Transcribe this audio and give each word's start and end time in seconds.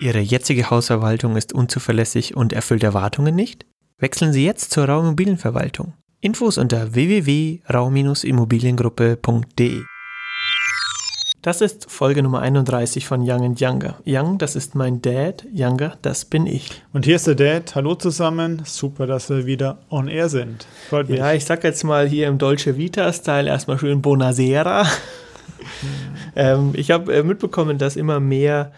Ihre 0.00 0.20
jetzige 0.20 0.70
Hausverwaltung 0.70 1.36
ist 1.36 1.52
unzuverlässig 1.52 2.34
und 2.34 2.54
erfüllt 2.54 2.82
Erwartungen 2.82 3.34
nicht? 3.34 3.66
Wechseln 3.98 4.32
Sie 4.32 4.46
jetzt 4.46 4.70
zur 4.70 4.86
Rauimmobilienverwaltung. 4.86 5.92
Infos 6.22 6.56
unter 6.56 6.94
www.rau-immobiliengruppe.de 6.94 9.82
Das 11.42 11.60
ist 11.60 11.90
Folge 11.90 12.22
Nummer 12.22 12.40
31 12.40 13.06
von 13.06 13.20
Young 13.20 13.44
and 13.44 13.60
Younger. 13.60 13.98
Young, 14.06 14.38
das 14.38 14.56
ist 14.56 14.74
mein 14.74 15.02
Dad, 15.02 15.44
Younger, 15.52 15.98
das 16.00 16.24
bin 16.24 16.46
ich. 16.46 16.82
Und 16.94 17.04
hier 17.04 17.16
ist 17.16 17.26
der 17.26 17.34
Dad. 17.34 17.74
Hallo 17.74 17.94
zusammen. 17.94 18.62
Super, 18.64 19.06
dass 19.06 19.28
wir 19.28 19.44
wieder 19.44 19.80
on 19.90 20.08
air 20.08 20.30
sind. 20.30 20.66
Freut 20.88 21.10
mich. 21.10 21.18
Ja, 21.18 21.34
ich 21.34 21.44
sag 21.44 21.62
jetzt 21.62 21.84
mal 21.84 22.08
hier 22.08 22.28
im 22.28 22.38
Dolce 22.38 22.78
Vita-Style 22.78 23.50
erstmal 23.50 23.78
schön 23.78 24.00
Bonasera. 24.00 24.86
ähm, 26.36 26.70
ich 26.72 26.90
habe 26.90 27.14
äh, 27.14 27.22
mitbekommen, 27.22 27.76
dass 27.76 27.96
immer 27.96 28.18
mehr 28.18 28.72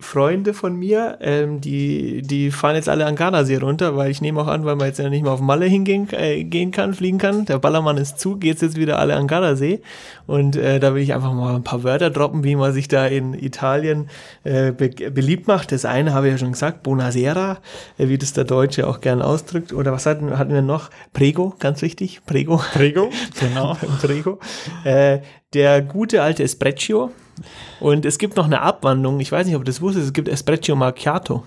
Freunde 0.00 0.54
von 0.54 0.76
mir, 0.76 1.18
ähm, 1.20 1.60
die, 1.60 2.22
die 2.22 2.50
fahren 2.50 2.74
jetzt 2.74 2.88
alle 2.88 3.06
an 3.06 3.16
Gardasee 3.16 3.56
runter, 3.56 3.96
weil 3.96 4.10
ich 4.10 4.20
nehme 4.20 4.40
auch 4.40 4.46
an, 4.46 4.64
weil 4.64 4.76
man 4.76 4.86
jetzt 4.86 4.98
ja 4.98 5.08
nicht 5.08 5.22
mehr 5.22 5.32
auf 5.32 5.40
Malle 5.40 5.66
hingehen 5.66 6.08
äh, 6.12 6.42
gehen 6.44 6.70
kann, 6.70 6.94
fliegen 6.94 7.18
kann. 7.18 7.44
Der 7.44 7.58
Ballermann 7.58 7.96
ist 7.96 8.18
zu, 8.18 8.36
geht's 8.36 8.62
jetzt 8.62 8.76
wieder 8.76 8.98
alle 8.98 9.14
an 9.16 9.26
Gardasee. 9.26 9.82
Und 10.26 10.56
äh, 10.56 10.80
da 10.80 10.94
will 10.94 11.02
ich 11.02 11.14
einfach 11.14 11.32
mal 11.32 11.54
ein 11.54 11.64
paar 11.64 11.84
Wörter 11.84 12.10
droppen, 12.10 12.44
wie 12.44 12.56
man 12.56 12.72
sich 12.72 12.88
da 12.88 13.06
in 13.06 13.34
Italien 13.34 14.08
äh, 14.44 14.72
be 14.72 14.90
beliebt 15.10 15.46
macht. 15.46 15.72
Das 15.72 15.84
eine 15.84 16.14
habe 16.14 16.26
ich 16.26 16.32
ja 16.32 16.38
schon 16.38 16.52
gesagt, 16.52 16.82
Bonasera, 16.82 17.58
äh, 17.98 18.08
wie 18.08 18.18
das 18.18 18.32
der 18.32 18.44
Deutsche 18.44 18.88
auch 18.88 19.00
gern 19.00 19.22
ausdrückt. 19.22 19.72
Oder 19.72 19.92
was 19.92 20.06
hatten, 20.06 20.38
hatten 20.38 20.52
wir 20.52 20.62
noch? 20.62 20.90
Prego, 21.12 21.54
ganz 21.58 21.82
wichtig, 21.82 22.22
Prego. 22.26 22.62
Prego, 22.72 23.10
genau. 23.38 23.76
Prego. 24.00 24.38
Äh, 24.84 25.20
der 25.52 25.82
gute 25.82 26.22
alte 26.22 26.44
Espresso 26.44 27.10
und 27.80 28.04
es 28.04 28.18
gibt 28.18 28.36
noch 28.36 28.46
eine 28.46 28.60
Abwandlung, 28.62 29.20
ich 29.20 29.30
weiß 29.30 29.46
nicht, 29.46 29.56
ob 29.56 29.64
du 29.64 29.70
das 29.70 29.80
wusstest, 29.80 30.06
es 30.06 30.12
gibt 30.12 30.28
Espresso 30.28 30.76
Macchiato. 30.76 31.44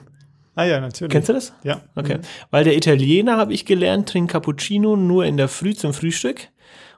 Ah 0.56 0.66
ja, 0.66 0.80
natürlich. 0.80 1.12
Kennst 1.12 1.30
du 1.30 1.34
das? 1.34 1.54
Ja. 1.64 1.82
Okay. 1.96 2.18
Mhm. 2.18 2.22
Weil 2.52 2.64
der 2.64 2.76
Italiener, 2.76 3.38
habe 3.38 3.54
ich 3.54 3.66
gelernt, 3.66 4.10
trinkt 4.10 4.32
Cappuccino 4.32 4.96
nur 4.96 5.26
in 5.26 5.38
der 5.38 5.48
Früh 5.48 5.74
zum 5.74 5.94
Frühstück. 5.94 6.50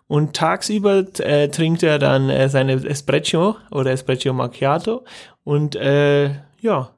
Und 0.08 0.36
tagsüber 0.36 1.06
äh, 1.20 1.48
trinkt 1.48 1.82
er 1.82 1.98
dann 1.98 2.30
äh, 2.30 2.50
seine 2.50 2.74
Espresso 2.74 3.56
oder 3.72 3.92
Espresso 3.92 4.34
Macchiato. 4.34 5.06
Und 5.44 5.76
äh, 5.76 6.32
ja, 6.60 6.92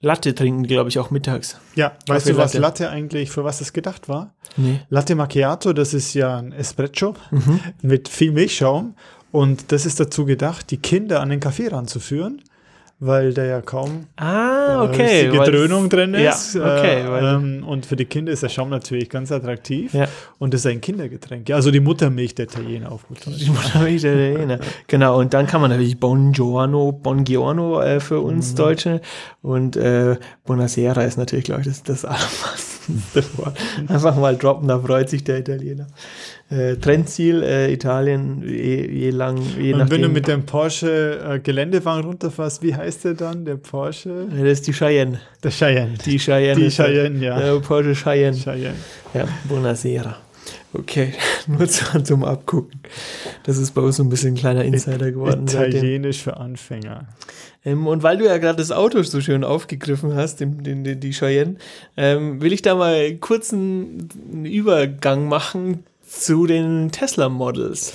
Latte 0.00 0.32
trinken, 0.34 0.62
glaube 0.64 0.90
ich, 0.90 0.98
auch 0.98 1.10
mittags. 1.10 1.58
Ja, 1.74 1.96
weißt 2.06 2.28
du, 2.28 2.36
was 2.36 2.54
Latte. 2.54 2.58
Latte 2.84 2.90
eigentlich, 2.90 3.30
für 3.30 3.42
was 3.42 3.60
es 3.60 3.72
gedacht 3.72 4.08
war? 4.08 4.34
Nee. 4.56 4.80
Latte 4.90 5.16
Macchiato, 5.16 5.72
das 5.72 5.92
ist 5.92 6.14
ja 6.14 6.36
ein 6.36 6.52
Espresso 6.52 7.14
mhm. 7.32 7.60
mit 7.82 8.08
viel 8.08 8.30
Milchschaum. 8.30 8.94
Und 9.30 9.72
das 9.72 9.86
ist 9.86 10.00
dazu 10.00 10.24
gedacht, 10.24 10.70
die 10.70 10.78
Kinder 10.78 11.20
an 11.20 11.28
den 11.28 11.40
Kaffee 11.40 11.68
ranzuführen, 11.68 12.42
weil 13.00 13.32
da 13.32 13.44
ja 13.44 13.60
kaum 13.60 14.06
ah, 14.16 14.82
okay, 14.82 15.26
äh, 15.26 15.30
Gedröhnung 15.30 15.88
drin 15.88 16.14
ist. 16.14 16.54
Ja, 16.54 16.78
okay, 16.78 17.02
äh, 17.02 17.34
ähm, 17.34 17.64
und 17.64 17.86
für 17.86 17.94
die 17.94 18.06
Kinder 18.06 18.32
ist 18.32 18.42
der 18.42 18.48
Schaum 18.48 18.70
natürlich 18.70 19.08
ganz 19.08 19.30
attraktiv. 19.30 19.94
Ja. 19.94 20.08
Und 20.38 20.52
das 20.52 20.62
ist 20.62 20.66
ein 20.66 20.80
Kindergetränk. 20.80 21.48
Ja, 21.48 21.56
also 21.56 21.70
die 21.70 21.78
Muttermilch 21.78 22.34
der 22.34 22.46
Italiener 22.46 22.90
auf 22.90 23.06
gut 23.06 23.18
Die 23.26 23.50
Muttermilch 23.50 24.02
der 24.02 24.32
Italiener. 24.32 24.58
genau, 24.88 25.18
und 25.18 25.32
dann 25.32 25.46
kann 25.46 25.60
man 25.60 25.70
natürlich 25.70 26.00
Buongiorno, 26.00 26.90
Buongiorno 26.90 27.80
äh, 27.82 28.00
für 28.00 28.20
uns 28.20 28.52
mhm. 28.52 28.56
Deutsche. 28.56 29.00
Und 29.42 29.76
äh, 29.76 30.16
Buonasera 30.44 31.02
ist 31.02 31.18
natürlich, 31.18 31.44
glaube 31.44 31.60
ich, 31.60 31.68
das, 31.68 31.84
das 31.84 32.04
allermeisteste 32.04 33.24
Wort. 33.36 33.56
Einfach 33.88 34.16
mal 34.16 34.36
droppen, 34.36 34.66
da 34.66 34.80
freut 34.80 35.08
sich 35.08 35.22
der 35.22 35.38
Italiener 35.38 35.86
äh, 36.50 36.76
Trendziel 36.76 37.42
äh, 37.42 37.72
Italien, 37.72 38.42
je, 38.42 38.86
je 38.86 39.10
lang, 39.10 39.38
je 39.58 39.72
Und 39.72 39.80
nachdem. 39.80 39.96
wenn 39.96 40.02
du 40.02 40.08
mit 40.08 40.28
dem 40.28 40.46
Porsche 40.46 41.20
äh, 41.34 41.38
Geländewagen 41.40 42.04
runterfährst, 42.04 42.62
wie 42.62 42.74
heißt 42.74 43.04
der 43.04 43.14
dann, 43.14 43.44
der 43.44 43.56
Porsche? 43.56 44.26
Das 44.30 44.40
ist 44.40 44.66
die 44.66 44.72
Cheyenne. 44.72 45.20
Der 45.42 45.50
Cheyenne. 45.50 45.94
Die 46.04 46.18
Cheyenne. 46.18 46.60
Die 46.60 46.70
Cheyenne, 46.70 47.24
ja. 47.24 47.38
Der 47.38 47.60
Porsche 47.60 47.94
Cheyenne. 47.94 48.36
Cheyenne. 48.36 48.76
Ja, 49.12 49.28
Buonasera. 49.44 50.16
Okay, 50.72 51.12
nur 51.46 51.66
zu, 51.68 52.02
zum 52.02 52.24
Abgucken. 52.24 52.80
Das 53.44 53.58
ist 53.58 53.72
bei 53.72 53.80
uns 53.80 53.96
so 53.96 54.02
ein 54.02 54.08
bisschen 54.08 54.34
ein 54.34 54.36
kleiner 54.36 54.64
Insider 54.64 55.10
geworden. 55.10 55.44
Italienisch 55.44 56.18
seitdem. 56.18 56.34
für 56.34 56.40
Anfänger. 56.40 57.08
Ähm, 57.64 57.86
und 57.86 58.02
weil 58.02 58.18
du 58.18 58.24
ja 58.24 58.38
gerade 58.38 58.58
das 58.58 58.70
Auto 58.70 59.02
so 59.02 59.20
schön 59.20 59.44
aufgegriffen 59.44 60.14
hast, 60.14 60.40
den, 60.40 60.62
den, 60.62 60.84
den 60.84 61.00
die 61.00 61.12
Cheyenne, 61.12 61.56
ähm, 61.96 62.40
will 62.40 62.52
ich 62.52 62.62
da 62.62 62.74
mal 62.74 63.14
kurz 63.16 63.52
einen, 63.52 64.08
einen 64.32 64.44
Übergang 64.46 65.26
machen 65.28 65.84
zu 66.08 66.46
den 66.46 66.90
Tesla 66.90 67.28
Models. 67.28 67.92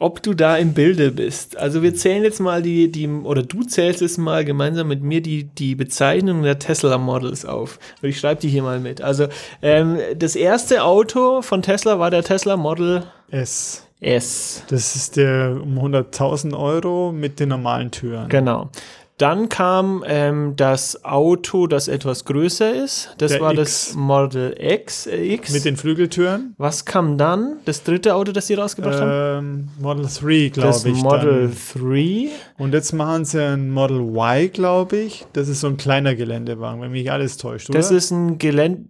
Ob 0.00 0.22
du 0.22 0.32
da 0.32 0.56
im 0.56 0.74
Bilde 0.74 1.10
bist. 1.10 1.56
Also 1.56 1.82
wir 1.82 1.92
zählen 1.92 2.22
jetzt 2.22 2.38
mal 2.38 2.62
die, 2.62 2.92
die, 2.92 3.08
oder 3.08 3.42
du 3.42 3.64
zählst 3.64 4.00
jetzt 4.00 4.16
mal 4.16 4.44
gemeinsam 4.44 4.86
mit 4.86 5.02
mir 5.02 5.20
die, 5.20 5.44
die 5.44 5.74
Bezeichnung 5.74 6.42
der 6.42 6.60
Tesla 6.60 6.98
Models 6.98 7.44
auf. 7.44 7.80
Und 8.00 8.08
ich 8.08 8.20
schreibe 8.20 8.40
die 8.40 8.48
hier 8.48 8.62
mal 8.62 8.78
mit. 8.78 9.02
Also 9.02 9.26
ähm, 9.60 9.98
das 10.16 10.36
erste 10.36 10.84
Auto 10.84 11.42
von 11.42 11.62
Tesla 11.62 11.98
war 11.98 12.12
der 12.12 12.22
Tesla 12.22 12.56
Model 12.56 13.02
S. 13.30 13.88
S. 14.00 14.62
Das 14.68 14.94
ist 14.94 15.16
der 15.16 15.58
um 15.60 15.76
100.000 15.78 16.56
Euro 16.56 17.10
mit 17.10 17.40
den 17.40 17.48
normalen 17.48 17.90
Türen. 17.90 18.28
Genau. 18.28 18.70
Dann 19.18 19.48
kam 19.48 20.04
ähm, 20.06 20.54
das 20.54 21.04
Auto, 21.04 21.66
das 21.66 21.88
etwas 21.88 22.24
größer 22.24 22.72
ist. 22.72 23.14
Das 23.18 23.32
Der 23.32 23.40
war 23.40 23.52
X. 23.52 23.60
das 23.60 23.94
Model 23.96 24.54
X, 24.56 25.08
äh, 25.08 25.34
X. 25.34 25.52
Mit 25.52 25.64
den 25.64 25.76
Flügeltüren. 25.76 26.54
Was 26.56 26.84
kam 26.84 27.18
dann? 27.18 27.56
Das 27.64 27.82
dritte 27.82 28.14
Auto, 28.14 28.30
das 28.30 28.46
sie 28.46 28.54
rausgebracht 28.54 29.00
ähm, 29.00 29.08
haben? 29.08 29.70
Model 29.80 30.04
3, 30.06 30.50
glaube 30.50 30.68
ich. 30.68 30.82
Das 30.84 31.02
Model 31.02 31.50
3. 31.74 32.28
Und 32.58 32.72
jetzt 32.72 32.92
machen 32.92 33.24
sie 33.24 33.42
ein 33.44 33.70
Model 33.70 34.00
Y, 34.00 34.52
glaube 34.52 34.96
ich. 34.98 35.26
Das 35.32 35.48
ist 35.48 35.62
so 35.62 35.66
ein 35.66 35.76
kleiner 35.76 36.14
Geländewagen, 36.14 36.80
wenn 36.80 36.92
mich 36.92 37.10
alles 37.10 37.38
täuscht, 37.38 37.70
oder? 37.70 37.78
Das 37.80 37.90
ist 37.90 38.12
ein 38.12 38.38
Gelände. 38.38 38.84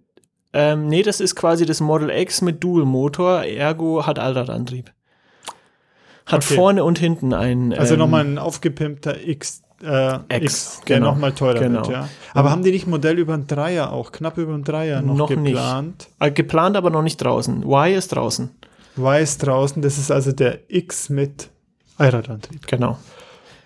Ähm, 0.53 0.87
nee, 0.87 1.01
das 1.01 1.21
ist 1.21 1.35
quasi 1.35 1.65
das 1.65 1.79
Model 1.79 2.11
X 2.11 2.41
mit 2.41 2.63
Dual-Motor, 2.63 3.45
ergo 3.45 4.05
hat 4.05 4.19
Allradantrieb. 4.19 4.91
Hat 6.27 6.45
okay. 6.45 6.53
vorne 6.53 6.83
und 6.83 6.99
hinten 6.99 7.33
ein. 7.33 7.73
Also 7.73 7.95
ähm, 7.95 7.99
nochmal 7.99 8.25
ein 8.25 8.37
aufgepimpter 8.37 9.27
X 9.27 9.63
äh, 9.83 10.15
X, 10.37 10.43
X 10.43 10.81
der 10.87 10.97
genau. 10.97 11.11
nochmal 11.11 11.33
teurer 11.33 11.59
genau. 11.59 11.81
wird, 11.81 11.89
ja. 11.89 12.09
Aber 12.33 12.49
mhm. 12.49 12.53
haben 12.53 12.63
die 12.63 12.71
nicht 12.71 12.87
Modell 12.87 13.17
über 13.19 13.33
ein 13.33 13.47
Dreier 13.47 13.91
auch, 13.91 14.11
knapp 14.11 14.37
über 14.37 14.53
ein 14.53 14.63
Dreier 14.63 15.01
noch, 15.01 15.15
noch 15.15 15.29
geplant? 15.29 16.07
Nicht. 16.09 16.09
Äh, 16.19 16.31
geplant, 16.31 16.75
aber 16.75 16.89
noch 16.89 17.01
nicht 17.01 17.17
draußen. 17.17 17.63
Y 17.63 17.93
ist 17.95 18.09
draußen. 18.09 18.49
Y 18.97 19.21
ist 19.21 19.45
draußen, 19.45 19.81
das 19.81 19.97
ist 19.97 20.11
also 20.11 20.31
der 20.31 20.59
X 20.67 21.09
mit 21.09 21.49
Allradantrieb. 21.97 22.67
Genau. 22.67 22.97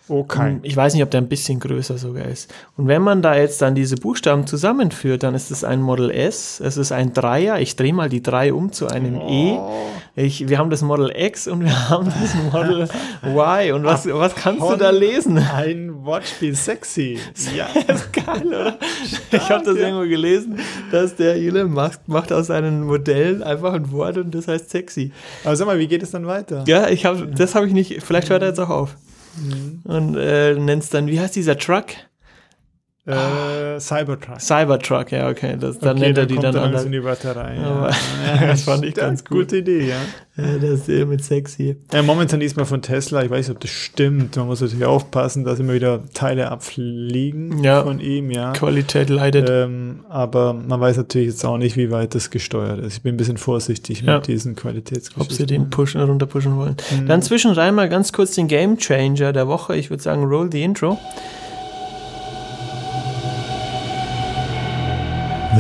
Okay. 0.10 0.60
Ich 0.64 0.76
weiß 0.76 0.94
nicht, 0.94 1.04
ob 1.04 1.12
der 1.12 1.22
ein 1.22 1.30
bisschen 1.30 1.62
größer 1.62 1.98
sogar 1.98 2.26
ist. 2.26 2.54
Und 2.76 2.88
wenn 2.88 3.02
man 3.02 3.22
da 3.22 3.36
jetzt 3.36 3.62
dann 3.62 3.74
diese 3.74 3.96
Buchstaben 3.96 4.46
zusammenführt, 4.46 5.24
dann 5.24 5.34
ist 5.34 5.50
es 5.50 5.64
ein 5.64 5.82
Model 5.82 6.12
S, 6.12 6.60
es 6.60 6.76
ist 6.76 6.92
ein 6.92 7.14
Dreier. 7.14 7.60
Ich 7.60 7.78
drehe 7.78 7.94
mal 7.94 8.10
die 8.10 8.22
3 8.22 8.54
um 8.54 8.74
zu 8.74 8.88
einem 8.88 9.16
E. 9.16 9.54
oh. 9.58 9.70
E. 10.16 10.26
Ich, 10.26 10.48
wir 10.48 10.60
haben 10.60 10.70
das 10.70 10.82
Model 10.82 11.12
X 11.16 11.48
und 11.48 11.64
wir 11.64 11.90
haben 11.90 12.06
das 12.22 12.36
Model 12.52 12.88
Y. 13.24 13.76
Und 13.76 13.86
was, 13.86 14.06
was 14.06 14.36
kannst 14.36 14.62
du 14.62 14.76
da 14.76 14.90
lesen? 14.90 15.38
Ein 15.38 16.04
Wortspiel 16.04 16.56
sexy. 16.56 17.20
Ja. 17.56 17.68
das 17.88 18.02
ist 18.02 18.14
geil, 18.14 18.48
oder? 18.48 18.78
ich 19.32 19.50
habe 19.50 19.64
das 19.64 19.76
irgendwo 19.76 20.08
gelesen, 20.08 20.60
dass 20.92 21.16
der 21.16 21.36
Elon 21.36 21.72
Musk 21.72 22.02
macht 22.08 22.32
aus 22.32 22.48
seinen 22.48 22.84
Modellen 22.84 23.44
einfach 23.44 23.74
ein 23.74 23.92
Wort 23.92 24.18
und 24.18 24.34
das 24.34 24.48
heißt 24.48 24.70
sexy. 24.70 25.12
Aber 25.44 25.56
sag 25.56 25.66
mal, 25.68 25.78
wie 25.78 25.88
geht 25.88 26.02
es 26.04 26.12
dann 26.12 26.26
weiter? 26.26 26.64
Ja, 26.68 26.88
ich 26.90 27.06
habe, 27.06 27.28
das 27.28 27.54
habe 27.56 27.68
ich 27.68 27.74
nicht, 27.74 28.02
vielleicht 28.02 28.30
hört 28.30 28.42
er 28.42 28.50
jetzt 28.50 28.60
auch 28.60 28.70
auf. 28.70 28.96
Mhm. 29.38 29.82
Und 29.84 30.16
äh, 30.16 30.54
nennst 30.56 30.94
dann, 30.94 31.08
wie 31.08 31.20
heißt 31.20 31.36
dieser 31.36 31.58
Truck? 31.58 31.88
Äh, 33.06 33.82
Cybertruck. 33.82 34.40
Cybertruck, 34.40 35.12
ja, 35.12 35.28
okay. 35.28 35.58
Das, 35.60 35.78
dann 35.78 35.98
okay, 35.98 36.06
nennt 36.06 36.18
er 36.20 36.26
die 36.26 36.38
dann 36.38 36.56
anders. 36.56 36.86
in 36.86 36.94
die 36.94 37.02
Batterei. 37.02 37.58
Ja. 37.58 37.90
ja, 37.90 38.48
das 38.48 38.64
fand 38.64 38.86
ich 38.86 38.94
ganz 38.94 39.26
gut. 39.26 39.40
Gute 39.40 39.58
Idee, 39.58 39.90
ja. 39.90 39.98
ja 40.38 40.58
das 40.58 40.88
ist 40.88 41.08
mit 41.10 41.22
sexy. 41.22 41.76
Ja, 41.92 42.02
momentan 42.02 42.40
ist 42.40 42.56
man 42.56 42.66
von 42.66 42.82
Tesla, 42.82 43.22
ich 43.22 43.30
weiß 43.30 43.50
nicht, 43.50 43.56
ob 43.56 43.60
das 43.60 43.72
stimmt. 43.72 44.38
Man 44.38 44.46
muss 44.46 44.62
natürlich 44.62 44.86
aufpassen, 44.86 45.44
dass 45.44 45.60
immer 45.60 45.74
wieder 45.74 46.00
Teile 46.14 46.50
abfliegen 46.50 47.62
ja. 47.62 47.84
von 47.84 48.00
ihm, 48.00 48.32
ja. 48.32 48.54
Qualität 48.54 49.10
leidet. 49.10 49.50
Ähm, 49.50 50.06
aber 50.08 50.54
man 50.54 50.80
weiß 50.80 50.96
natürlich 50.96 51.28
jetzt 51.28 51.44
auch 51.44 51.58
nicht, 51.58 51.76
wie 51.76 51.92
weit 51.92 52.16
das 52.16 52.30
gesteuert 52.30 52.80
ist. 52.80 52.94
Ich 52.94 53.02
bin 53.02 53.16
ein 53.16 53.18
bisschen 53.18 53.38
vorsichtig 53.38 54.04
mit 54.04 54.28
diesen 54.28 54.56
Qualitätsgeschichten. 54.56 55.22
Ob 55.22 55.30
sie 55.34 55.46
den 55.46 55.70
pushen, 55.70 56.00
runter 56.00 56.26
pushen 56.26 56.56
wollen. 56.56 56.78
Mhm. 56.98 57.08
Dann 57.08 57.22
zwischenrein 57.22 57.76
mal 57.76 57.90
ganz 57.90 58.14
kurz 58.14 58.32
den 58.36 58.48
Game 58.48 58.78
Changer 58.78 59.34
der 59.34 59.50
Woche. 59.50 59.76
Ich 59.76 59.90
würde 59.90 60.02
sagen, 60.02 60.24
roll 60.24 60.50
the 60.50 60.64
intro. 60.64 60.98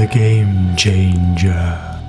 The 0.04 0.10
Game 0.10 0.76
Changer. 0.76 2.02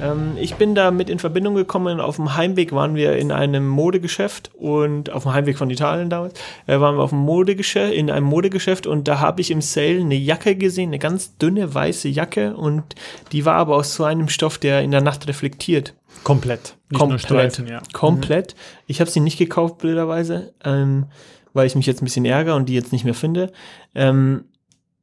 Ähm, 0.00 0.38
ich 0.40 0.54
bin 0.54 0.74
damit 0.74 1.10
in 1.10 1.18
Verbindung 1.18 1.54
gekommen. 1.54 2.00
Auf 2.00 2.16
dem 2.16 2.36
Heimweg 2.36 2.72
waren 2.72 2.94
wir 2.94 3.18
in 3.18 3.32
einem 3.32 3.68
Modegeschäft 3.68 4.50
und 4.54 5.10
auf 5.10 5.24
dem 5.24 5.34
Heimweg 5.34 5.58
von 5.58 5.68
Italien 5.68 6.08
damals 6.08 6.40
äh, 6.66 6.80
waren 6.80 6.96
wir 6.96 7.02
auf 7.02 7.10
dem 7.10 7.18
Modegeschäft, 7.18 7.92
in 7.92 8.10
einem 8.10 8.24
Modegeschäft 8.24 8.86
und 8.86 9.08
da 9.08 9.20
habe 9.20 9.42
ich 9.42 9.50
im 9.50 9.60
Sale 9.60 10.00
eine 10.00 10.14
Jacke 10.14 10.56
gesehen, 10.56 10.88
eine 10.88 10.98
ganz 10.98 11.36
dünne 11.36 11.74
weiße 11.74 12.08
Jacke 12.08 12.56
und 12.56 12.94
die 13.32 13.44
war 13.44 13.56
aber 13.56 13.76
aus 13.76 13.92
so 13.92 14.04
einem 14.04 14.30
Stoff, 14.30 14.56
der 14.56 14.80
in 14.80 14.90
der 14.90 15.02
Nacht 15.02 15.28
reflektiert. 15.28 15.92
Komplett. 16.24 16.76
Nicht 16.88 16.98
Komplett. 16.98 17.20
Streifen, 17.20 17.68
ja. 17.68 17.82
Komplett. 17.92 18.54
Mhm. 18.54 18.84
Ich 18.86 19.00
habe 19.02 19.10
sie 19.10 19.20
nicht 19.20 19.36
gekauft, 19.36 19.76
blöderweise. 19.76 20.54
Ähm, 20.64 21.08
weil 21.52 21.66
ich 21.66 21.74
mich 21.74 21.86
jetzt 21.86 22.00
ein 22.00 22.04
bisschen 22.04 22.24
ärgere 22.24 22.54
und 22.54 22.68
die 22.68 22.74
jetzt 22.74 22.92
nicht 22.92 23.04
mehr 23.04 23.14
finde. 23.14 23.52
Ähm, 23.94 24.44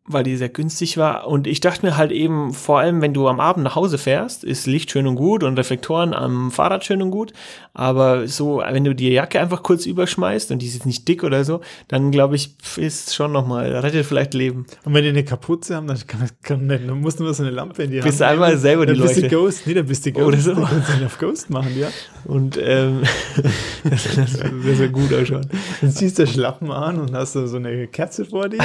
weil 0.07 0.23
die 0.23 0.37
sehr 0.37 0.49
günstig 0.49 0.97
war. 0.97 1.27
Und 1.27 1.47
ich 1.47 1.61
dachte 1.61 1.85
mir 1.85 1.97
halt 1.97 2.11
eben, 2.11 2.53
vor 2.53 2.79
allem, 2.79 3.01
wenn 3.01 3.13
du 3.13 3.27
am 3.27 3.39
Abend 3.39 3.63
nach 3.63 3.75
Hause 3.75 3.97
fährst, 3.97 4.43
ist 4.43 4.67
Licht 4.67 4.91
schön 4.91 5.07
und 5.07 5.15
gut 5.15 5.43
und 5.43 5.57
Reflektoren 5.57 6.13
am 6.13 6.51
Fahrrad 6.51 6.85
schön 6.85 7.01
und 7.01 7.09
gut. 7.09 7.33
Aber 7.73 8.27
so, 8.27 8.61
wenn 8.69 8.83
du 8.83 8.93
die 8.93 9.09
Jacke 9.09 9.39
einfach 9.39 9.63
kurz 9.63 9.85
überschmeißt 9.85 10.51
und 10.51 10.61
die 10.61 10.67
ist 10.67 10.75
jetzt 10.75 10.85
nicht 10.85 11.07
dick 11.07 11.23
oder 11.23 11.43
so, 11.43 11.61
dann 11.87 12.11
glaube 12.11 12.35
ich, 12.35 12.55
ist 12.77 13.15
schon 13.15 13.31
nochmal, 13.31 13.75
rettet 13.75 14.05
vielleicht 14.05 14.35
Leben. 14.35 14.67
Und 14.83 14.93
wenn 14.93 15.03
die 15.03 15.09
eine 15.09 15.25
Kapuze 15.25 15.75
haben, 15.75 15.87
dann, 15.87 15.97
kann, 16.05 16.29
kann, 16.43 16.69
dann 16.69 17.01
musst 17.01 17.19
du 17.19 17.23
nur 17.23 17.33
so 17.33 17.43
eine 17.43 17.51
Lampe 17.51 17.83
in 17.83 17.91
die 17.91 17.99
Bist 17.99 18.21
du 18.21 18.27
einmal 18.27 18.57
selber 18.57 18.85
die 18.85 18.93
dann 18.93 19.01
bist 19.01 19.15
Leute. 19.15 19.27
du 19.27 19.35
Ghost. 19.35 19.65
Nee, 19.65 19.73
dann 19.73 19.87
bist 19.87 20.05
du 20.05 20.11
Ghost. 20.11 20.27
Oder 20.27 20.37
so. 20.37 20.53
Dann 20.53 20.65
kannst 20.65 21.01
du 21.01 21.05
auf 21.05 21.17
Ghost 21.17 21.49
machen, 21.49 21.77
ja. 21.77 21.87
Und 22.25 22.59
ähm, 22.61 23.01
das, 23.83 24.15
das, 24.15 24.39
wäre 24.39 24.89
gut 24.89 25.13
ausschauen. 25.13 25.47
Dann 25.81 25.91
ziehst 25.91 26.19
du 26.19 26.27
Schlappen 26.27 26.71
an 26.71 26.99
und 26.99 27.13
hast 27.13 27.33
so 27.33 27.55
eine 27.57 27.87
Kerze 27.87 28.25
vor 28.25 28.49
dir. 28.49 28.59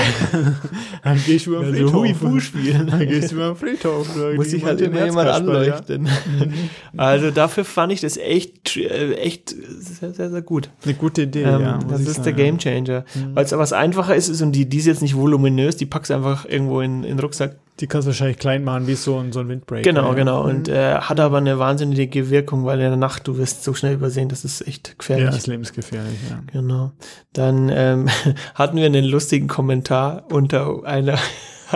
gehst 1.33 1.47
du 1.47 1.51
über 1.57 1.65
den 1.65 1.75
Ja, 1.75 1.81
so 1.89 2.01
Friedhof. 2.01 2.21
Hui-Fu 2.23 2.41
spielen. 2.41 2.87
Dann 2.89 3.09
gehst 3.09 3.31
du 3.31 3.37
über 3.37 3.47
den 3.49 3.57
Friedhof. 3.57 4.09
Muss 4.37 4.53
ich 4.53 4.65
halt 4.65 4.81
immer 4.81 5.05
jemand 5.05 5.29
Herzkasperl, 5.29 5.67
ja. 5.67 5.75
anleuchten. 5.77 6.09
Also 6.97 7.31
dafür 7.31 7.65
fand 7.65 7.93
ich 7.93 8.01
das 8.01 8.17
echt, 8.17 8.77
äh, 8.77 9.15
echt 9.15 9.55
sehr, 9.79 10.13
sehr, 10.13 10.31
sehr 10.31 10.43
gut. 10.43 10.71
Eine 10.85 10.95
gute 10.95 11.23
Idee, 11.23 11.43
Ähm, 11.45 11.61
ja. 11.61 11.79
das 11.89 12.01
ich 12.03 12.07
ist 12.09 12.15
sagen, 12.17 12.25
der 12.25 12.33
Game 12.33 12.59
Changer. 12.59 13.05
Weil 13.35 13.45
es 13.45 13.53
was 13.53 13.73
einfacher 13.73 14.15
ist, 14.15 14.29
ist 14.29 14.43
und 14.43 14.53
die, 14.53 14.69
die 14.69 14.79
ist 14.79 14.87
jetzt 14.87 15.03
nicht 15.03 15.17
voluminös, 15.17 15.77
die 15.77 15.87
packst 15.87 16.11
du 16.11 16.15
einfach 16.15 16.45
irgendwo 16.47 16.81
in, 16.81 17.05
in 17.05 17.17
den 17.17 17.19
Rucksack. 17.21 17.57
Die 17.81 17.87
kannst 17.87 18.07
du 18.07 18.11
wahrscheinlich 18.11 18.39
klein 18.39 18.63
machen, 18.63 18.87
wie 18.87 18.95
so 18.95 19.19
ein, 19.19 19.33
so 19.33 19.41
ein 19.41 19.49
Windbreaker. 19.49 19.83
Genau, 19.83 20.09
ja. 20.09 20.15
genau. 20.15 20.43
Und 20.45 20.69
äh, 20.69 20.97
hat 20.97 21.19
aber 21.19 21.39
eine 21.39 21.59
wahnsinnige 21.59 22.29
Wirkung, 22.29 22.65
weil 22.65 22.79
in 22.81 22.89
der 22.89 22.97
Nacht 22.97 23.27
du 23.27 23.39
wirst 23.39 23.65
so 23.65 23.73
schnell 23.73 23.95
übersehen, 23.95 24.29
das 24.29 24.45
ist 24.45 24.67
echt 24.67 24.89
Ja, 24.89 24.95
gefährlich. 24.99 25.37
ist 25.37 25.47
lebensgefährlich, 25.47 26.19
ja. 26.29 26.41
Genau. 26.53 26.93
Dann 27.33 27.71
ähm, 27.73 28.09
hatten 28.55 28.77
wir 28.77 28.87
einen 28.87 29.05
lustigen 29.05 29.49
Kommentar 29.49 30.25
unter 30.31 30.85
einer, 30.85 31.19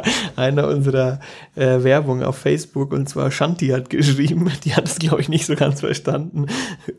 einer 0.36 0.68
unserer 0.68 1.20
äh, 1.54 1.82
Werbung 1.82 2.22
auf 2.22 2.38
Facebook 2.38 2.92
und 2.92 3.08
zwar 3.08 3.30
Shanti 3.30 3.68
hat 3.68 3.90
geschrieben, 3.90 4.50
die 4.64 4.74
hat 4.74 4.86
es 4.86 4.98
glaube 4.98 5.20
ich 5.20 5.28
nicht 5.28 5.46
so 5.46 5.54
ganz 5.54 5.80
verstanden. 5.80 6.46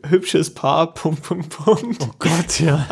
Hübsches 0.08 0.54
Paar, 0.54 0.94
Punkt, 0.94 1.22
Punkt, 1.22 1.50
Punkt. 1.50 2.02
Oh 2.02 2.14
Gott, 2.18 2.60
ja. 2.60 2.86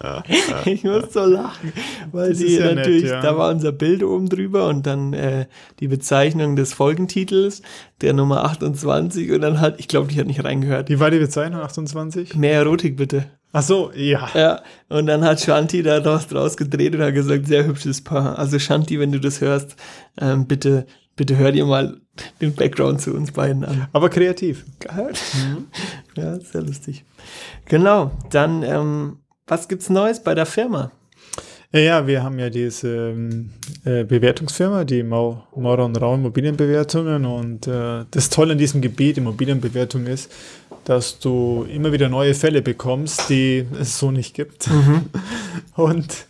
Ich 0.64 0.84
muss 0.84 1.12
so 1.12 1.24
lachen, 1.24 1.72
weil 2.12 2.30
Das 2.30 2.38
die 2.38 2.54
ja 2.54 2.66
nett, 2.66 2.76
natürlich, 2.76 3.10
ja. 3.10 3.20
da 3.20 3.36
war 3.36 3.50
unser 3.50 3.72
Bild 3.72 4.02
oben 4.04 4.28
drüber 4.28 4.68
und 4.68 4.86
dann 4.86 5.12
äh, 5.12 5.46
die 5.80 5.88
Bezeichnung 5.88 6.54
des 6.54 6.72
Folgentitels, 6.72 7.62
der 8.00 8.12
Nummer 8.12 8.44
28 8.44 9.32
und 9.32 9.40
dann 9.40 9.60
hat, 9.60 9.80
ich 9.80 9.88
glaube, 9.88 10.12
die 10.12 10.20
hat 10.20 10.26
nicht 10.26 10.44
reingehört. 10.44 10.88
Wie 10.88 11.00
war 11.00 11.10
die 11.10 11.18
Bezeichnung? 11.18 11.62
28? 11.62 12.36
Mehr 12.36 12.54
Erotik 12.54 12.96
bitte. 12.96 13.26
Ach 13.52 13.62
so, 13.62 13.90
ja. 13.94 14.28
Ja, 14.34 14.62
und 14.88 15.06
dann 15.06 15.24
hat 15.24 15.40
Shanti 15.40 15.82
da 15.82 16.00
draus 16.00 16.56
gedreht 16.56 16.94
und 16.94 17.02
hat 17.02 17.14
gesagt, 17.14 17.46
sehr 17.46 17.64
hübsches 17.64 18.02
Paar. 18.02 18.38
Also 18.38 18.58
Shanti, 18.58 19.00
wenn 19.00 19.12
du 19.12 19.20
das 19.20 19.40
hörst, 19.40 19.76
ähm, 20.20 20.46
bitte, 20.46 20.86
bitte 21.16 21.36
hör 21.36 21.50
dir 21.52 21.64
mal 21.64 22.00
den 22.40 22.54
Background 22.54 23.00
zu 23.00 23.14
uns 23.14 23.32
beiden 23.32 23.64
an. 23.64 23.88
Aber 23.92 24.10
kreativ. 24.10 24.64
Geil. 24.80 25.12
Ja, 26.16 26.36
sehr 26.40 26.62
lustig. 26.62 27.04
Genau, 27.66 28.10
dann, 28.30 28.64
ähm, 28.64 29.18
was 29.46 29.68
gibt's 29.68 29.88
Neues 29.88 30.20
bei 30.20 30.34
der 30.34 30.46
Firma? 30.46 30.90
Ja, 31.70 31.80
ja, 31.80 32.06
wir 32.06 32.22
haben 32.22 32.38
ja 32.38 32.48
diese 32.48 33.10
ähm, 33.10 33.50
äh, 33.84 34.02
Bewertungsfirma, 34.02 34.84
die 34.84 35.02
Mau, 35.02 35.46
Maurer 35.54 35.84
und 35.84 36.00
Rau 36.00 36.14
Immobilienbewertungen. 36.14 37.26
Und 37.26 37.66
äh, 37.66 38.06
das 38.10 38.30
Tolle 38.30 38.52
an 38.52 38.58
diesem 38.58 38.80
Gebiet 38.80 39.18
Immobilienbewertung 39.18 40.06
ist, 40.06 40.32
dass 40.84 41.18
du 41.18 41.66
immer 41.70 41.92
wieder 41.92 42.08
neue 42.08 42.32
Fälle 42.32 42.62
bekommst, 42.62 43.28
die 43.28 43.66
es 43.78 43.98
so 43.98 44.10
nicht 44.10 44.34
gibt 44.34 44.70
und 45.76 46.26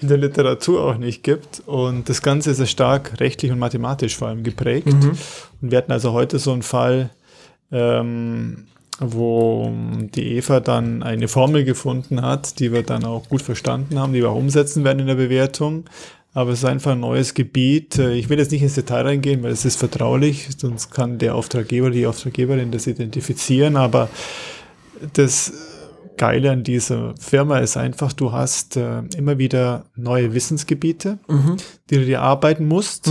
in 0.00 0.08
der 0.08 0.16
Literatur 0.16 0.82
auch 0.82 0.96
nicht 0.96 1.22
gibt. 1.22 1.60
Und 1.66 2.08
das 2.08 2.22
Ganze 2.22 2.52
ist 2.52 2.56
sehr 2.56 2.66
stark 2.66 3.20
rechtlich 3.20 3.52
und 3.52 3.58
mathematisch 3.58 4.16
vor 4.16 4.28
allem 4.28 4.42
geprägt. 4.42 4.88
Und 5.60 5.70
wir 5.70 5.76
hatten 5.76 5.92
also 5.92 6.12
heute 6.12 6.38
so 6.38 6.52
einen 6.52 6.62
Fall, 6.62 7.10
ähm, 7.70 8.68
wo 9.00 9.72
die 10.14 10.36
Eva 10.36 10.60
dann 10.60 11.02
eine 11.02 11.28
Formel 11.28 11.64
gefunden 11.64 12.22
hat, 12.22 12.58
die 12.58 12.72
wir 12.72 12.82
dann 12.82 13.04
auch 13.04 13.28
gut 13.28 13.42
verstanden 13.42 13.98
haben, 13.98 14.12
die 14.12 14.20
wir 14.20 14.30
auch 14.30 14.36
umsetzen 14.36 14.84
werden 14.84 15.00
in 15.00 15.06
der 15.06 15.14
Bewertung. 15.14 15.84
Aber 16.34 16.50
es 16.52 16.58
ist 16.60 16.64
einfach 16.64 16.92
ein 16.92 17.00
neues 17.00 17.34
Gebiet. 17.34 17.98
Äh, 17.98 18.14
Ich 18.14 18.28
will 18.28 18.38
jetzt 18.38 18.52
nicht 18.52 18.62
ins 18.62 18.74
Detail 18.74 19.02
reingehen, 19.02 19.42
weil 19.42 19.52
es 19.52 19.64
ist 19.64 19.76
vertraulich, 19.76 20.48
sonst 20.56 20.90
kann 20.90 21.18
der 21.18 21.34
Auftraggeber, 21.34 21.90
die 21.90 22.06
Auftraggeberin 22.06 22.70
das 22.70 22.86
identifizieren. 22.86 23.76
Aber 23.76 24.08
das 25.14 25.52
Geile 26.16 26.50
an 26.50 26.64
dieser 26.64 27.14
Firma 27.18 27.58
ist 27.58 27.76
einfach, 27.76 28.12
du 28.12 28.32
hast 28.32 28.76
äh, 28.76 29.02
immer 29.16 29.38
wieder 29.38 29.84
neue 29.96 30.34
Wissensgebiete, 30.34 31.18
die 31.90 31.96
du 31.98 32.04
dir 32.04 32.22
arbeiten 32.22 32.66
musst, 32.66 33.08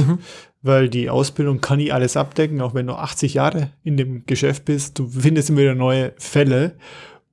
weil 0.68 0.90
die 0.90 1.10
Ausbildung 1.10 1.62
kann 1.62 1.80
nie 1.80 1.92
alles 1.92 2.16
abdecken, 2.16 2.62
auch 2.62 2.74
wenn 2.74 2.88
du 2.88 2.94
80 2.94 3.34
Jahre 3.36 3.72
in 3.84 3.98
dem 3.98 4.26
Geschäft 4.26 4.66
bist. 4.66 5.00
Du 5.00 5.08
findest 5.08 5.50
immer 5.50 5.62
wieder 5.62 5.76
neue 5.76 6.14
Fälle. 6.18 6.76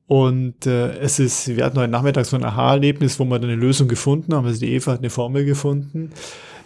Und 0.07 0.67
äh, 0.67 0.97
es 0.99 1.19
ist, 1.19 1.49
wir 1.57 1.65
hatten 1.65 1.79
heute 1.79 1.91
Nachmittag 1.91 2.27
so 2.27 2.37
ein 2.37 2.45
Aha-Erlebnis, 2.45 3.19
wo 3.19 3.25
wir 3.25 3.39
dann 3.39 3.51
eine 3.51 3.61
Lösung 3.61 3.89
gefunden 3.89 4.35
haben. 4.35 4.47
Also 4.47 4.61
die 4.61 4.73
Eva 4.73 4.93
hat 4.93 4.99
eine 5.01 5.11
Formel 5.11 5.45
gefunden, 5.45 6.11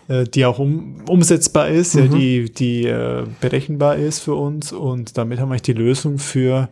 äh, 0.08 0.24
die 0.24 0.44
auch 0.44 0.58
um, 0.58 1.02
umsetzbar 1.08 1.68
ist, 1.68 1.94
ja, 1.94 2.06
die, 2.06 2.52
die 2.52 2.86
äh, 2.86 3.24
berechenbar 3.40 3.96
ist 3.96 4.20
für 4.20 4.34
uns. 4.34 4.72
Und 4.72 5.16
damit 5.16 5.40
haben 5.40 5.50
wir 5.50 5.58
die 5.58 5.72
Lösung 5.72 6.18
für 6.18 6.68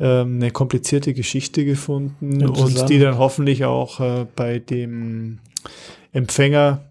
ähm, 0.00 0.36
eine 0.36 0.50
komplizierte 0.50 1.12
Geschichte 1.12 1.64
gefunden 1.64 2.46
und 2.48 2.88
die 2.88 2.98
dann 2.98 3.18
hoffentlich 3.18 3.66
auch 3.66 4.00
äh, 4.00 4.26
bei 4.34 4.58
dem 4.58 5.38
Empfänger 6.12 6.89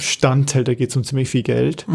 standhält. 0.00 0.68
Da 0.68 0.74
geht 0.74 0.90
es 0.90 0.96
um 0.96 1.04
ziemlich 1.04 1.28
viel 1.28 1.42
Geld. 1.42 1.86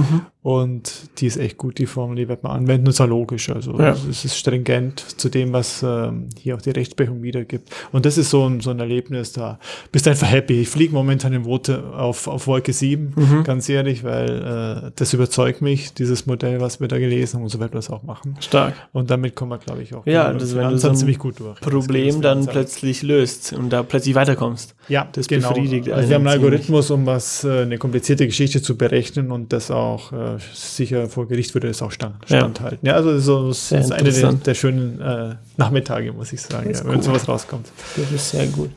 Und 0.46 1.10
die 1.18 1.26
ist 1.26 1.38
echt 1.38 1.58
gut, 1.58 1.80
die 1.80 1.88
Formel, 1.88 2.18
die 2.18 2.28
wird 2.30 2.44
man 2.44 2.52
anwenden. 2.52 2.86
ist 2.86 3.02
auch 3.02 3.08
logisch. 3.08 3.50
Also 3.50 3.80
Ja. 3.80 3.96
es 4.08 4.24
ist 4.26 4.38
stringent 4.38 5.00
zu 5.20 5.28
dem, 5.30 5.54
was 5.54 5.82
ähm, 5.82 6.30
hier 6.40 6.54
auch 6.56 6.62
die 6.62 6.70
Rechtsprechung 6.70 7.24
wiedergibt. 7.24 7.68
Und 7.92 8.06
das 8.06 8.20
ist 8.20 8.30
so 8.30 8.48
ein, 8.48 8.60
so 8.62 8.70
ein 8.70 8.80
Erlebnis, 8.80 9.32
da 9.32 9.58
bist 9.92 10.06
du 10.06 10.12
einfach 10.12 10.30
happy. 10.30 10.62
Ich 10.62 10.70
fliege 10.70 10.94
momentan 10.94 11.34
im 11.34 11.46
Rote 11.46 11.84
auf, 11.96 12.28
auf 12.28 12.46
Wolke 12.46 12.74
7, 12.74 13.14
Mhm. 13.16 13.44
ganz 13.44 13.68
ehrlich, 13.70 14.04
weil 14.04 14.84
äh, 14.86 14.92
das 14.96 15.14
überzeugt 15.16 15.64
mich, 15.64 15.96
dieses 15.96 16.28
Modell, 16.28 16.62
was 16.62 16.80
wir 16.80 16.88
da 16.90 17.00
gelesen 17.00 17.38
haben. 17.38 17.44
Und 17.46 17.50
so 17.50 17.60
werden 17.60 17.74
wir 17.74 17.80
es 17.80 17.90
auch 17.90 18.04
machen. 18.04 18.36
Stark. 18.40 18.76
Und 18.94 19.10
damit 19.10 19.34
kommen 19.34 19.50
wir, 19.50 19.58
glaube 19.58 19.82
ich, 19.82 19.96
auch 19.96 20.06
Ja, 20.06 20.32
das, 20.32 20.56
wenn 20.56 20.70
du 20.70 20.78
so 20.78 20.90
ein 20.90 20.96
ziemlich 20.96 21.18
gut 21.18 21.40
durch. 21.40 21.60
Problem 21.60 22.22
dann 22.22 22.46
plötzlich 22.46 23.02
löst 23.02 23.52
und 23.54 23.72
da 23.72 23.82
plötzlich 23.82 24.14
weiterkommst. 24.14 24.76
Ja, 24.90 25.08
Das 25.12 25.28
genau. 25.28 25.50
befriedigt 25.50 25.90
Also 25.90 26.08
wir 26.08 26.16
haben 26.18 26.28
einen. 26.28 26.36
Algorithmus, 26.36 26.92
um 26.92 27.08
was 27.08 27.44
äh, 27.44 27.62
eine 27.64 27.80
komplizierte 27.80 28.28
Geschichte 28.28 28.62
zu 28.62 28.78
berechnen 28.78 29.32
und 29.32 29.52
das 29.52 29.72
auch 29.72 30.14
äh, 30.14 30.35
sicher 30.54 31.08
vor 31.10 31.28
Gericht 31.28 31.54
würde 31.54 31.68
es 31.70 31.82
auch 31.82 31.92
stand, 31.92 32.16
Ja. 32.30 32.38
standhalten. 32.40 32.86
Ja, 32.86 32.94
also 32.94 33.18
so, 33.20 33.48
das 33.50 33.70
Sehr 33.70 33.80
ist 33.82 33.92
eine 33.92 34.12
der, 34.12 34.34
der 34.34 34.54
schönen 34.54 35.00
äh, 35.02 35.36
Nachmittage, 35.58 36.14
muss 36.14 36.32
ich 36.34 36.42
sagen, 36.42 36.72
ja, 36.72 36.86
wenn 36.86 36.96
cool. 36.98 37.04
sowas 37.04 37.28
rauskommt. 37.28 37.68
Das 37.96 38.12
ist 38.12 38.30
sehr 38.32 38.48
gut. 38.48 38.70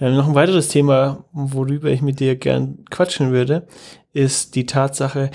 Ähm, 0.00 0.16
noch 0.16 0.28
ein 0.28 0.34
weiteres 0.34 0.68
Thema, 0.68 1.24
worüber 1.32 1.88
ich 1.90 2.02
mit 2.02 2.20
dir 2.20 2.36
gern 2.36 2.78
quatschen 2.90 3.30
würde, 3.32 3.66
ist 4.12 4.54
die 4.54 4.66
Tatsache, 4.66 5.30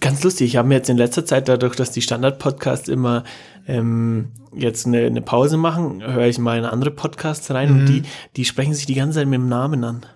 ganz 0.00 0.22
lustig, 0.24 0.48
ich 0.48 0.56
habe 0.56 0.68
mir 0.68 0.74
jetzt 0.76 0.88
in 0.90 0.96
letzter 0.96 1.24
Zeit 1.26 1.48
dadurch, 1.48 1.76
dass 1.76 1.90
die 1.90 2.02
Standard-Podcasts 2.02 2.88
immer 2.88 3.24
ähm, 3.66 4.32
jetzt 4.54 4.86
eine, 4.86 4.98
eine 5.06 5.22
Pause 5.22 5.56
machen, 5.56 6.02
höre 6.02 6.26
ich 6.26 6.38
mal 6.38 6.58
in 6.58 6.64
andere 6.64 6.90
Podcasts 6.90 7.50
rein 7.50 7.70
und 7.70 7.86
die, 7.86 8.02
die 8.36 8.44
sprechen 8.44 8.74
sich 8.74 8.86
die 8.86 8.94
ganze 8.94 9.18
Zeit 9.18 9.26
mit 9.28 9.38
dem 9.38 9.48
Namen 9.48 9.84
an. 9.84 10.06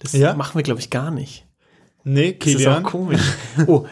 Das 0.00 0.12
Ja? 0.12 0.34
machen 0.34 0.54
wir, 0.56 0.62
glaube 0.62 0.80
ich, 0.80 0.90
gar 0.90 1.10
nicht. 1.10 1.46
Nee, 2.04 2.32
Das 2.38 2.48
ist 2.48 2.54
auch 2.54 2.58
Kilian, 2.58 2.82
komisch. 2.82 3.20
Oh, 3.66 3.84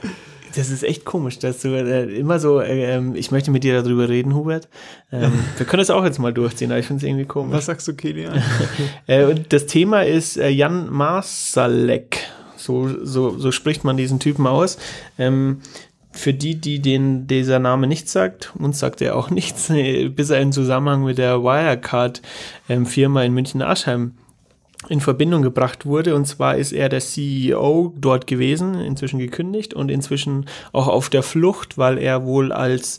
das 0.55 0.71
ist 0.71 0.83
echt 0.83 1.05
komisch, 1.05 1.38
dass 1.38 1.61
du 1.61 1.69
äh, 1.69 2.05
immer 2.17 2.38
so, 2.38 2.61
äh, 2.61 2.95
ähm, 2.95 3.14
ich 3.14 3.31
möchte 3.31 3.50
mit 3.50 3.64
dir 3.64 3.83
darüber 3.83 4.09
reden, 4.09 4.35
Hubert. 4.35 4.69
Ähm, 5.12 5.33
wir 5.57 5.67
können 5.67 5.81
das 5.81 5.90
auch 5.90 6.05
jetzt 6.05 6.19
mal 6.19 6.33
durchziehen, 6.33 6.71
aber 6.71 6.81
ich 6.81 6.87
finde 6.87 7.05
es 7.05 7.09
irgendwie 7.09 7.26
komisch. 7.26 7.57
was 7.57 7.67
sagst 7.67 7.88
du, 7.88 7.95
Kilian? 7.95 8.43
Äh, 9.07 9.25
und 9.25 9.52
das 9.52 9.67
Thema 9.67 10.05
ist 10.05 10.37
äh, 10.37 10.49
Jan 10.49 10.90
Marsalek. 10.90 12.19
So, 12.57 13.05
so, 13.05 13.38
so 13.38 13.52
spricht 13.52 13.85
man 13.85 13.97
diesen 13.97 14.21
Typen 14.21 14.47
aus. 14.47 14.78
Ähm, 15.19 15.61
für 16.11 16.35
die, 16.35 16.57
die 16.57 16.81
den 16.81 17.26
dieser 17.26 17.59
Name 17.59 17.87
nichts 17.87 18.12
sagt, 18.12 18.52
uns 18.59 18.78
sagt 18.78 19.00
er 19.00 19.17
auch 19.17 19.31
nichts, 19.31 19.71
äh, 19.71 20.09
bis 20.09 20.31
er 20.31 20.40
in 20.40 20.52
Zusammenhang 20.52 21.05
mit 21.05 21.19
der 21.19 21.43
Wirecard-Firma 21.43 23.23
in 23.23 23.35
München-Aschheim 23.35 24.12
in 24.88 25.00
Verbindung 25.00 25.42
gebracht 25.42 25.87
wurde. 25.87 26.14
Und 26.14 26.26
zwar 26.26 26.56
ist 26.56 26.73
er 26.73 26.88
der 26.88 27.00
CEO 27.00 27.92
dort 27.97 28.26
gewesen, 28.26 28.75
inzwischen 28.75 29.18
gekündigt 29.18 29.75
und 29.75 29.90
inzwischen 29.90 30.47
auch 30.73 30.88
auf 30.88 31.11
der 31.11 31.23
Flucht, 31.23 31.78
weil 31.78 31.99
er 31.99 32.25
wohl 32.25 32.52
als 32.52 32.99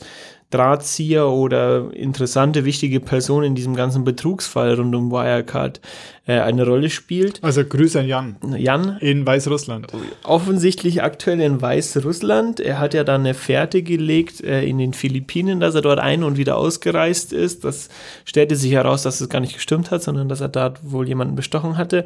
Drahtzieher 0.51 1.27
oder 1.27 1.93
interessante, 1.93 2.65
wichtige 2.65 2.99
Person 2.99 3.43
in 3.43 3.53
diesem 3.53 3.75
ganzen 3.75 4.03
Betrugsfall 4.03 4.73
rund 4.73 4.95
um 4.95 5.11
Wirecard 5.11 5.79
äh, 6.25 6.39
eine 6.39 6.65
Rolle 6.65 6.89
spielt. 6.89 7.43
Also 7.43 7.63
Grüße 7.63 7.99
an 7.99 8.07
Jan. 8.07 8.35
Jan, 8.57 8.97
In 8.99 9.27
Weißrussland. 9.27 9.87
offensichtlich 10.23 11.03
aktuell 11.03 11.39
in 11.39 11.61
Weißrussland. 11.61 12.59
Er 12.59 12.79
hat 12.79 12.95
ja 12.95 13.03
dann 13.03 13.21
eine 13.21 13.35
Fährte 13.35 13.83
gelegt 13.83 14.43
äh, 14.43 14.63
in 14.63 14.79
den 14.79 14.93
Philippinen, 14.93 15.59
dass 15.59 15.75
er 15.75 15.81
dort 15.81 15.99
ein- 15.99 16.23
und 16.23 16.37
wieder 16.37 16.57
ausgereist 16.57 17.31
ist. 17.31 17.63
Das 17.63 17.89
stellte 18.25 18.55
sich 18.55 18.71
heraus, 18.71 19.03
dass 19.03 19.21
es 19.21 19.29
gar 19.29 19.41
nicht 19.41 19.53
gestimmt 19.53 19.91
hat, 19.91 20.01
sondern 20.01 20.29
dass 20.29 20.41
er 20.41 20.49
dort 20.49 20.79
wohl 20.81 21.07
jemanden 21.07 21.35
bestochen 21.35 21.77
hatte 21.77 22.05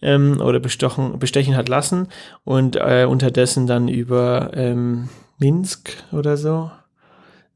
ähm, 0.00 0.40
oder 0.40 0.60
bestochen, 0.60 1.18
bestechen 1.18 1.56
hat 1.56 1.68
lassen 1.68 2.06
und 2.44 2.76
äh, 2.76 3.04
unterdessen 3.08 3.66
dann 3.66 3.88
über 3.88 4.52
ähm, 4.54 5.08
Minsk 5.38 5.90
oder 6.12 6.36
so 6.36 6.70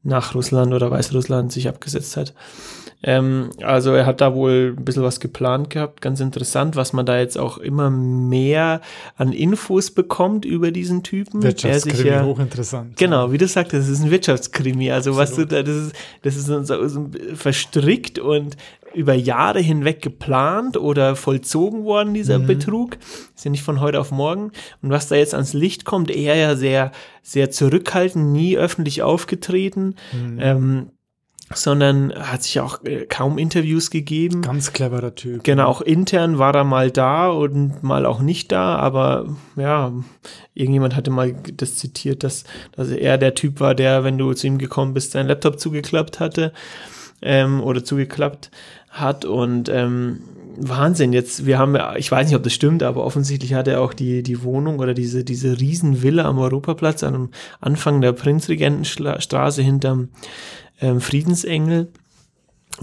nach 0.05 0.35
Russland 0.35 0.73
oder 0.73 0.89
Weißrussland 0.91 1.51
sich 1.51 1.67
abgesetzt 1.67 2.15
hat. 2.15 2.33
Ähm, 3.03 3.49
also 3.61 3.91
er 3.91 4.05
hat 4.05 4.21
da 4.21 4.33
wohl 4.33 4.75
ein 4.77 4.83
bisschen 4.83 5.03
was 5.03 5.19
geplant 5.19 5.69
gehabt, 5.69 6.01
ganz 6.01 6.19
interessant, 6.19 6.75
was 6.75 6.93
man 6.93 7.05
da 7.05 7.19
jetzt 7.19 7.37
auch 7.37 7.57
immer 7.57 7.89
mehr 7.89 8.81
an 9.15 9.31
Infos 9.31 9.91
bekommt 9.91 10.45
über 10.45 10.71
diesen 10.71 11.03
Typen. 11.03 11.41
der 11.41 11.51
sich 11.51 11.63
Wirtschaftskrimi, 11.63 12.09
ja, 12.09 12.25
hochinteressant. 12.25 12.97
Genau, 12.97 13.31
wie 13.31 13.37
du 13.37 13.47
sagtest, 13.47 13.83
das 13.83 13.89
ist 13.89 14.03
ein 14.03 14.11
Wirtchaftkrimi. 14.11 14.91
Also 14.91 15.15
was 15.15 15.35
du 15.35 15.45
da, 15.45 15.61
das 15.61 15.75
ist, 15.75 15.95
das 16.23 16.35
ist 16.35 16.47
so, 16.47 16.87
so, 16.87 17.09
verstrickt 17.35 18.17
und 18.17 18.57
über 18.95 19.13
Jahre 19.13 19.59
hinweg 19.59 20.01
geplant 20.01 20.77
oder 20.77 21.15
vollzogen 21.15 21.83
worden, 21.83 22.13
dieser 22.13 22.39
Betrug. 22.39 22.97
Ist 23.35 23.43
ja 23.43 23.51
nicht 23.51 23.63
von 23.63 23.81
heute 23.81 23.99
auf 23.99 24.11
morgen. 24.11 24.51
Und 24.81 24.89
was 24.89 25.09
da 25.09 25.15
jetzt 25.15 25.33
ans 25.33 25.53
Licht 25.53 25.85
kommt, 25.85 26.09
er 26.09 26.35
ja 26.35 26.55
sehr, 26.55 26.91
sehr 27.21 27.51
zurückhaltend, 27.51 28.31
nie 28.31 28.57
öffentlich 28.57 29.01
aufgetreten. 29.01 29.95
Ähm, 30.39 30.91
sondern 31.53 32.13
hat 32.13 32.43
sich 32.43 32.59
auch 32.59 32.83
äh, 32.85 33.05
kaum 33.05 33.37
Interviews 33.37 33.91
gegeben. 33.91 34.41
Ganz 34.41 34.73
cleverer 34.73 35.13
Typ. 35.15 35.43
Genau, 35.43 35.67
auch 35.67 35.81
intern 35.81 36.39
war 36.39 36.55
er 36.55 36.63
mal 36.63 36.89
da 36.91 37.27
und 37.29 37.83
mal 37.83 38.05
auch 38.05 38.21
nicht 38.21 38.51
da, 38.51 38.75
aber 38.77 39.27
ja, 39.55 39.93
irgendjemand 40.53 40.95
hatte 40.95 41.11
mal 41.11 41.35
das 41.55 41.75
zitiert, 41.75 42.23
dass, 42.23 42.45
dass 42.75 42.89
er 42.89 43.17
der 43.17 43.35
Typ 43.35 43.59
war, 43.59 43.75
der, 43.75 44.03
wenn 44.03 44.17
du 44.17 44.33
zu 44.33 44.47
ihm 44.47 44.57
gekommen 44.57 44.93
bist, 44.93 45.11
seinen 45.11 45.27
Laptop 45.27 45.59
zugeklappt 45.59 46.19
hatte 46.19 46.51
ähm, 47.21 47.61
oder 47.61 47.83
zugeklappt 47.83 48.49
hat 48.89 49.25
und 49.25 49.69
ähm, 49.69 50.21
Wahnsinn, 50.57 51.11
jetzt, 51.11 51.45
wir 51.45 51.59
haben, 51.59 51.75
ja- 51.75 51.95
ich 51.97 52.09
weiß 52.09 52.27
nicht, 52.27 52.35
ob 52.35 52.43
das 52.43 52.53
stimmt, 52.53 52.81
aber 52.81 53.03
offensichtlich 53.03 53.53
hat 53.53 53.67
er 53.67 53.81
auch 53.81 53.93
die, 53.93 54.23
die 54.23 54.41
Wohnung 54.41 54.79
oder 54.79 54.93
diese, 54.93 55.25
diese 55.25 55.59
Riesenvilla 55.59 56.23
am 56.23 56.39
Europaplatz 56.39 57.03
am 57.03 57.29
Anfang 57.59 57.99
der 57.99 58.13
Prinzregentenstraße 58.13 59.61
hinterm 59.61 60.09
ähm, 60.81 61.01
Friedensengel. 61.01 61.87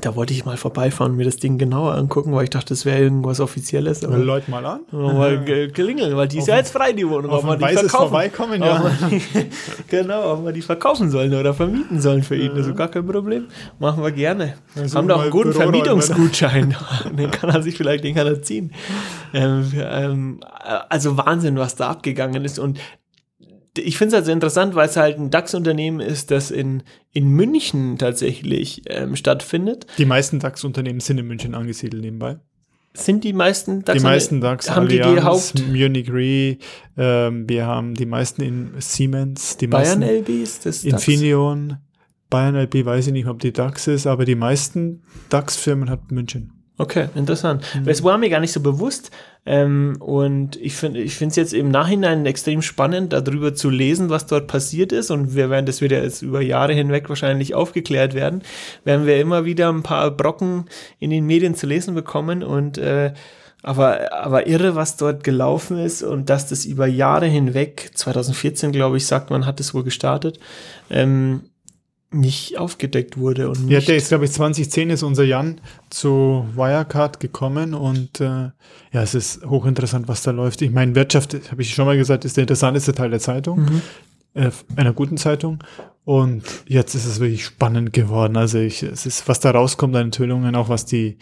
Da 0.00 0.16
wollte 0.16 0.32
ich 0.32 0.46
mal 0.46 0.56
vorbeifahren 0.56 1.12
und 1.12 1.18
mir 1.18 1.25
das 1.26 1.37
Ding 1.37 1.58
genauer 1.58 1.92
angucken, 1.96 2.32
weil 2.32 2.44
ich 2.44 2.50
dachte, 2.50 2.70
das 2.70 2.87
wäre 2.87 2.99
irgendwas 3.00 3.40
Offizielles. 3.40 4.02
Aber 4.02 4.16
Mal 4.16 4.22
Leute 4.25 4.50
mal 4.50 4.64
an. 4.64 4.80
mal 4.90 5.44
ge- 5.44 5.68
klingeln, 5.68 6.16
weil 6.16 6.28
die 6.28 6.38
ist 6.38 6.49
ja 6.49 6.56
jetzt 6.56 6.72
frei, 6.72 6.92
die 6.94 7.06
Wohnung. 7.06 7.30
Auf 7.30 7.40
ob 7.40 7.44
wir 7.44 7.52
ein 7.52 7.58
die 7.58 7.64
weißes 7.64 7.80
verkaufen. 7.90 8.08
Vorbeikommen, 8.08 8.62
Ob 8.62 8.68
ja. 8.68 8.82
wir 8.82 9.18
die, 9.18 9.22
genau, 9.88 10.32
ob 10.32 10.44
wir 10.46 10.52
die 10.52 10.62
verkaufen 10.62 11.11
sollen 11.11 11.34
oder 11.34 11.52
vermieten 11.52 12.00
sollen 12.00 12.22
für 12.22 12.37
ihn. 12.37 12.52
Also 12.52 12.72
gar 12.75 12.88
kein 12.88 13.06
Problem. 13.06 13.49
Machen 13.80 14.02
wir 14.02 14.12
gerne. 14.12 14.54
Also 14.75 14.96
Haben 14.96 15.08
da 15.08 15.16
auch 15.16 15.22
einen 15.22 15.30
guten 15.30 15.50
Büroräume. 15.50 15.72
Vermietungsgutschein. 15.72 16.75
den 17.18 17.30
kann 17.30 17.50
er 17.50 17.61
sich 17.62 17.76
vielleicht, 17.76 18.02
den 18.04 18.14
kann 18.14 18.26
er 18.26 18.40
ziehen. 18.40 18.72
Ähm, 19.34 19.70
ähm, 19.75 20.40
also 20.88 21.18
Wahnsinn, 21.18 21.56
was 21.58 21.75
da 21.76 21.90
abgegangen 21.90 22.42
ist. 22.46 22.58
Und 22.58 22.78
ich 23.76 23.96
finde 23.96 24.08
es 24.08 24.14
halt 24.14 24.26
so 24.26 24.32
interessant, 24.32 24.74
weil 24.74 24.88
es 24.88 24.96
halt 24.96 25.18
ein 25.18 25.30
DAX-Unternehmen 25.30 26.00
ist, 26.00 26.30
das 26.30 26.50
in, 26.50 26.82
in 27.12 27.28
München 27.28 27.96
tatsächlich 27.98 28.82
ähm, 28.86 29.16
stattfindet. 29.16 29.86
Die 29.98 30.04
meisten 30.04 30.40
DAX-Unternehmen 30.40 31.00
sind 31.00 31.18
in 31.18 31.26
München 31.26 31.54
angesiedelt 31.54 32.02
nebenbei. 32.02 32.38
Sind 32.94 33.24
die 33.24 33.32
meisten 33.32 33.82
DAX 33.84 33.98
Die 33.98 34.04
meisten 34.04 34.40
DAX, 34.42 34.70
haben 34.70 34.86
die 34.86 34.96
die 34.96 35.02
Allianz, 35.02 35.24
Haupt 35.24 35.66
Munich 35.68 36.12
Re, 36.12 36.58
ähm, 36.98 37.48
wir 37.48 37.66
haben 37.66 37.94
die 37.94 38.04
meisten 38.04 38.42
in 38.42 38.72
Siemens, 38.78 39.56
die 39.56 39.66
Bayern 39.66 40.00
meisten 40.00 40.32
LBs? 40.32 40.60
Das 40.60 40.82
DAX? 40.82 41.08
Infineon, 41.08 41.78
Bayern 42.28 42.54
LB, 42.54 42.84
weiß 42.84 43.06
ich 43.06 43.12
nicht, 43.14 43.26
ob 43.26 43.38
die 43.40 43.52
DAX 43.52 43.86
ist, 43.86 44.06
aber 44.06 44.26
die 44.26 44.34
meisten 44.34 45.02
DAX-Firmen 45.30 45.88
hat 45.88 46.12
München. 46.12 46.62
Okay, 46.78 47.08
interessant. 47.14 47.64
Mhm. 47.74 47.84
Das 47.84 48.02
war 48.02 48.16
mir 48.18 48.30
gar 48.30 48.40
nicht 48.40 48.52
so 48.52 48.60
bewusst. 48.60 49.10
Ähm, 49.44 49.96
und 50.00 50.56
ich 50.56 50.74
finde 50.74 51.00
ich 51.00 51.16
finde 51.16 51.30
es 51.30 51.36
jetzt 51.36 51.52
im 51.52 51.70
Nachhinein 51.70 52.26
extrem 52.26 52.62
spannend, 52.62 53.12
darüber 53.12 53.54
zu 53.54 53.70
lesen, 53.70 54.08
was 54.08 54.26
dort 54.26 54.46
passiert 54.46 54.92
ist. 54.92 55.10
Und 55.10 55.34
wir 55.34 55.50
werden, 55.50 55.66
das 55.66 55.80
wird 55.80 55.92
ja 55.92 56.02
jetzt 56.02 56.22
über 56.22 56.40
Jahre 56.40 56.72
hinweg 56.72 57.08
wahrscheinlich 57.08 57.54
aufgeklärt 57.54 58.14
werden, 58.14 58.42
werden 58.84 59.06
wir 59.06 59.20
immer 59.20 59.44
wieder 59.44 59.68
ein 59.68 59.82
paar 59.82 60.10
Brocken 60.10 60.64
in 60.98 61.10
den 61.10 61.26
Medien 61.26 61.54
zu 61.54 61.66
lesen 61.66 61.94
bekommen. 61.94 62.42
Und 62.42 62.78
äh, 62.78 63.12
aber, 63.62 64.12
aber 64.12 64.46
irre, 64.48 64.74
was 64.74 64.96
dort 64.96 65.22
gelaufen 65.22 65.78
ist 65.78 66.02
und 66.02 66.30
dass 66.30 66.48
das 66.48 66.64
über 66.64 66.86
Jahre 66.86 67.26
hinweg, 67.26 67.90
2014 67.94 68.72
glaube 68.72 68.96
ich, 68.96 69.06
sagt 69.06 69.30
man, 69.30 69.46
hat 69.46 69.60
es 69.60 69.72
wohl 69.72 69.84
gestartet, 69.84 70.40
ähm, 70.90 71.42
nicht 72.12 72.59
aufgedeckt 72.59 73.16
wurde. 73.19 73.49
Und 73.49 73.69
Ja, 73.69 73.81
der 73.81 73.97
ist, 73.97 74.09
glaube 74.09 74.25
ich, 74.26 74.33
2010 74.33 74.90
ist 74.90 75.02
unser 75.02 75.25
Jan 75.25 75.61
zu 75.90 76.47
Wirecard 76.54 77.21
gekommen 77.21 77.75
und 77.75 78.21
äh, 78.21 78.25
ja, 78.25 79.02
es 79.02 79.14
ist 79.14 79.45
hochinteressant, 79.45 80.09
was 80.09 80.23
da 80.23 80.31
läuft. 80.31 80.62
Ich 80.62 80.71
meine, 80.71 80.95
Wirtschaft, 80.95 81.37
habe 81.50 81.62
ich 81.62 81.75
schon 81.75 81.87
mal 81.87 81.97
gesagt, 81.97 82.25
ist 82.25 82.37
der 82.37 82.42
interessanteste 82.42 82.92
Teil 82.95 83.11
der 83.11 83.21
Zeitung, 83.21 83.61
Mhm. 83.62 83.83
äh, 84.35 84.50
einer 84.76 84.92
guten 84.92 85.16
Zeitung. 85.16 85.59
Und 86.04 86.42
jetzt 86.66 86.95
ist 86.95 87.07
es 87.07 87.21
wirklich 87.21 87.45
spannend 87.45 87.92
geworden. 87.92 88.37
Also 88.37 88.59
ich, 88.59 88.83
es 88.83 89.07
ist, 89.07 89.28
was 89.28 89.38
da 89.40 89.52
rauskommt 89.52 89.95
an 89.95 90.07
Enthüllungen, 90.07 90.57
auch 90.57 90.69
was 90.69 90.85
die 90.85 91.16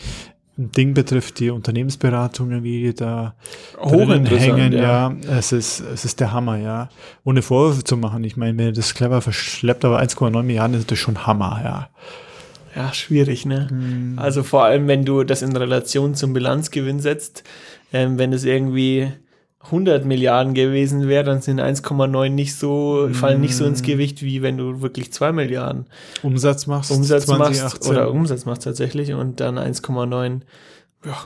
Ding 0.61 0.95
betrifft, 0.95 1.38
die 1.38 1.50
Unternehmensberatungen, 1.50 2.62
wie 2.62 2.83
die 2.83 2.95
da 2.95 3.35
drinnen 3.75 4.09
Hochinteressant, 4.09 4.59
hängen, 4.59 4.73
ja. 4.73 5.11
ja. 5.11 5.38
Es 5.38 5.52
ist, 5.52 5.81
es 5.81 6.05
ist 6.05 6.21
der 6.21 6.33
Hammer, 6.33 6.57
ja. 6.57 6.88
Ohne 7.25 7.43
Vorwürfe 7.43 7.85
zu 7.85 7.97
machen. 7.97 8.23
Ich 8.25 8.37
meine, 8.37 8.57
wenn 8.59 8.67
ihr 8.67 8.73
das 8.73 8.95
clever 8.95 9.21
verschleppt, 9.21 9.85
aber 9.85 10.00
1,9 10.00 10.43
Milliarden 10.43 10.76
ist 10.76 10.90
das 10.90 10.99
schon 10.99 11.26
Hammer, 11.26 11.61
ja. 11.64 11.88
Ja, 12.76 12.93
schwierig, 12.93 13.47
ne? 13.47 13.69
Mhm. 13.71 14.19
Also 14.19 14.43
vor 14.43 14.64
allem, 14.64 14.87
wenn 14.87 15.05
du 15.05 15.25
das 15.25 15.43
in 15.43 15.57
Relation 15.57 16.14
zum 16.14 16.33
Bilanzgewinn 16.33 17.00
setzt, 17.00 17.43
ähm, 17.93 18.19
wenn 18.19 18.33
es 18.33 18.45
irgendwie 18.45 19.09
100 19.62 20.07
Milliarden 20.07 20.55
gewesen 20.55 21.07
wäre, 21.07 21.25
dann 21.25 21.43
sind 21.43 21.61
1,9 21.61 22.31
nicht 22.31 22.55
so, 22.57 23.11
fallen 23.12 23.43
nicht 23.43 23.55
so 23.55 23.67
ins 23.67 23.83
Gewicht, 23.83 24.23
wie 24.23 24.40
wenn 24.40 24.57
du 24.57 24.81
wirklich 24.81 25.12
2 25.12 25.33
Milliarden 25.33 25.87
Umsatz 26.23 26.67
machst. 26.67 26.90
Umsatz 26.90 27.26
machst 27.26 27.61
2018. 27.61 27.90
oder 27.90 28.11
Umsatz 28.11 28.47
machst 28.47 28.64
tatsächlich 28.64 29.12
und 29.12 29.38
dann 29.40 29.59
1,9, 29.59 30.40
ja, 31.05 31.17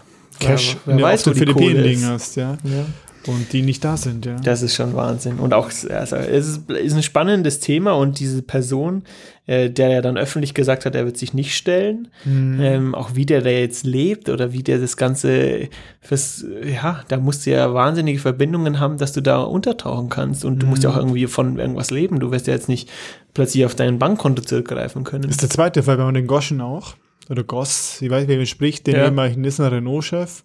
Cash, 0.41 0.77
wer, 0.85 0.97
wer 0.97 0.97
du 0.97 1.03
weiß, 1.05 1.21
auf 1.21 1.27
wo 1.27 1.31
den 1.31 1.39
Philippinen 1.39 1.83
liegen 1.83 2.07
hast, 2.07 2.35
ja. 2.37 2.59
Ja. 2.65 2.87
Und 3.27 3.53
die 3.53 3.63
nicht 3.63 3.85
da 3.85 3.97
sind, 3.97 4.27
ja. 4.27 4.37
Das 4.37 4.63
ist 4.63 4.75
schon 4.75 4.95
Wahnsinn. 4.95 5.39
Und 5.39 5.55
auch, 5.55 5.71
also, 5.91 6.17
es 6.17 6.47
ist, 6.49 6.71
ist 6.71 6.95
ein 6.95 7.03
spannendes 7.03 7.61
Thema 7.61 7.93
und 7.93 8.21
diese 8.21 8.43
Person, 8.43 9.03
äh, 9.47 9.71
der 9.71 9.89
ja 9.89 10.01
dann 10.03 10.17
öffentlich 10.19 10.53
gesagt 10.55 10.85
hat, 10.87 10.95
er 10.95 11.05
wird 11.07 11.17
sich 11.17 11.33
nicht 11.35 11.55
stellen, 11.57 12.09
Mhm. 12.25 12.59
ähm, 12.61 12.95
auch 12.95 13.15
wie 13.15 13.27
der 13.27 13.41
da 13.43 13.51
jetzt 13.51 13.85
lebt 13.87 14.29
oder 14.29 14.53
wie 14.53 14.63
der 14.63 14.79
das 14.79 14.97
Ganze 14.97 15.69
fürs, 16.01 16.45
ja, 16.65 17.03
da 17.09 17.17
musst 17.19 17.47
du 17.47 17.51
ja 17.51 17.73
wahnsinnige 17.73 18.19
Verbindungen 18.19 18.79
haben, 18.81 18.99
dass 18.99 19.13
du 19.13 19.21
da 19.21 19.41
untertauchen 19.43 20.09
kannst 20.11 20.45
und 20.45 20.59
du 20.63 20.67
musst 20.67 20.83
ja 20.85 20.91
Mhm. 20.91 20.95
auch 20.97 21.01
irgendwie 21.01 21.27
von 21.27 21.59
irgendwas 21.59 21.91
leben. 21.91 22.21
Du 22.21 22.31
wirst 22.31 22.47
ja 22.47 22.55
jetzt 22.55 22.69
nicht 22.69 22.91
plötzlich 23.35 23.65
auf 23.65 23.75
dein 23.75 23.99
Bankkonto 23.99 24.43
zurückgreifen 24.43 25.05
können. 25.05 25.23
Das 25.23 25.33
ist 25.33 25.43
der 25.43 25.51
zweite 25.51 25.83
Fall, 25.83 25.99
wenn 25.99 26.05
man 26.07 26.15
den 26.15 26.27
Goschen 26.27 26.61
auch, 26.61 26.95
oder 27.31 27.43
Goss, 27.43 28.03
ich 28.03 28.11
weiß 28.11 28.29
wer 28.29 28.39
ihn 28.39 28.47
spricht, 28.47 28.87
den 28.87 28.97
Ja. 28.97 29.07
ehemaligen 29.07 29.41
Nissan 29.41 29.73
Renault-Chef, 29.73 30.43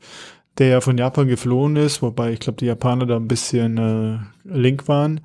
der 0.60 0.68
ja 0.68 0.82
von 0.82 0.98
Japan 0.98 1.28
geflohen 1.28 1.76
ist, 1.76 2.02
wobei 2.02 2.34
ich 2.34 2.40
glaube, 2.40 2.58
die 2.58 2.66
Japaner 2.66 3.06
da 3.06 3.16
ein 3.16 3.28
bisschen 3.28 3.78
äh, 3.78 4.20
link 4.44 4.88
waren. 4.88 5.22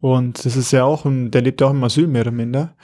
Und 0.00 0.44
das 0.44 0.56
ist 0.56 0.72
ja 0.72 0.84
auch, 0.84 1.04
ein, 1.04 1.30
der 1.30 1.42
lebt 1.42 1.60
ja 1.60 1.66
auch 1.66 1.72
im 1.72 1.82
Asyl 1.84 2.06
mehr 2.06 2.22
oder 2.22 2.30
minder. 2.30 2.74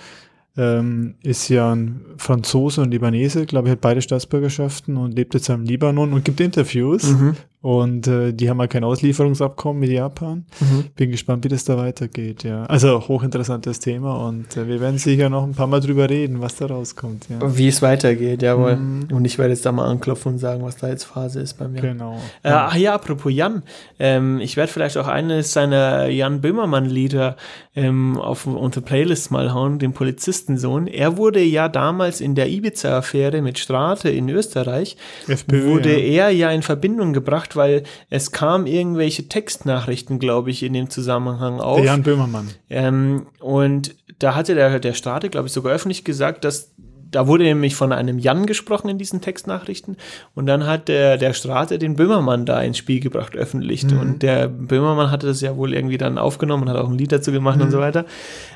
Ähm, 0.56 1.14
ist 1.22 1.48
ja 1.48 1.72
ein 1.72 2.04
Franzose 2.18 2.82
und 2.82 2.90
Libanese, 2.90 3.46
glaube 3.46 3.68
ich, 3.68 3.72
hat 3.72 3.80
beide 3.80 4.02
Staatsbürgerschaften 4.02 4.96
und 4.96 5.14
lebt 5.14 5.32
jetzt 5.34 5.48
im 5.48 5.64
Libanon 5.64 6.12
und 6.12 6.24
gibt 6.24 6.40
Interviews. 6.40 7.04
Mhm. 7.04 7.36
Und 7.62 8.08
äh, 8.08 8.32
die 8.32 8.50
haben 8.50 8.58
halt 8.58 8.72
kein 8.72 8.82
Auslieferungsabkommen 8.82 9.78
mit 9.78 9.90
Japan. 9.90 10.44
Mhm. 10.58 10.86
Bin 10.96 11.12
gespannt, 11.12 11.44
wie 11.44 11.48
das 11.48 11.64
da 11.64 11.78
weitergeht, 11.78 12.42
ja. 12.42 12.64
Also 12.64 13.06
hochinteressantes 13.06 13.78
Thema 13.78 14.26
und 14.26 14.56
äh, 14.56 14.66
wir 14.66 14.80
werden 14.80 14.98
sicher 14.98 15.30
noch 15.30 15.44
ein 15.44 15.54
paar 15.54 15.68
Mal 15.68 15.78
drüber 15.78 16.10
reden, 16.10 16.40
was 16.40 16.56
da 16.56 16.66
rauskommt, 16.66 17.28
ja. 17.30 17.56
Wie 17.56 17.68
es 17.68 17.80
weitergeht, 17.80 18.42
jawohl. 18.42 18.74
Mhm. 18.74 19.08
Und 19.12 19.24
ich 19.24 19.38
werde 19.38 19.52
jetzt 19.52 19.64
da 19.64 19.70
mal 19.70 19.86
anklopfen 19.86 20.32
und 20.32 20.38
sagen, 20.38 20.64
was 20.64 20.76
da 20.76 20.88
jetzt 20.88 21.04
Phase 21.04 21.38
ist 21.38 21.54
bei 21.54 21.68
mir. 21.68 21.80
Genau. 21.80 22.18
Äh, 22.42 22.48
ach 22.50 22.74
ja, 22.74 22.94
apropos 22.94 23.32
Jan. 23.32 23.62
Ähm, 24.00 24.40
ich 24.40 24.56
werde 24.56 24.72
vielleicht 24.72 24.96
auch 24.96 25.06
eines 25.06 25.52
seiner 25.52 26.08
Jan 26.08 26.40
Böhmermann-Lieder 26.40 27.36
ähm, 27.76 28.18
auf 28.18 28.44
unsere 28.44 28.84
Playlist 28.84 29.30
mal 29.30 29.54
hauen, 29.54 29.78
den 29.78 29.92
Polizistensohn. 29.92 30.88
Er 30.88 31.16
wurde 31.16 31.40
ja 31.40 31.68
damals 31.68 32.20
in 32.20 32.34
der 32.34 32.48
Ibiza-Affäre 32.48 33.40
mit 33.40 33.60
Strate 33.60 34.10
in 34.10 34.28
Österreich, 34.28 34.96
FPÖ, 35.28 35.66
wurde 35.66 35.96
ja. 35.96 36.24
er 36.24 36.30
ja 36.30 36.50
in 36.50 36.62
Verbindung 36.62 37.12
gebracht 37.12 37.51
gemacht, 37.52 37.56
weil 37.56 37.82
es 38.10 38.32
kam 38.32 38.66
irgendwelche 38.66 39.28
Textnachrichten, 39.28 40.18
glaube 40.18 40.50
ich, 40.50 40.62
in 40.62 40.72
dem 40.72 40.90
Zusammenhang 40.90 41.60
auf. 41.60 41.76
Der 41.76 41.86
Jan 41.86 42.02
Böhmermann. 42.02 42.50
Ähm, 42.70 43.26
und 43.40 43.94
da 44.18 44.34
hatte 44.34 44.54
der, 44.54 44.78
der 44.80 44.94
Strate, 44.94 45.30
glaube 45.30 45.46
ich, 45.46 45.52
sogar 45.52 45.72
öffentlich 45.72 46.04
gesagt, 46.04 46.44
dass 46.44 46.72
da 47.12 47.26
wurde 47.26 47.44
nämlich 47.44 47.76
von 47.76 47.92
einem 47.92 48.18
Jan 48.18 48.46
gesprochen 48.46 48.88
in 48.88 48.98
diesen 48.98 49.20
Textnachrichten 49.20 49.96
und 50.34 50.46
dann 50.46 50.66
hat 50.66 50.88
der, 50.88 51.18
der 51.18 51.34
Strate 51.34 51.78
den 51.78 51.94
Böhmermann 51.96 52.46
da 52.46 52.60
ins 52.60 52.78
Spiel 52.78 53.00
gebracht, 53.00 53.36
öffentlich. 53.36 53.84
Mhm. 53.84 53.98
Und 53.98 54.22
der 54.22 54.48
Böhmermann 54.48 55.10
hatte 55.10 55.26
das 55.26 55.40
ja 55.40 55.56
wohl 55.56 55.74
irgendwie 55.74 55.98
dann 55.98 56.18
aufgenommen 56.18 56.64
und 56.64 56.70
hat 56.70 56.76
auch 56.76 56.88
ein 56.88 56.98
Lied 56.98 57.12
dazu 57.12 57.30
gemacht 57.30 57.58
mhm. 57.58 57.64
und 57.64 57.70
so 57.70 57.78
weiter. 57.78 58.06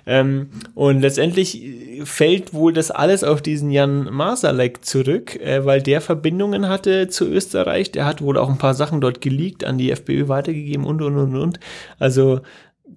Ähm, 0.07 0.49
und 0.75 1.01
letztendlich 1.01 1.63
fällt 2.05 2.55
wohl 2.55 2.73
das 2.73 2.91
alles 2.91 3.25
auf 3.25 3.43
diesen 3.43 3.71
Jan 3.71 4.13
Masalek 4.13 4.85
zurück, 4.85 5.37
äh, 5.37 5.65
weil 5.65 5.83
der 5.83 6.01
Verbindungen 6.01 6.69
hatte 6.69 7.09
zu 7.09 7.27
Österreich. 7.27 7.93
Der 7.93 8.07
hat 8.07 8.23
wohl 8.23 8.39
auch 8.39 8.49
ein 8.49 8.59
paar 8.59 8.75
Sachen 8.75 9.01
dort 9.01 9.21
geleakt, 9.21 9.65
an 9.65 9.79
die 9.79 9.91
FPÖ 9.91 10.29
weitergegeben 10.29 10.85
und 10.87 11.03
und 11.03 11.17
und 11.17 11.37
und. 11.37 11.61
Also 11.99 12.41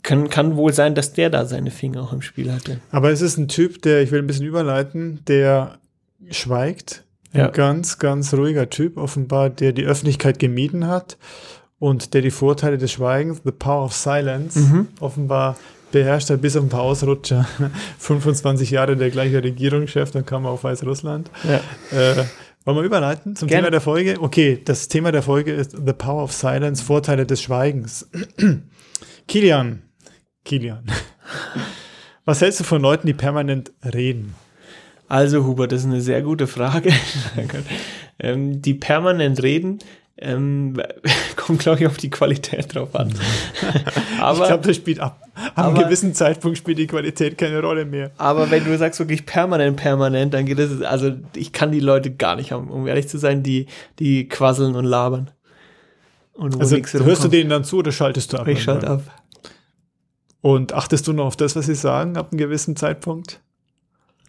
kann, 0.04 0.30
kann 0.30 0.56
wohl 0.56 0.74
sein, 0.74 0.96
dass 0.96 1.14
der 1.14 1.30
da 1.30 1.46
seine 1.46 1.72
Finger 1.72 2.02
auch 2.04 2.14
im 2.14 2.22
Spiel 2.22 2.52
hatte. 2.52 2.80
Aber 2.92 3.12
es 3.12 3.22
ist 3.22 3.38
ein 3.38 3.48
Typ, 3.48 3.82
der, 3.82 4.02
ich 4.02 4.12
will 4.12 4.20
ein 4.20 4.28
bisschen 4.28 4.46
überleiten, 4.46 5.20
der 5.28 5.80
schweigt. 6.30 7.04
Ein 7.32 7.42
ja. 7.42 7.48
ganz, 7.50 8.00
ganz 8.00 8.34
ruhiger 8.34 8.70
Typ, 8.70 8.98
offenbar, 8.98 9.50
der 9.50 9.72
die 9.72 9.86
Öffentlichkeit 9.86 10.40
gemieden 10.40 10.88
hat 10.88 11.18
und 11.78 12.14
der 12.14 12.22
die 12.22 12.32
Vorteile 12.32 12.78
des 12.78 12.92
Schweigens, 12.92 13.42
the 13.44 13.52
power 13.52 13.86
of 13.86 13.94
silence, 13.94 14.60
mhm. 14.60 14.88
offenbar 15.00 15.56
beherrscht 15.92 16.30
hat, 16.30 16.42
bis 16.42 16.56
auf 16.58 16.64
ein 16.64 16.70
paar 16.70 16.82
Ausrutscher. 16.82 17.48
25 18.00 18.72
Jahre 18.72 18.96
der 18.96 19.12
gleiche 19.12 19.44
Regierungschef, 19.44 20.12
dann 20.12 20.26
kam 20.26 20.46
er 20.46 20.52
auf 20.52 20.64
Weißrussland. 20.64 21.30
Ja. 21.44 21.58
Äh, 21.98 22.26
wollen 22.66 22.78
wir 22.78 22.84
überleiten 22.84 23.36
zum 23.36 23.48
Gerne. 23.48 23.64
Thema 23.64 23.72
der 23.72 23.82
Folge? 23.82 24.16
Okay, 24.20 24.62
das 24.64 24.88
Thema 24.88 25.12
der 25.12 25.22
Folge 25.22 25.54
ist 25.54 25.72
The 25.72 25.94
Power 25.94 26.24
of 26.24 26.32
Silence, 26.32 26.84
Vorteile 26.84 27.26
des 27.26 27.42
Schweigens. 27.42 28.08
Kilian, 29.28 29.84
Kilian, 30.46 30.84
was 32.26 32.42
hältst 32.42 32.60
du 32.60 32.64
von 32.64 32.82
Leuten, 32.82 33.08
die 33.08 33.14
permanent 33.14 33.72
reden? 33.94 34.36
Also, 35.08 35.46
Hubert, 35.46 35.72
das 35.72 35.82
ist 35.82 35.88
eine 35.88 36.02
sehr 36.02 36.22
gute 36.22 36.46
Frage. 36.46 36.94
ähm, 38.20 38.62
die 38.62 38.76
permanent 38.76 39.42
reden, 39.42 39.80
ähm, 40.22 40.80
kommt, 41.36 41.60
glaube 41.60 41.80
ich, 41.80 41.88
auf 41.88 41.98
die 41.98 42.10
Qualität 42.10 42.76
drauf 42.76 42.96
an. 42.96 43.14
aber, 44.20 44.42
ich 44.42 44.48
glaube, 44.48 44.68
das 44.68 44.76
spielt 44.76 45.00
ab. 45.00 45.20
Ab 45.56 45.66
einem 45.66 45.78
gewissen 45.78 46.14
Zeitpunkt 46.14 46.58
spielt 46.58 46.78
die 46.78 46.88
Qualität 46.88 47.38
keine 47.38 47.62
Rolle 47.62 47.86
mehr. 47.86 48.12
Aber 48.18 48.52
wenn 48.52 48.66
du 48.66 48.78
sagst 48.78 49.00
wirklich 49.00 49.26
permanent, 49.26 49.78
permanent, 49.78 50.34
dann 50.34 50.46
geht 50.46 50.60
es, 50.60 50.82
also 50.82 51.14
ich 51.36 51.54
kann 51.54 51.72
die 51.72 51.80
Leute 51.80 52.12
gar 52.12 52.36
nicht 52.36 52.52
haben, 52.52 52.70
um 52.70 52.86
ehrlich 52.88 53.08
zu 53.08 53.18
sein, 53.18 53.42
die, 53.42 53.68
die 54.00 54.28
quasseln 54.28 54.76
und 54.76 54.86
labern. 54.86 55.32
Und 56.40 56.60
also 56.60 56.78
hörst 56.78 57.24
du 57.24 57.28
denen 57.28 57.50
dann 57.50 57.64
zu 57.64 57.78
oder 57.80 57.92
schaltest 57.92 58.32
du 58.34 58.38
ab? 58.38 58.48
Ich 58.48 58.64
schalte 58.64 58.88
ab. 58.88 59.04
Und 60.42 60.74
achtest 60.74 61.06
du 61.08 61.14
noch 61.14 61.26
auf 61.26 61.36
das, 61.36 61.56
was 61.56 61.66
sie 61.66 61.76
sagen, 61.76 62.16
ab 62.16 62.30
einem 62.32 62.38
gewissen 62.38 62.76
Zeitpunkt? 62.78 63.42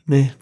Nee. 0.06 0.32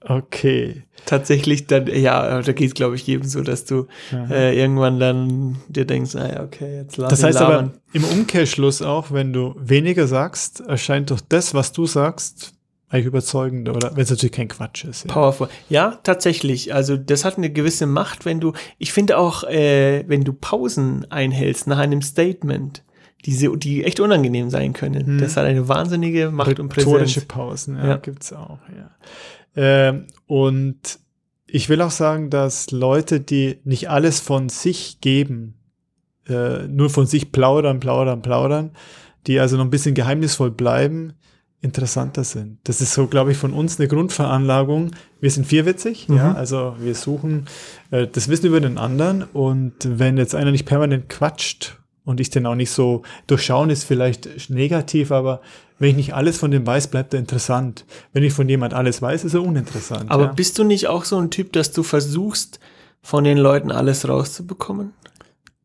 Okay. 0.00 0.84
Tatsächlich 1.06 1.66
dann, 1.66 1.86
ja, 1.86 2.42
da 2.42 2.52
geht 2.52 2.68
es, 2.68 2.74
glaube 2.74 2.96
ich, 2.96 3.06
jedem 3.06 3.28
so, 3.28 3.42
dass 3.42 3.64
du 3.64 3.86
äh, 4.12 4.58
irgendwann 4.58 4.98
dann 4.98 5.58
dir 5.68 5.84
denkst, 5.84 6.14
naja, 6.14 6.42
okay, 6.42 6.76
jetzt 6.82 6.96
lass 6.96 7.10
Das 7.10 7.22
heißt 7.22 7.40
labern. 7.40 7.64
aber 7.66 7.72
im 7.92 8.04
Umkehrschluss 8.04 8.82
auch, 8.82 9.12
wenn 9.12 9.32
du 9.32 9.54
weniger 9.58 10.06
sagst, 10.06 10.60
erscheint 10.60 11.10
doch 11.10 11.20
das, 11.28 11.54
was 11.54 11.72
du 11.72 11.86
sagst, 11.86 12.54
eigentlich 12.88 13.06
überzeugender, 13.06 13.76
oder 13.76 13.94
wenn 13.94 14.02
es 14.02 14.10
natürlich 14.10 14.32
kein 14.32 14.48
Quatsch 14.48 14.84
ist. 14.84 15.04
Ja. 15.04 15.12
Powerful. 15.12 15.48
Ja, 15.68 15.98
tatsächlich. 16.02 16.72
Also 16.74 16.96
das 16.96 17.24
hat 17.24 17.36
eine 17.36 17.50
gewisse 17.50 17.86
Macht, 17.86 18.24
wenn 18.24 18.40
du, 18.40 18.54
ich 18.78 18.92
finde 18.92 19.18
auch, 19.18 19.44
äh, 19.44 20.04
wenn 20.08 20.24
du 20.24 20.32
Pausen 20.32 21.10
einhältst 21.10 21.66
nach 21.66 21.78
einem 21.78 22.00
Statement, 22.00 22.82
die, 23.24 23.58
die 23.58 23.84
echt 23.84 24.00
unangenehm 24.00 24.48
sein 24.48 24.72
können. 24.72 25.06
Hm. 25.06 25.18
Das 25.18 25.36
hat 25.36 25.44
eine 25.44 25.68
wahnsinnige 25.68 26.30
Macht 26.30 26.58
und 26.60 26.68
Präsenz. 26.68 26.94
Rhetorische 26.94 27.20
Pausen, 27.22 27.76
ja, 27.76 27.86
ja. 27.88 27.96
gibt's 27.96 28.32
auch, 28.32 28.58
ja. 28.74 28.90
Ähm, 29.56 30.06
und 30.26 31.00
ich 31.46 31.68
will 31.68 31.82
auch 31.82 31.90
sagen, 31.90 32.30
dass 32.30 32.70
Leute, 32.70 33.20
die 33.20 33.58
nicht 33.64 33.90
alles 33.90 34.20
von 34.20 34.48
sich 34.48 35.00
geben, 35.00 35.54
äh, 36.28 36.68
nur 36.68 36.90
von 36.90 37.06
sich 37.06 37.32
plaudern, 37.32 37.80
plaudern, 37.80 38.22
plaudern, 38.22 38.70
die 39.26 39.40
also 39.40 39.56
noch 39.56 39.64
ein 39.64 39.70
bisschen 39.70 39.94
geheimnisvoll 39.94 40.50
bleiben, 40.50 41.14
interessanter 41.60 42.24
sind. 42.24 42.58
Das 42.64 42.80
ist 42.80 42.94
so, 42.94 43.08
glaube 43.08 43.32
ich, 43.32 43.38
von 43.38 43.52
uns 43.52 43.78
eine 43.78 43.88
Grundveranlagung. 43.88 44.92
Wir 45.20 45.30
sind 45.30 45.46
vierwitzig, 45.46 46.08
mhm. 46.08 46.16
ja, 46.16 46.32
also 46.34 46.76
wir 46.78 46.94
suchen 46.94 47.46
äh, 47.90 48.06
das 48.06 48.28
Wissen 48.28 48.46
über 48.46 48.60
den 48.60 48.78
anderen 48.78 49.24
und 49.24 49.74
wenn 49.82 50.18
jetzt 50.18 50.34
einer 50.34 50.52
nicht 50.52 50.66
permanent 50.66 51.08
quatscht 51.08 51.78
und 52.04 52.20
ich 52.20 52.30
den 52.30 52.46
auch 52.46 52.54
nicht 52.54 52.70
so 52.70 53.02
durchschauen, 53.26 53.70
ist 53.70 53.84
vielleicht 53.84 54.50
negativ, 54.50 55.10
aber 55.10 55.40
wenn 55.80 55.90
ich 55.90 55.96
nicht 55.96 56.14
alles 56.14 56.38
von 56.38 56.50
dem 56.50 56.66
weiß, 56.66 56.88
bleibt 56.88 57.12
er 57.12 57.20
interessant. 57.20 57.84
Wenn 58.12 58.22
ich 58.22 58.32
von 58.32 58.48
jemand 58.48 58.74
alles 58.74 59.02
weiß, 59.02 59.24
ist 59.24 59.34
er 59.34 59.42
uninteressant. 59.42 60.10
Aber 60.10 60.24
ja. 60.24 60.32
bist 60.32 60.58
du 60.58 60.64
nicht 60.64 60.86
auch 60.86 61.04
so 61.04 61.18
ein 61.18 61.30
Typ, 61.30 61.52
dass 61.52 61.72
du 61.72 61.82
versuchst, 61.82 62.60
von 63.00 63.24
den 63.24 63.38
Leuten 63.38 63.70
alles 63.70 64.08
rauszubekommen? 64.08 64.92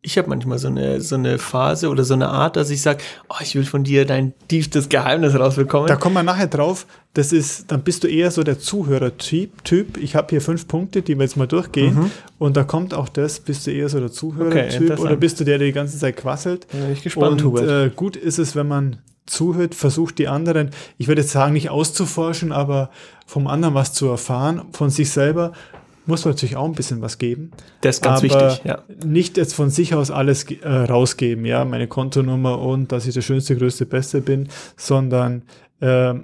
Ich 0.05 0.17
habe 0.17 0.29
manchmal 0.29 0.59
so 0.59 0.67
eine, 0.67 0.99
so 0.99 1.15
eine 1.15 1.39
Phase 1.39 1.89
oder 1.89 2.03
so 2.03 2.13
eine 2.13 2.27
Art, 2.27 2.57
dass 2.57 2.69
ich 2.69 2.81
sage, 2.81 3.01
oh, 3.29 3.37
ich 3.41 3.55
will 3.55 3.63
von 3.63 3.85
dir 3.85 4.05
dein 4.05 4.33
tiefstes 4.49 4.89
Geheimnis 4.89 5.33
rausbekommen. 5.33 5.87
Da 5.87 5.95
kommen 5.95 6.15
wir 6.15 6.23
nachher 6.23 6.47
drauf. 6.47 6.85
Das 7.13 7.31
ist, 7.31 7.71
dann 7.71 7.83
bist 7.83 8.03
du 8.03 8.09
eher 8.09 8.29
so 8.29 8.43
der 8.43 8.59
Zuhörertyp. 8.59 9.63
Typ. 9.63 9.97
Ich 9.97 10.15
habe 10.15 10.27
hier 10.31 10.41
fünf 10.41 10.67
Punkte, 10.67 11.03
die 11.03 11.15
wir 11.15 11.23
jetzt 11.23 11.37
mal 11.37 11.47
durchgehen. 11.47 11.95
Mhm. 11.95 12.11
Und 12.37 12.57
da 12.57 12.65
kommt 12.65 12.93
auch 12.93 13.07
das, 13.07 13.39
bist 13.39 13.65
du 13.65 13.71
eher 13.71 13.87
so 13.87 13.99
der 14.01 14.11
Zuhörertyp 14.11 14.91
okay, 14.91 15.01
oder 15.01 15.15
bist 15.15 15.39
du 15.39 15.45
der, 15.45 15.57
der 15.57 15.67
die 15.67 15.73
ganze 15.73 15.97
Zeit 15.97 16.17
quasselt? 16.17 16.67
Ja, 16.73 16.89
ich 16.91 17.01
gespannt, 17.01 17.41
Und 17.41 17.61
äh, 17.61 17.89
gut 17.95 18.17
ist 18.17 18.39
es, 18.39 18.57
wenn 18.57 18.67
man 18.67 18.97
zuhört, 19.25 19.73
versucht 19.73 20.17
die 20.17 20.27
anderen, 20.27 20.71
ich 20.97 21.07
würde 21.07 21.21
jetzt 21.21 21.31
sagen, 21.31 21.53
nicht 21.53 21.69
auszuforschen, 21.69 22.51
aber 22.51 22.89
vom 23.25 23.47
anderen 23.47 23.73
was 23.73 23.93
zu 23.93 24.07
erfahren, 24.07 24.63
von 24.73 24.89
sich 24.89 25.11
selber 25.11 25.53
muss 26.05 26.25
man 26.25 26.33
natürlich 26.33 26.55
auch 26.55 26.65
ein 26.65 26.73
bisschen 26.73 27.01
was 27.01 27.17
geben. 27.17 27.51
Das 27.81 27.97
ist 27.97 28.01
ganz 28.01 28.21
wichtig, 28.21 28.61
ja. 28.63 28.83
Nicht 29.05 29.37
jetzt 29.37 29.53
von 29.53 29.69
sich 29.69 29.95
aus 29.95 30.11
alles 30.11 30.45
äh, 30.51 30.67
rausgeben, 30.67 31.45
ja, 31.45 31.63
meine 31.65 31.87
Kontonummer 31.87 32.59
und 32.59 32.91
dass 32.91 33.07
ich 33.07 33.13
der 33.13 33.21
schönste, 33.21 33.55
größte, 33.55 33.85
beste 33.85 34.21
bin, 34.21 34.49
sondern 34.75 35.43
äh, 35.79 36.15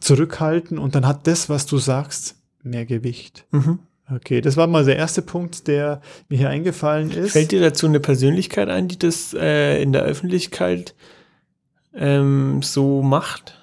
zurückhalten 0.00 0.78
und 0.78 0.94
dann 0.94 1.06
hat 1.06 1.26
das, 1.26 1.48
was 1.48 1.66
du 1.66 1.78
sagst, 1.78 2.36
mehr 2.62 2.86
Gewicht. 2.86 3.46
Mhm. 3.50 3.80
Okay, 4.14 4.40
das 4.40 4.56
war 4.56 4.68
mal 4.68 4.84
der 4.84 4.96
erste 4.96 5.20
Punkt, 5.20 5.66
der 5.66 6.00
mir 6.28 6.38
hier 6.38 6.48
eingefallen 6.48 7.10
ist. 7.10 7.32
Fällt 7.32 7.50
dir 7.50 7.60
dazu 7.60 7.86
eine 7.86 7.98
Persönlichkeit 7.98 8.68
ein, 8.68 8.86
die 8.86 8.98
das 8.98 9.34
äh, 9.34 9.82
in 9.82 9.92
der 9.92 10.02
Öffentlichkeit 10.02 10.94
ähm, 11.92 12.62
so 12.62 13.02
macht? 13.02 13.55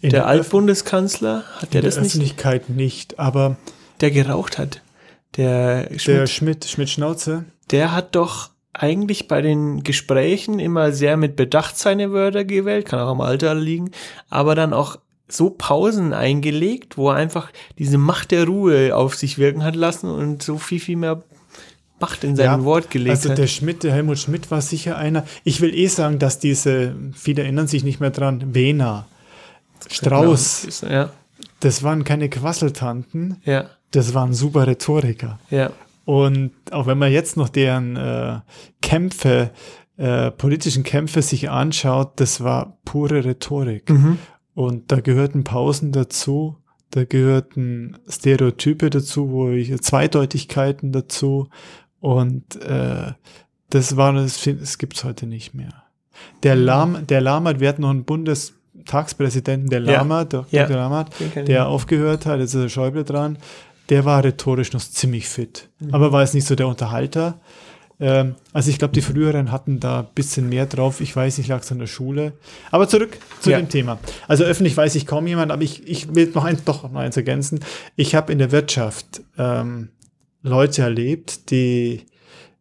In 0.00 0.10
der, 0.10 0.20
der 0.20 0.26
Altbundeskanzler 0.26 1.44
hat 1.56 1.74
der 1.74 1.82
das 1.82 1.96
nicht? 1.96 2.14
In 2.14 2.20
der 2.20 2.28
Öffentlichkeit 2.28 2.70
nicht, 2.70 3.18
aber 3.18 3.56
der 4.00 4.10
geraucht 4.10 4.58
hat. 4.58 4.82
Der 5.36 5.88
Schmidt, 5.98 6.06
der 6.06 6.26
Schmidt, 6.26 6.64
Schmidt 6.64 6.90
Schnauze. 6.90 7.44
Der 7.70 7.92
hat 7.92 8.14
doch 8.14 8.50
eigentlich 8.72 9.28
bei 9.28 9.42
den 9.42 9.82
Gesprächen 9.82 10.60
immer 10.60 10.92
sehr 10.92 11.16
mit 11.16 11.36
Bedacht 11.36 11.76
seine 11.76 12.12
Wörter 12.12 12.44
gewählt, 12.44 12.86
kann 12.86 13.00
auch 13.00 13.10
am 13.10 13.20
Alter 13.20 13.54
liegen, 13.54 13.90
aber 14.30 14.54
dann 14.54 14.72
auch 14.72 14.98
so 15.26 15.50
Pausen 15.50 16.14
eingelegt, 16.14 16.96
wo 16.96 17.10
er 17.10 17.16
einfach 17.16 17.50
diese 17.78 17.98
Macht 17.98 18.30
der 18.30 18.46
Ruhe 18.46 18.94
auf 18.96 19.14
sich 19.14 19.36
wirken 19.36 19.64
hat 19.64 19.76
lassen 19.76 20.10
und 20.10 20.42
so 20.42 20.58
viel, 20.58 20.80
viel 20.80 20.96
mehr 20.96 21.22
Macht 22.00 22.22
in 22.22 22.36
sein 22.36 22.46
ja, 22.46 22.64
Wort 22.64 22.90
gelegt 22.90 23.10
also 23.10 23.24
hat. 23.24 23.30
Also 23.32 23.42
der 23.42 23.48
Schmidt, 23.48 23.82
der 23.82 23.92
Helmut 23.92 24.18
Schmidt 24.18 24.50
war 24.52 24.62
sicher 24.62 24.96
einer. 24.96 25.24
Ich 25.42 25.60
will 25.60 25.74
eh 25.74 25.88
sagen, 25.88 26.20
dass 26.20 26.38
diese, 26.38 26.94
viele 27.12 27.42
erinnern 27.42 27.66
sich 27.66 27.82
nicht 27.82 27.98
mehr 27.98 28.10
dran, 28.10 28.54
Wena, 28.54 29.06
Strauß, 29.88 30.82
ja. 30.82 31.10
das 31.60 31.82
waren 31.82 32.04
keine 32.04 32.28
Quasseltanten, 32.28 33.38
ja. 33.44 33.70
das 33.90 34.14
waren 34.14 34.32
super 34.34 34.66
Rhetoriker. 34.66 35.38
Ja. 35.50 35.70
Und 36.04 36.52
auch 36.70 36.86
wenn 36.86 36.98
man 36.98 37.12
jetzt 37.12 37.36
noch 37.36 37.48
deren 37.48 37.96
äh, 37.96 38.40
Kämpfe, 38.80 39.50
äh, 39.98 40.30
politischen 40.30 40.82
Kämpfe 40.82 41.20
sich 41.20 41.50
anschaut, 41.50 42.12
das 42.16 42.42
war 42.42 42.78
pure 42.84 43.24
Rhetorik. 43.24 43.90
Mhm. 43.90 44.18
Und 44.54 44.90
da 44.90 45.00
gehörten 45.00 45.44
Pausen 45.44 45.92
dazu, 45.92 46.56
da 46.90 47.04
gehörten 47.04 47.96
Stereotype 48.08 48.90
dazu, 48.90 49.30
wo 49.30 49.50
ich 49.50 49.78
Zweideutigkeiten 49.82 50.92
dazu. 50.92 51.48
Und 52.00 52.56
äh, 52.62 53.12
das 53.70 53.96
war 53.96 54.12
das, 54.14 54.42
das 54.42 54.78
gibt's 54.78 55.04
heute 55.04 55.26
nicht 55.26 55.54
mehr. 55.54 55.84
Der. 56.42 56.56
Lahm, 56.56 57.06
der 57.06 57.20
Lahm 57.20 57.60
wir 57.60 57.68
hatten 57.68 57.82
noch 57.82 57.90
einen 57.90 58.04
Bundes 58.04 58.57
Tagspräsidenten 58.88 59.70
der 59.70 59.80
Lama, 59.80 60.18
ja. 60.18 60.24
Dr. 60.24 60.46
Ja. 60.50 60.66
Lamat, 60.66 61.10
der 61.46 61.68
aufgehört 61.68 62.26
hat, 62.26 62.40
jetzt 62.40 62.54
ist 62.54 62.62
der 62.62 62.68
Schäuble 62.68 63.04
dran, 63.04 63.38
der 63.88 64.04
war 64.04 64.24
rhetorisch 64.24 64.72
noch 64.72 64.80
ziemlich 64.80 65.28
fit, 65.28 65.68
mhm. 65.78 65.94
aber 65.94 66.12
war 66.12 66.22
jetzt 66.22 66.34
nicht 66.34 66.46
so 66.46 66.56
der 66.56 66.66
Unterhalter. 66.66 67.38
Ähm, 68.00 68.34
also 68.52 68.70
ich 68.70 68.78
glaube, 68.78 68.94
die 68.94 69.00
früheren 69.00 69.50
hatten 69.50 69.80
da 69.80 70.00
ein 70.00 70.06
bisschen 70.14 70.48
mehr 70.48 70.66
drauf. 70.66 71.00
Ich 71.00 71.14
weiß 71.14 71.38
nicht, 71.38 71.48
lag 71.48 71.62
es 71.62 71.72
an 71.72 71.80
der 71.80 71.88
Schule. 71.88 72.32
Aber 72.70 72.86
zurück 72.88 73.18
zu 73.40 73.50
ja. 73.50 73.58
dem 73.58 73.68
Thema. 73.68 73.98
Also 74.28 74.44
öffentlich 74.44 74.76
weiß 74.76 74.94
ich 74.94 75.04
kaum 75.04 75.26
jemand, 75.26 75.50
aber 75.50 75.62
ich, 75.62 75.86
ich 75.88 76.14
will 76.14 76.30
noch 76.32 76.44
eins, 76.44 76.62
doch 76.62 76.84
noch 76.84 77.00
eins 77.00 77.16
ergänzen. 77.16 77.58
Ich 77.96 78.14
habe 78.14 78.32
in 78.32 78.38
der 78.38 78.52
Wirtschaft 78.52 79.22
ähm, 79.36 79.88
Leute 80.42 80.82
erlebt, 80.82 81.50
die 81.50 82.06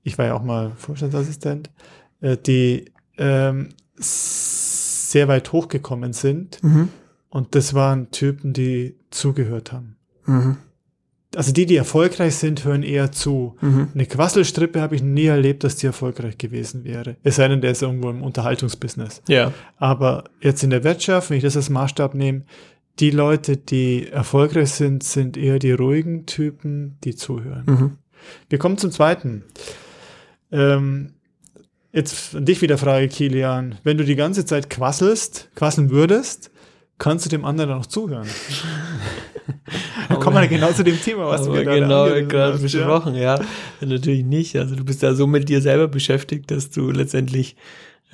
ich 0.07 0.17
war 0.17 0.25
ja 0.25 0.33
auch 0.35 0.43
mal 0.43 0.71
Vorstandsassistent, 0.77 1.69
äh, 2.21 2.37
die 2.37 2.85
ähm, 3.17 3.69
sehr 5.11 5.27
weit 5.27 5.51
hochgekommen 5.51 6.13
sind. 6.13 6.63
Mhm. 6.63 6.89
Und 7.29 7.55
das 7.55 7.73
waren 7.73 8.11
Typen, 8.11 8.53
die 8.53 8.95
zugehört 9.09 9.71
haben. 9.71 9.97
Mhm. 10.25 10.57
Also 11.35 11.51
die, 11.51 11.65
die 11.65 11.75
erfolgreich 11.75 12.35
sind, 12.35 12.63
hören 12.63 12.83
eher 12.83 13.11
zu. 13.11 13.57
Mhm. 13.61 13.89
Eine 13.93 14.05
Quasselstrippe 14.05 14.81
habe 14.81 14.95
ich 14.95 15.03
nie 15.03 15.25
erlebt, 15.25 15.63
dass 15.63 15.75
die 15.75 15.85
erfolgreich 15.85 16.37
gewesen 16.37 16.83
wäre. 16.83 17.17
Es 17.23 17.35
sei 17.35 17.47
denn, 17.47 17.61
der 17.61 17.71
ist 17.71 17.81
irgendwo 17.81 18.09
im 18.09 18.23
Unterhaltungsbusiness. 18.23 19.21
Ja. 19.27 19.53
Aber 19.77 20.25
jetzt 20.41 20.63
in 20.63 20.69
der 20.69 20.83
Wirtschaft, 20.83 21.29
wenn 21.29 21.37
ich 21.37 21.43
das 21.43 21.57
als 21.57 21.69
Maßstab 21.69 22.15
nehme, 22.15 22.43
die 22.99 23.11
Leute, 23.11 23.57
die 23.57 24.07
erfolgreich 24.07 24.71
sind, 24.71 25.03
sind 25.03 25.37
eher 25.37 25.59
die 25.59 25.73
ruhigen 25.73 26.25
Typen, 26.25 26.97
die 27.03 27.15
zuhören. 27.15 27.63
Mhm. 27.65 27.97
Wir 28.49 28.57
kommen 28.57 28.77
zum 28.77 28.91
zweiten. 28.91 29.43
Ähm, 30.51 31.13
jetzt 31.97 32.35
an 32.35 32.45
dich 32.45 32.61
wieder 32.61 32.77
Frage, 32.77 33.07
Kilian. 33.07 33.75
Wenn 33.83 33.97
du 33.97 34.05
die 34.05 34.15
ganze 34.15 34.45
Zeit 34.45 34.69
quasselst, 34.69 35.49
quasseln 35.55 35.89
würdest, 35.89 36.51
kannst 36.99 37.25
du 37.25 37.29
dem 37.29 37.43
anderen 37.43 37.71
noch 37.71 37.87
zuhören? 37.87 38.27
Dann 40.09 40.19
kommen 40.19 40.37
wir 40.37 40.47
genau 40.47 40.71
zu 40.71 40.83
dem 40.83 41.01
Thema, 41.01 41.27
was 41.27 41.51
wir 41.51 41.63
gerade 41.63 41.81
genau 41.81 42.05
gerade 42.27 42.57
besprochen, 42.59 43.15
ja. 43.15 43.39
Natürlich 43.81 44.23
nicht. 44.23 44.55
Also 44.55 44.75
du 44.75 44.85
bist 44.85 45.01
da 45.03 45.13
so 45.15 45.25
mit 45.27 45.49
dir 45.49 45.61
selber 45.61 45.87
beschäftigt, 45.87 46.51
dass 46.51 46.69
du 46.69 46.91
letztendlich 46.91 47.55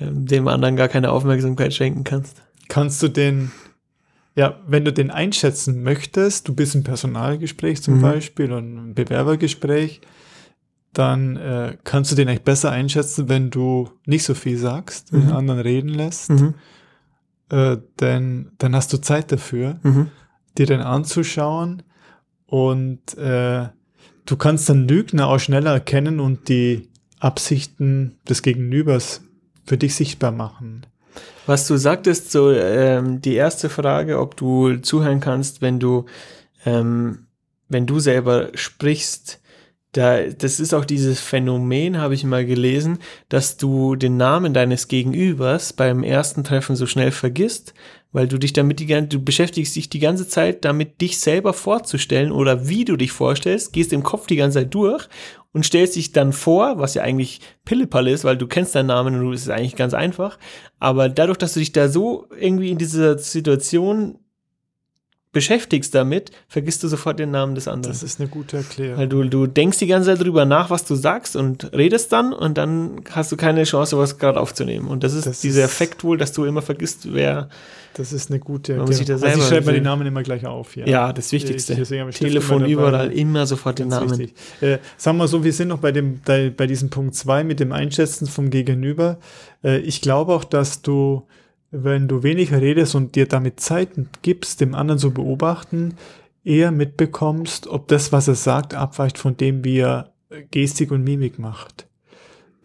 ähm, 0.00 0.26
dem 0.26 0.48
anderen 0.48 0.76
gar 0.76 0.88
keine 0.88 1.10
Aufmerksamkeit 1.10 1.74
schenken 1.74 2.04
kannst. 2.04 2.42
Kannst 2.68 3.02
du 3.02 3.08
den, 3.08 3.52
ja, 4.34 4.58
wenn 4.66 4.84
du 4.84 4.92
den 4.92 5.10
einschätzen 5.10 5.82
möchtest, 5.82 6.48
du 6.48 6.54
bist 6.54 6.74
im 6.74 6.84
Personalgespräch 6.84 7.82
zum 7.82 7.98
Mhm. 7.98 8.02
Beispiel 8.02 8.50
und 8.52 8.78
im 8.78 8.94
Bewerbergespräch, 8.94 10.00
dann 10.94 11.36
äh, 11.36 11.76
kannst 11.84 12.10
du 12.10 12.16
den 12.16 12.28
eigentlich 12.28 12.42
besser 12.44 12.70
einschätzen, 12.70 13.28
wenn 13.28 13.50
du 13.50 13.90
nicht 14.06 14.24
so 14.24 14.34
viel 14.34 14.56
sagst, 14.58 15.12
Mhm. 15.12 15.20
den 15.20 15.30
anderen 15.32 15.60
reden 15.60 15.88
lässt, 15.90 16.30
Mhm. 16.30 16.54
äh, 17.50 17.76
denn 18.00 18.52
dann 18.58 18.74
hast 18.74 18.92
du 18.92 18.98
Zeit 18.98 19.30
dafür, 19.32 19.78
Mhm. 19.82 20.08
dir 20.56 20.66
den 20.66 20.80
anzuschauen 20.80 21.82
und 22.46 23.16
äh, 23.18 23.68
du 24.26 24.36
kannst 24.36 24.68
dann 24.68 24.88
Lügner 24.88 25.28
auch 25.28 25.38
schneller 25.40 25.72
erkennen 25.72 26.20
und 26.20 26.48
die 26.48 26.88
Absichten 27.20 28.18
des 28.28 28.42
Gegenübers 28.42 29.22
für 29.66 29.76
dich 29.78 29.94
sichtbar 29.94 30.30
machen. 30.32 30.86
Was 31.46 31.66
du 31.66 31.76
sagtest, 31.76 32.32
so 32.32 32.50
ähm, 32.50 33.20
die 33.20 33.34
erste 33.34 33.68
Frage, 33.68 34.18
ob 34.18 34.36
du 34.36 34.76
zuhören 34.78 35.20
kannst, 35.20 35.60
wenn 35.62 35.78
du, 35.78 36.06
ähm, 36.64 37.26
wenn 37.68 37.86
du 37.86 37.98
selber 38.00 38.48
sprichst, 38.54 39.40
da, 39.94 40.24
das 40.26 40.58
ist 40.58 40.74
auch 40.74 40.84
dieses 40.84 41.20
Phänomen, 41.20 41.98
habe 41.98 42.14
ich 42.14 42.24
mal 42.24 42.44
gelesen, 42.44 42.98
dass 43.28 43.56
du 43.56 43.94
den 43.94 44.16
Namen 44.16 44.52
deines 44.52 44.88
Gegenübers 44.88 45.72
beim 45.72 46.02
ersten 46.02 46.42
Treffen 46.42 46.74
so 46.74 46.86
schnell 46.86 47.12
vergisst, 47.12 47.74
weil 48.10 48.26
du 48.26 48.36
dich 48.36 48.52
damit 48.52 48.80
die 48.80 48.86
ganze, 48.86 49.08
du 49.08 49.24
beschäftigst 49.24 49.76
dich 49.76 49.88
die 49.88 50.00
ganze 50.00 50.26
Zeit 50.26 50.64
damit, 50.64 51.00
dich 51.00 51.20
selber 51.20 51.52
vorzustellen 51.52 52.32
oder 52.32 52.68
wie 52.68 52.84
du 52.84 52.96
dich 52.96 53.12
vorstellst, 53.12 53.72
gehst 53.72 53.92
im 53.92 54.02
Kopf 54.02 54.26
die 54.26 54.36
ganze 54.36 54.60
Zeit 54.60 54.74
durch 54.74 55.08
und 55.52 55.64
stellst 55.64 55.94
dich 55.94 56.10
dann 56.10 56.32
vor, 56.32 56.78
was 56.78 56.94
ja 56.94 57.02
eigentlich 57.02 57.40
Pillepalle 57.64 58.10
ist, 58.10 58.24
weil 58.24 58.36
du 58.36 58.48
kennst 58.48 58.74
deinen 58.74 58.86
Namen 58.86 59.14
und 59.14 59.20
du 59.20 59.32
es 59.32 59.42
ist 59.42 59.50
eigentlich 59.50 59.76
ganz 59.76 59.94
einfach. 59.94 60.38
Aber 60.80 61.08
dadurch, 61.08 61.38
dass 61.38 61.54
du 61.54 61.60
dich 61.60 61.72
da 61.72 61.88
so 61.88 62.26
irgendwie 62.36 62.70
in 62.70 62.78
dieser 62.78 63.18
Situation 63.18 64.18
beschäftigst 65.34 65.94
damit, 65.94 66.30
vergisst 66.48 66.82
du 66.82 66.88
sofort 66.88 67.18
den 67.18 67.30
Namen 67.30 67.54
des 67.54 67.68
anderen. 67.68 67.92
Das 67.92 68.02
ist 68.02 68.18
eine 68.18 68.30
gute 68.30 68.56
Erklärung. 68.56 68.96
Weil 68.98 69.08
du, 69.08 69.24
du 69.24 69.46
denkst 69.46 69.78
die 69.78 69.86
ganze 69.86 70.10
Zeit 70.16 70.24
drüber 70.24 70.46
nach, 70.46 70.70
was 70.70 70.86
du 70.86 70.94
sagst 70.94 71.36
und 71.36 71.70
redest 71.74 72.10
dann 72.12 72.32
und 72.32 72.56
dann 72.56 73.02
hast 73.10 73.30
du 73.32 73.36
keine 73.36 73.64
Chance, 73.64 73.98
was 73.98 74.16
gerade 74.18 74.40
aufzunehmen. 74.40 74.88
Und 74.88 75.04
das 75.04 75.12
ist 75.12 75.26
Das 75.26 75.40
dieser 75.42 75.64
ist- 75.64 75.70
Effekt 75.72 76.02
wohl, 76.04 76.16
dass 76.16 76.32
du 76.32 76.46
immer 76.46 76.62
vergisst, 76.62 77.12
wer, 77.12 77.50
Das 77.96 78.12
ist 78.12 78.30
eine 78.30 78.40
gute 78.40 78.76
Man 78.76 78.86
muss 78.86 78.96
sich 78.96 79.06
da 79.06 79.12
Also 79.14 79.26
ich 79.26 79.32
selber 79.34 79.46
schreibe 79.48 79.66
mir 79.66 79.72
die. 79.74 79.80
Namen 79.80 80.06
immer 80.06 80.22
gleich 80.22 80.46
auf. 80.46 80.74
Ja, 80.76 80.86
ja, 80.86 81.12
das 81.12 81.30
Wichtigste. 81.30 81.74
Ich- 81.74 81.90
ich 81.90 82.18
Telefon 82.18 82.62
immer 82.64 82.66
überall, 82.88 83.12
immer 83.12 83.46
sofort 83.46 83.78
den 83.78 83.88
Namen. 83.88 84.10
wichtig. 84.18 84.34
Äh, 84.60 84.78
sagen 84.96 85.18
wir 85.18 85.28
so, 85.28 85.44
wir 85.44 85.52
sind 85.52 85.68
noch 85.68 85.78
bei 85.78 85.92
dem, 85.92 86.20
bei, 86.24 86.50
bei 86.50 86.66
diesem 86.66 86.90
Punkt 86.90 87.14
2 87.14 87.44
mit 87.44 87.60
dem 87.60 87.70
Einschätzen 87.72 88.26
vom 88.26 88.50
Gegenüber. 88.50 89.18
Äh, 89.62 89.78
ich 89.78 90.00
glaube 90.00 90.32
auch, 90.32 90.44
dass 90.44 90.82
du, 90.82 91.22
wenn 91.82 92.06
du 92.08 92.22
weniger 92.22 92.60
redest 92.60 92.94
und 92.94 93.16
dir 93.16 93.26
damit 93.26 93.58
Zeit 93.60 93.90
gibst, 94.22 94.60
dem 94.60 94.74
anderen 94.74 94.98
zu 94.98 95.12
beobachten, 95.12 95.94
eher 96.44 96.70
mitbekommst, 96.70 97.66
ob 97.66 97.88
das, 97.88 98.12
was 98.12 98.28
er 98.28 98.34
sagt, 98.36 98.74
abweicht 98.74 99.18
von 99.18 99.36
dem, 99.36 99.64
wie 99.64 99.78
er 99.78 100.10
Gestik 100.50 100.90
und 100.92 101.02
Mimik 101.02 101.38
macht. 101.38 101.86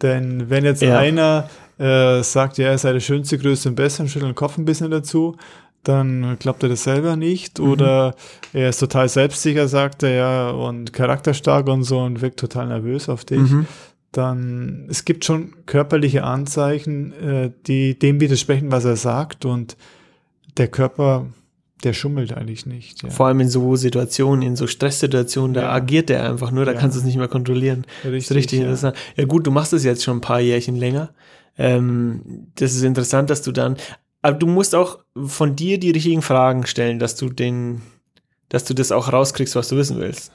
Denn 0.02 0.48
wenn 0.48 0.64
jetzt 0.64 0.82
Ja. 0.82 0.98
einer 0.98 1.48
äh, 1.78 2.22
sagt, 2.22 2.58
ja, 2.58 2.68
er 2.68 2.78
sei 2.78 2.92
der 2.92 3.00
schönste, 3.00 3.38
größte 3.38 3.70
und 3.70 3.74
beste 3.74 4.02
und 4.02 4.08
schüttelt 4.08 4.30
den 4.30 4.34
Kopf 4.34 4.58
ein 4.58 4.64
bisschen 4.64 4.90
dazu, 4.90 5.36
dann 5.82 6.36
glaubt 6.38 6.62
er 6.62 6.68
das 6.68 6.82
selber 6.84 7.16
nicht. 7.16 7.58
Mhm. 7.58 7.70
Oder 7.70 8.14
er 8.52 8.68
ist 8.68 8.78
total 8.80 9.08
selbstsicher, 9.08 9.66
sagt 9.66 10.02
er 10.02 10.10
ja, 10.10 10.50
und 10.50 10.92
charakterstark 10.92 11.68
und 11.68 11.84
so 11.84 12.00
und 12.00 12.20
wirkt 12.20 12.38
total 12.38 12.66
nervös 12.66 13.08
auf 13.08 13.24
dich. 13.24 13.38
Mhm. 13.38 13.66
Dann, 14.12 14.86
es 14.90 15.04
gibt 15.04 15.24
schon 15.24 15.54
körperliche 15.66 16.24
Anzeichen, 16.24 17.12
äh, 17.12 17.52
die 17.66 17.98
dem 17.98 18.20
widersprechen, 18.20 18.72
was 18.72 18.84
er 18.84 18.96
sagt. 18.96 19.44
Und 19.44 19.76
der 20.56 20.66
Körper, 20.68 21.26
der 21.84 21.92
schummelt 21.92 22.32
eigentlich 22.32 22.66
nicht. 22.66 23.02
Ja. 23.04 23.10
Vor 23.10 23.26
allem 23.26 23.40
in 23.40 23.48
so 23.48 23.76
Situationen, 23.76 24.42
in 24.42 24.56
so 24.56 24.66
Stresssituationen, 24.66 25.54
da 25.54 25.62
Ja. 25.62 25.70
agiert 25.72 26.08
der 26.08 26.28
einfach 26.28 26.50
nur, 26.50 26.64
da 26.64 26.72
Ja. 26.72 26.78
kannst 26.78 26.96
du 26.96 27.00
es 27.00 27.06
nicht 27.06 27.16
mehr 27.18 27.28
kontrollieren. 27.28 27.86
Das 28.02 28.12
ist 28.12 28.32
richtig 28.32 28.58
ja. 28.58 28.64
interessant. 28.64 28.96
Ja 29.16 29.24
gut, 29.26 29.46
du 29.46 29.52
machst 29.52 29.72
das 29.72 29.84
jetzt 29.84 30.02
schon 30.02 30.18
ein 30.18 30.22
paar 30.22 30.40
Jährchen 30.40 30.74
länger. 30.76 31.10
Ähm, 31.56 32.48
das 32.56 32.74
ist 32.74 32.82
interessant, 32.82 33.30
dass 33.30 33.42
du 33.42 33.52
dann, 33.52 33.76
aber 34.22 34.36
du 34.36 34.46
musst 34.46 34.74
auch 34.74 34.98
von 35.24 35.54
dir 35.56 35.78
die 35.78 35.90
richtigen 35.92 36.22
Fragen 36.22 36.66
stellen, 36.66 36.98
dass 36.98 37.14
du 37.16 37.28
den, 37.28 37.82
dass 38.48 38.64
du 38.64 38.74
das 38.74 38.90
auch 38.92 39.12
rauskriegst, 39.12 39.54
was 39.54 39.68
du 39.68 39.76
wissen 39.76 39.98
willst. 39.98 40.32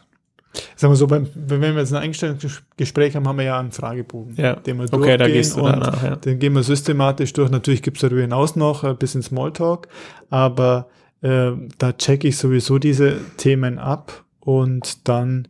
Sagen 0.76 0.91
wir 0.94 0.96
so, 0.98 1.08
beim, 1.08 1.28
wenn 1.36 1.62
wir 1.62 1.74
jetzt 1.76 1.94
ein 1.94 2.02
Einstellungsgespräch 2.04 3.15
haben, 3.15 3.28
haben 3.28 3.38
wir 3.38 3.46
ja 3.46 3.60
einen 3.60 3.72
Fragebogen, 3.72 4.36
Ja. 4.36 4.56
den 4.56 4.78
wir 4.78 4.86
Okay, 4.86 5.18
da 5.18 5.26
durchgehen 5.26 5.34
gehst 5.34 5.56
du 5.58 5.62
und 5.62 5.72
danach, 5.72 6.04
ja. 6.04 6.15
Den 6.15 6.39
gehen 6.39 6.54
wir 6.54 6.63
systematisch 6.63 7.34
durch. 7.34 7.50
Natürlich 7.50 7.82
gibt 7.82 7.98
es 7.98 8.02
darüber 8.02 8.22
hinaus 8.22 8.56
noch 8.56 8.84
ein 8.84 8.98
bisschen 8.98 9.22
Smalltalk, 9.22 9.88
aber 10.30 10.88
äh, 11.22 11.52
da 11.78 11.94
checke 11.94 12.28
ich 12.28 12.38
sowieso 12.38 12.78
diese 12.80 13.18
Themen 13.38 13.80
ab 13.80 14.24
und 14.39 15.08
dann 15.08 15.48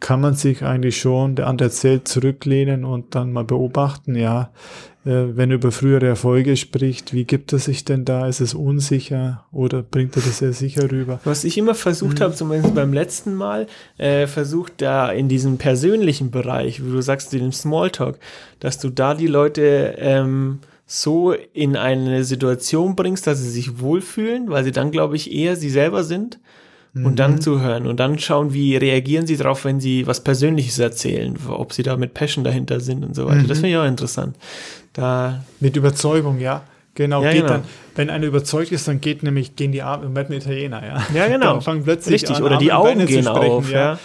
kann 0.00 0.20
man 0.22 0.34
sich 0.34 0.62
eigentlich 0.62 0.98
schon, 0.98 1.34
der 1.36 1.46
andere 1.48 1.68
erzählt, 1.68 2.08
zurücklehnen 2.08 2.84
und 2.84 3.14
dann 3.14 3.30
mal 3.32 3.44
beobachten, 3.44 4.14
ja, 4.16 4.50
äh, 5.04 5.36
wenn 5.36 5.50
er 5.50 5.56
über 5.56 5.70
frühere 5.70 6.06
Erfolge 6.06 6.56
spricht, 6.56 7.12
wie 7.12 7.24
gibt 7.24 7.52
er 7.52 7.58
sich 7.58 7.84
denn 7.84 8.06
da? 8.06 8.26
Ist 8.26 8.40
es 8.40 8.54
unsicher 8.54 9.44
oder 9.52 9.82
bringt 9.82 10.16
er 10.16 10.22
das 10.22 10.38
sehr 10.38 10.54
sicher 10.54 10.90
rüber? 10.90 11.20
Was 11.24 11.44
ich 11.44 11.58
immer 11.58 11.74
versucht 11.74 12.20
Mhm. 12.20 12.22
habe, 12.24 12.34
zumindest 12.34 12.74
beim 12.74 12.94
letzten 12.94 13.34
Mal, 13.34 13.66
äh, 13.98 14.26
versucht 14.26 14.80
da 14.80 15.10
in 15.10 15.28
diesem 15.28 15.58
persönlichen 15.58 16.30
Bereich, 16.30 16.82
wie 16.82 16.90
du 16.90 17.02
sagst, 17.02 17.34
in 17.34 17.40
dem 17.40 17.52
Smalltalk, 17.52 18.18
dass 18.60 18.78
du 18.78 18.88
da 18.88 19.12
die 19.12 19.26
Leute 19.26 19.94
ähm, 19.98 20.60
so 20.86 21.32
in 21.52 21.76
eine 21.76 22.24
Situation 22.24 22.96
bringst, 22.96 23.26
dass 23.26 23.42
sie 23.42 23.50
sich 23.50 23.78
wohlfühlen, 23.80 24.48
weil 24.48 24.64
sie 24.64 24.72
dann, 24.72 24.90
glaube 24.90 25.16
ich, 25.16 25.30
eher 25.32 25.56
sie 25.56 25.70
selber 25.70 26.02
sind 26.02 26.38
und 26.94 27.02
Mhm. 27.02 27.16
dann 27.16 27.40
zuhören 27.40 27.86
und 27.86 27.98
dann 27.98 28.18
schauen, 28.18 28.52
wie 28.54 28.76
reagieren 28.76 29.26
sie 29.26 29.36
darauf, 29.36 29.64
wenn 29.64 29.80
sie 29.80 30.06
was 30.06 30.22
Persönliches 30.22 30.78
erzählen, 30.78 31.36
ob 31.48 31.72
sie 31.72 31.82
da 31.82 31.96
mit 31.96 32.14
Passion 32.14 32.44
dahinter 32.44 32.78
sind 32.80 33.04
und 33.04 33.14
so 33.16 33.26
weiter. 33.26 33.42
Mhm. 33.42 33.48
Das 33.48 33.58
finde 33.58 33.70
ich 33.70 33.76
auch 33.76 33.84
interessant. 33.86 34.36
Da, 34.92 35.42
Mit 35.60 35.76
Überzeugung, 35.76 36.38
ja. 36.38 36.62
Genau, 36.96 37.24
Ja, 37.24 37.32
geht 37.32 37.40
genau. 37.40 37.54
dann, 37.54 37.64
wenn 37.96 38.08
einer 38.10 38.24
überzeugt 38.26 38.70
ist, 38.70 38.86
dann 38.86 39.00
geht 39.00 39.24
nämlich, 39.24 39.56
gehen 39.56 39.72
die 39.72 39.82
Arme, 39.82 40.06
und 40.06 40.14
werden 40.14 40.32
Italiener, 40.36 40.80
ja. 40.86 41.04
Ja, 41.12 41.26
genau. 41.26 41.46
Dann 41.54 41.60
fangen 41.62 41.82
plötzlich 41.82 42.22
Richtig, 42.22 42.36
an, 42.36 42.42
oder 42.44 42.56
die 42.58 42.70
Arme 42.70 42.90
und 42.90 42.96
Augen 42.98 43.06
gehen 43.06 43.24
sprechen, 43.24 43.50
auf, 43.50 43.70
ja. 43.72 43.98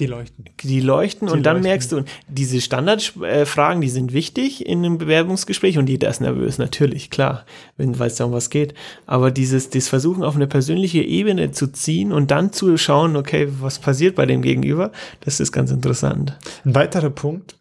Die 0.00 0.06
leuchten. 0.06 0.46
die 0.62 0.80
leuchten 0.80 1.28
Die 1.28 1.32
und 1.32 1.42
dann 1.44 1.58
leuchten. 1.58 1.70
merkst 1.70 1.92
du, 1.92 2.04
diese 2.28 2.60
Standardfragen, 2.60 3.80
die 3.80 3.88
sind 3.88 4.12
wichtig 4.12 4.66
in 4.66 4.78
einem 4.78 4.98
Bewerbungsgespräch 4.98 5.78
und 5.78 5.88
jeder 5.88 6.08
ist 6.08 6.20
nervös, 6.20 6.58
natürlich, 6.58 7.10
klar, 7.10 7.46
wenn 7.76 7.98
weil 7.98 8.08
es 8.08 8.16
da 8.16 8.24
um 8.24 8.32
was 8.32 8.50
geht. 8.50 8.74
Aber 9.06 9.30
dieses, 9.30 9.70
das 9.70 9.88
Versuchen 9.88 10.24
auf 10.24 10.34
eine 10.34 10.48
persönliche 10.48 11.02
Ebene 11.02 11.52
zu 11.52 11.68
ziehen 11.68 12.12
und 12.12 12.32
dann 12.32 12.52
zu 12.52 12.76
schauen, 12.76 13.16
okay, 13.16 13.48
was 13.60 13.78
passiert 13.78 14.16
bei 14.16 14.26
dem 14.26 14.42
Gegenüber, 14.42 14.90
das 15.20 15.38
ist 15.38 15.52
ganz 15.52 15.70
interessant. 15.70 16.36
Ein 16.64 16.74
weiterer 16.74 17.10
Punkt, 17.10 17.56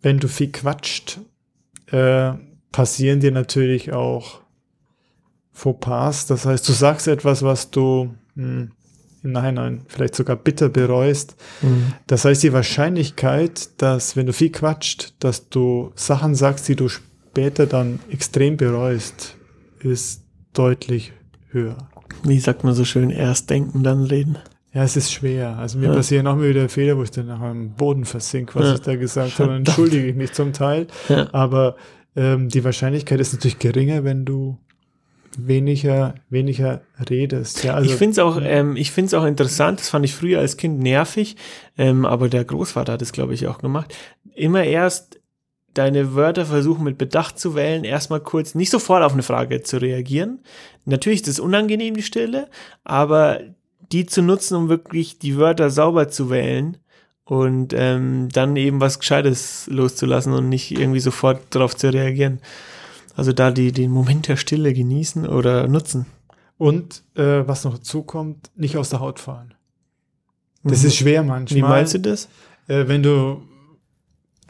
wenn 0.00 0.18
du 0.18 0.28
viel 0.28 0.52
quatscht, 0.52 1.18
äh, 1.90 2.32
passieren 2.72 3.20
dir 3.20 3.30
natürlich 3.30 3.92
auch 3.92 4.40
Fauxpas. 5.52 6.26
Das 6.26 6.46
heißt, 6.46 6.68
du 6.68 6.72
sagst 6.72 7.08
etwas, 7.08 7.42
was 7.42 7.70
du 7.70 8.14
hm, 8.36 8.72
im 9.24 9.32
Nachhinein 9.32 9.82
vielleicht 9.88 10.14
sogar 10.14 10.36
bitter 10.36 10.68
bereust. 10.68 11.34
Das 12.06 12.24
heißt, 12.24 12.42
die 12.42 12.52
Wahrscheinlichkeit, 12.52 13.70
dass, 13.82 14.16
wenn 14.16 14.26
du 14.26 14.32
viel 14.32 14.50
quatscht, 14.52 15.14
dass 15.18 15.48
du 15.48 15.92
Sachen 15.96 16.34
sagst, 16.34 16.68
die 16.68 16.76
du 16.76 16.88
später 16.88 17.66
dann 17.66 18.00
extrem 18.10 18.56
bereust, 18.56 19.36
ist 19.80 20.22
deutlich 20.52 21.12
höher. 21.48 21.76
Wie 22.22 22.38
sagt 22.38 22.64
man 22.64 22.74
so 22.74 22.84
schön, 22.84 23.10
erst 23.10 23.50
denken, 23.50 23.82
dann 23.82 24.04
reden. 24.04 24.36
Ja, 24.72 24.82
es 24.84 24.96
ist 24.96 25.12
schwer. 25.12 25.56
Also 25.58 25.78
mir 25.78 25.86
Ja. 25.88 25.94
passieren 25.94 26.26
auch 26.26 26.34
immer 26.34 26.48
wieder 26.48 26.68
Fehler, 26.68 26.96
wo 26.96 27.02
ich 27.02 27.10
dann 27.10 27.26
nachher 27.26 27.46
am 27.46 27.74
Boden 27.74 28.04
versink, 28.04 28.54
was 28.54 28.64
Ja. 28.66 28.74
ich 28.74 28.80
da 28.80 28.96
gesagt 28.96 29.38
habe. 29.38 29.54
Entschuldige 29.56 30.06
ich 30.06 30.16
mich 30.16 30.32
zum 30.32 30.52
Teil. 30.52 30.86
Ja. 31.08 31.28
Aber 31.32 31.76
ähm, 32.16 32.48
die 32.48 32.62
Wahrscheinlichkeit 32.64 33.20
ist 33.20 33.32
natürlich 33.32 33.58
geringer, 33.58 34.04
wenn 34.04 34.24
du 34.24 34.58
weniger, 35.38 36.14
weniger 36.30 36.82
redest. 37.08 37.64
Ja, 37.64 37.74
also, 37.74 37.90
ich 37.90 37.96
finde 37.96 38.12
es 38.12 38.18
auch, 38.18 38.40
ähm, 38.42 38.76
ich 38.76 38.90
find's 38.90 39.14
auch 39.14 39.24
interessant, 39.24 39.80
das 39.80 39.88
fand 39.88 40.04
ich 40.04 40.14
früher 40.14 40.40
als 40.40 40.56
Kind 40.56 40.80
nervig, 40.80 41.36
ähm, 41.76 42.04
aber 42.04 42.28
der 42.28 42.44
Großvater 42.44 42.92
hat 42.92 43.02
es, 43.02 43.12
glaube 43.12 43.34
ich, 43.34 43.46
auch 43.46 43.58
gemacht. 43.58 43.94
Immer 44.34 44.64
erst 44.64 45.20
deine 45.74 46.14
Wörter 46.14 46.46
versuchen 46.46 46.84
mit 46.84 46.98
Bedacht 46.98 47.38
zu 47.38 47.54
wählen, 47.54 47.84
erstmal 47.84 48.20
kurz, 48.20 48.54
nicht 48.54 48.70
sofort 48.70 49.02
auf 49.02 49.12
eine 49.12 49.22
Frage 49.22 49.62
zu 49.62 49.78
reagieren. 49.78 50.40
Natürlich 50.84 51.22
ist 51.22 51.28
es 51.28 51.40
unangenehm, 51.40 51.94
die 51.94 52.02
Stille, 52.02 52.48
aber 52.84 53.40
die 53.92 54.06
zu 54.06 54.22
nutzen, 54.22 54.56
um 54.56 54.68
wirklich 54.68 55.18
die 55.18 55.36
Wörter 55.36 55.70
sauber 55.70 56.08
zu 56.08 56.30
wählen 56.30 56.78
und 57.24 57.74
ähm, 57.76 58.28
dann 58.32 58.56
eben 58.56 58.80
was 58.80 58.98
Gescheites 58.98 59.66
loszulassen 59.70 60.32
und 60.32 60.48
nicht 60.48 60.70
irgendwie 60.70 61.00
sofort 61.00 61.40
darauf 61.50 61.76
zu 61.76 61.92
reagieren. 61.92 62.40
Also 63.16 63.32
da 63.32 63.50
die, 63.50 63.72
den 63.72 63.90
Moment 63.90 64.28
der 64.28 64.36
Stille 64.36 64.72
genießen 64.72 65.26
oder 65.26 65.66
nutzen. 65.68 66.06
und 66.56 67.02
äh, 67.16 67.46
was 67.48 67.64
noch 67.64 67.74
dazu 67.74 68.02
kommt, 68.02 68.50
nicht 68.56 68.76
aus 68.76 68.88
der 68.90 69.00
Haut 69.00 69.18
fahren. 69.18 69.54
Das 70.62 70.82
Mhm. 70.82 70.86
ist 70.88 70.96
schwer 70.96 71.22
manchmal. 71.24 71.56
Wie 71.58 71.62
meinst 71.62 71.94
du 71.94 72.00
das? 72.00 72.28
Äh, 72.68 72.86
wenn 72.88 73.02
du 73.02 73.42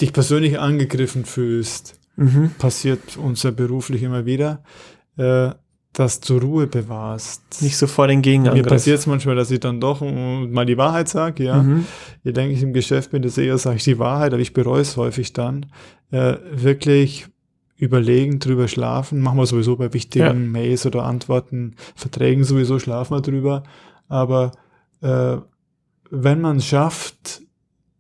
dich 0.01 0.13
persönlich 0.13 0.59
angegriffen 0.59 1.25
fühlst, 1.25 1.99
Mhm. 2.17 2.51
passiert 2.59 3.17
uns 3.17 3.43
ja 3.43 3.51
beruflich 3.51 4.03
immer 4.03 4.25
wieder, 4.27 4.63
äh, 5.17 5.51
dass 5.95 6.21
du 6.21 6.39
Ruhe 6.39 6.67
bewahrst. 6.67 7.63
Nicht 7.63 7.77
sofort 7.77 8.11
den 8.11 8.19
Mir 8.19 8.23
Gegenangriff. 8.23 8.67
passiert 8.67 8.99
es 8.99 9.07
manchmal, 9.07 9.37
dass 9.37 9.51
ich 9.51 9.61
dann 9.61 9.81
doch 9.81 10.01
mal 10.01 10.67
die 10.67 10.77
Wahrheit 10.77 11.09
sage, 11.09 11.45
ja. 11.45 11.63
Mhm. 11.63 11.87
Je 12.23 12.33
denke 12.33 12.55
ich 12.55 12.63
im 12.63 12.73
Geschäft 12.73 13.13
bin, 13.13 13.23
desto 13.23 13.41
eher 13.41 13.59
sage 13.59 13.77
ich 13.77 13.85
die 13.85 13.99
Wahrheit, 13.99 14.33
aber 14.33 14.43
ich 14.43 14.53
bereue 14.53 14.83
es 14.83 14.97
häufig 14.97 15.33
dann. 15.33 15.67
Äh, 16.11 16.37
wirklich 16.53 17.27
überlegen, 17.85 18.39
drüber 18.39 18.69
schlafen, 18.69 19.21
machen 19.21 19.39
wir 19.39 19.47
sowieso 19.47 19.77
bei 19.77 19.93
wichtigen 19.93 20.25
Ja. 20.25 20.33
Mails 20.35 20.87
oder 20.87 21.05
Antworten, 21.05 21.77
Verträgen 21.95 22.45
sowieso 22.45 22.79
schlafen 22.79 23.17
wir 23.17 23.23
drüber. 23.23 23.63
Aber 24.09 24.53
äh, 25.01 25.37
wenn 26.11 26.41
man 26.41 26.61
schafft, 26.61 27.43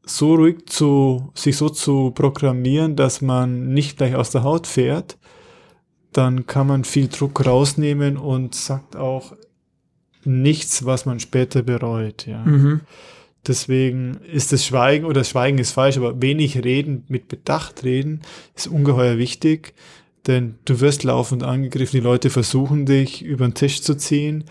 so 0.07 0.35
ruhig 0.35 0.67
zu, 0.67 1.31
sich 1.35 1.57
so 1.57 1.69
zu 1.69 2.11
programmieren, 2.11 2.97
dass 2.97 3.23
man 3.23 3.69
nicht 3.69 3.97
gleich 3.97 4.15
aus 4.15 4.31
der 4.31 4.43
Haut 4.43 4.67
fährt, 4.67 5.17
dann 6.13 6.47
kann 6.47 6.67
man 6.67 6.85
viel 6.85 7.09
Druck 7.09 7.45
rausnehmen 7.45 8.17
und 8.17 8.55
sagt 8.55 8.97
auch 8.97 9.33
nichts, 10.25 10.85
was 10.85 11.07
man 11.07 11.21
später 11.21 11.63
bereut. 11.63 12.27
Ja. 12.27 12.45
Mhm. 12.45 12.81
Deswegen 13.47 14.19
ist 14.33 14.53
das 14.53 14.65
Schweigen, 14.65 15.05
oder 15.05 15.21
das 15.21 15.31
Schweigen 15.31 15.59
ist 15.59 15.73
falsch, 15.73 15.97
aber 15.97 16.21
wenig 16.23 16.65
reden, 16.65 17.05
mit 17.09 17.29
Bedacht 17.29 17.85
reden, 17.85 18.23
ist 18.55 18.69
ungeheuer 18.69 19.19
wichtig, 19.19 19.75
denn 20.27 20.55
du 20.65 20.81
wirst 20.81 21.05
laufend 21.05 21.43
angegriffen, 21.43 21.99
die 21.99 22.05
Leute 22.05 22.31
versuchen 22.31 22.87
dich 22.87 23.23
über 23.23 23.47
den 23.47 23.55
Tisch 23.55 23.83
zu 23.83 23.95
ziehen. 23.97 24.45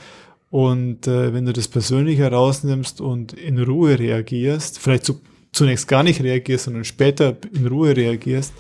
Und 0.52 1.08
äh, 1.08 1.34
wenn 1.34 1.46
du 1.46 1.54
das 1.54 1.68
persönlich 1.68 2.20
herausnimmst 2.20 3.02
und 3.02 3.34
in 3.34 3.58
Ruhe 3.60 3.98
reagierst, 3.98 4.78
vielleicht 4.78 5.06
zu, 5.06 5.20
zunächst 5.52 5.88
gar 5.88 6.04
nicht 6.04 6.22
reagierst, 6.22 6.66
sondern 6.66 6.84
später 6.84 7.36
in 7.54 7.66
Ruhe 7.66 7.98
reagierst, 7.98 8.54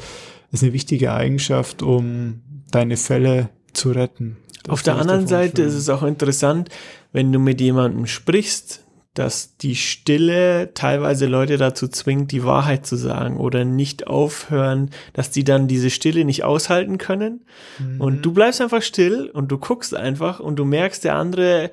ist 0.52 0.64
eine 0.64 0.74
wichtige 0.74 1.14
Eigenschaft, 1.14 1.84
um 1.84 2.42
deine 2.72 2.98
Fälle 2.98 3.50
zu 3.74 3.92
retten. 3.92 4.38
Das 4.64 4.74
Auf 4.74 4.82
der 4.82 4.96
anderen 4.96 5.28
Seite 5.28 5.62
ist 5.62 5.74
es 5.74 5.90
auch 5.90 6.04
interessant, 6.04 6.70
wenn 7.12 7.32
du 7.32 7.38
mit 7.38 7.62
jemandem 7.62 8.08
sprichst, 8.08 8.83
dass 9.14 9.58
die 9.58 9.76
Stille 9.76 10.74
teilweise 10.74 11.28
Leute 11.28 11.58
dazu 11.58 11.88
zwingt, 11.88 12.32
die 12.32 12.44
Wahrheit 12.44 12.86
zu 12.88 12.96
sagen 12.96 13.38
oder 13.38 13.64
nicht 13.64 14.08
aufhören, 14.08 14.90
dass 15.14 15.30
die 15.30 15.44
dann 15.44 15.68
diese 15.68 15.92
Stille 15.92 16.26
nicht 16.26 16.44
aushalten 16.44 16.98
können. 16.98 17.46
Mhm. 17.78 18.02
Und 18.02 18.22
du 18.24 18.34
bleibst 18.34 18.60
einfach 18.62 18.82
still 18.82 19.30
und 19.32 19.52
du 19.52 19.58
guckst 19.60 19.96
einfach 19.96 20.40
und 20.40 20.56
du 20.58 20.66
merkst, 20.66 21.04
der 21.04 21.16
andere 21.16 21.70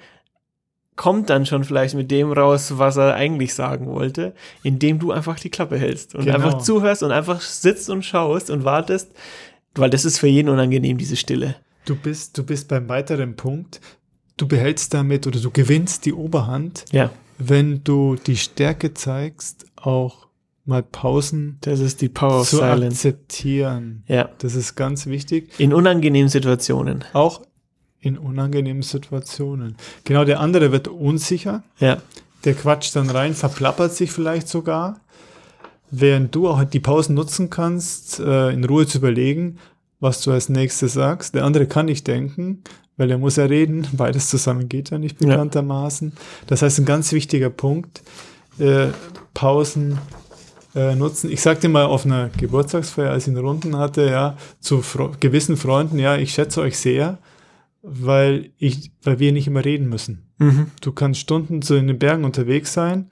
kommt 0.96 1.31
dann 1.31 1.46
schon 1.46 1.64
vielleicht 1.64 1.94
mit 1.94 2.11
dem 2.11 2.31
raus, 2.31 2.74
was 2.76 2.98
er 2.98 3.14
eigentlich 3.14 3.55
sagen 3.55 3.87
wollte, 3.87 4.35
indem 4.62 4.98
du 4.98 5.12
einfach 5.12 5.40
die 5.40 5.48
Klappe 5.48 5.79
hältst 5.79 6.14
und 6.14 6.26
Genau. 6.26 6.35
einfach 6.37 6.59
zuhörst 6.59 7.03
und 7.03 7.11
einfach 7.11 7.40
sitzt 7.40 7.88
und 7.88 8.05
schaust 8.05 8.50
und 8.50 8.64
wartest, 8.64 9.11
weil 9.74 9.88
das 9.88 10.05
ist 10.05 10.18
für 10.18 10.26
jeden 10.26 10.50
unangenehm, 10.50 10.98
diese 10.98 11.16
Stille. 11.16 11.57
Du 11.87 11.96
bist, 11.96 12.37
du 12.37 12.44
bist 12.44 12.68
beim 12.68 12.87
weiteren 12.90 13.35
Punkt. 13.35 13.81
Du 14.37 14.46
behältst 14.46 14.92
damit 14.92 15.26
oder 15.26 15.40
du 15.40 15.50
gewinnst 15.50 16.05
die 16.05 16.12
Oberhand, 16.12 16.85
Ja, 16.92 17.11
wenn 17.40 17.83
du 17.85 18.16
die 18.16 18.37
Stärke 18.37 18.94
zeigst, 18.94 19.66
auch 19.76 20.29
mal 20.64 20.83
Pausen 20.83 21.57
das 21.62 21.81
ist 21.81 22.00
die 22.00 22.09
Power 22.09 22.42
of 22.42 22.48
zu 22.48 22.57
Silence. 22.59 23.09
akzeptieren. 23.09 24.05
Ja, 24.07 24.29
Das 24.38 24.55
ist 24.55 24.76
ganz 24.76 25.07
wichtig. 25.07 25.50
in 25.59 25.72
unangenehmen 25.74 26.29
Situationen. 26.29 27.05
Auch 27.12 27.42
in 28.00 28.16
unangenehmen 28.16 28.83
Situationen. 28.83 29.76
Genau, 30.05 30.24
der 30.24 30.40
andere 30.40 30.70
wird 30.72 30.88
unsicher. 30.88 31.62
Ja, 31.79 31.98
Der 32.44 32.55
quatscht 32.55 32.94
dann 32.96 33.11
rein, 33.11 33.35
verplappert 33.35 33.92
sich 33.94 34.12
vielleicht 34.12 34.48
sogar. 34.48 35.00
Während 35.90 36.35
du 36.35 36.48
auch 36.48 36.62
die 36.64 36.79
Pausen 36.81 37.14
nutzen 37.16 37.50
kannst, 37.50 38.20
äh, 38.20 38.50
in 38.50 38.64
Ruhe 38.64 38.87
zu 38.87 38.98
überlegen, 38.98 39.59
was 40.01 40.23
du 40.23 40.33
als 40.33 40.49
nächstes 40.49 40.95
sagst. 40.95 41.35
Der 41.35 41.45
andere 41.45 41.67
kann 41.67 41.87
nicht 41.87 42.07
denken, 42.07 42.63
weil 42.97 43.11
er 43.11 43.19
muss 43.19 43.37
ja 43.37 43.45
reden. 43.45 43.87
Beides 43.93 44.29
zusammen 44.29 44.69
geht 44.69 44.91
ja 44.91 44.99
nicht 44.99 45.23
Ja. 45.23 45.29
bekanntermaßen. 45.29 46.13
Das 46.47 46.63
heißt, 46.63 46.79
ein 46.81 46.85
ganz 46.87 47.13
wichtiger 47.13 47.51
Punkt, 47.51 48.03
äh, 48.59 48.89
Pausen 49.35 49.99
äh, 50.75 50.95
nutzen. 50.95 51.31
Ich 51.31 51.41
sagte 51.43 51.69
mal 51.69 51.85
auf 51.85 52.05
einer 52.07 52.29
Geburtstagsfeier, 52.37 53.11
als 53.11 53.27
ich 53.27 53.35
einen 53.35 53.45
Runden 53.45 53.77
hatte, 53.77 54.07
ja, 54.09 54.37
zu 54.61 54.83
Fro 54.83 55.13
gewissen 55.21 55.57
Freunden, 55.57 55.99
ja, 55.99 56.17
ich 56.17 56.33
schätze 56.33 56.61
euch 56.61 56.79
sehr, 56.79 57.19
weil 57.83 58.51
ich, 58.59 58.93
weil 59.03 59.19
wir 59.19 59.33
nicht 59.33 59.47
immer 59.49 59.65
reden 59.65 59.89
müssen. 59.89 60.27
mhm. 60.39 60.67
Du 60.81 60.93
kannst 60.93 61.21
Stunden 61.21 61.63
so 61.63 61.75
in 61.77 61.87
den 61.89 61.99
Bergen 61.99 62.25
unterwegs 62.25 62.73
sein 62.73 63.09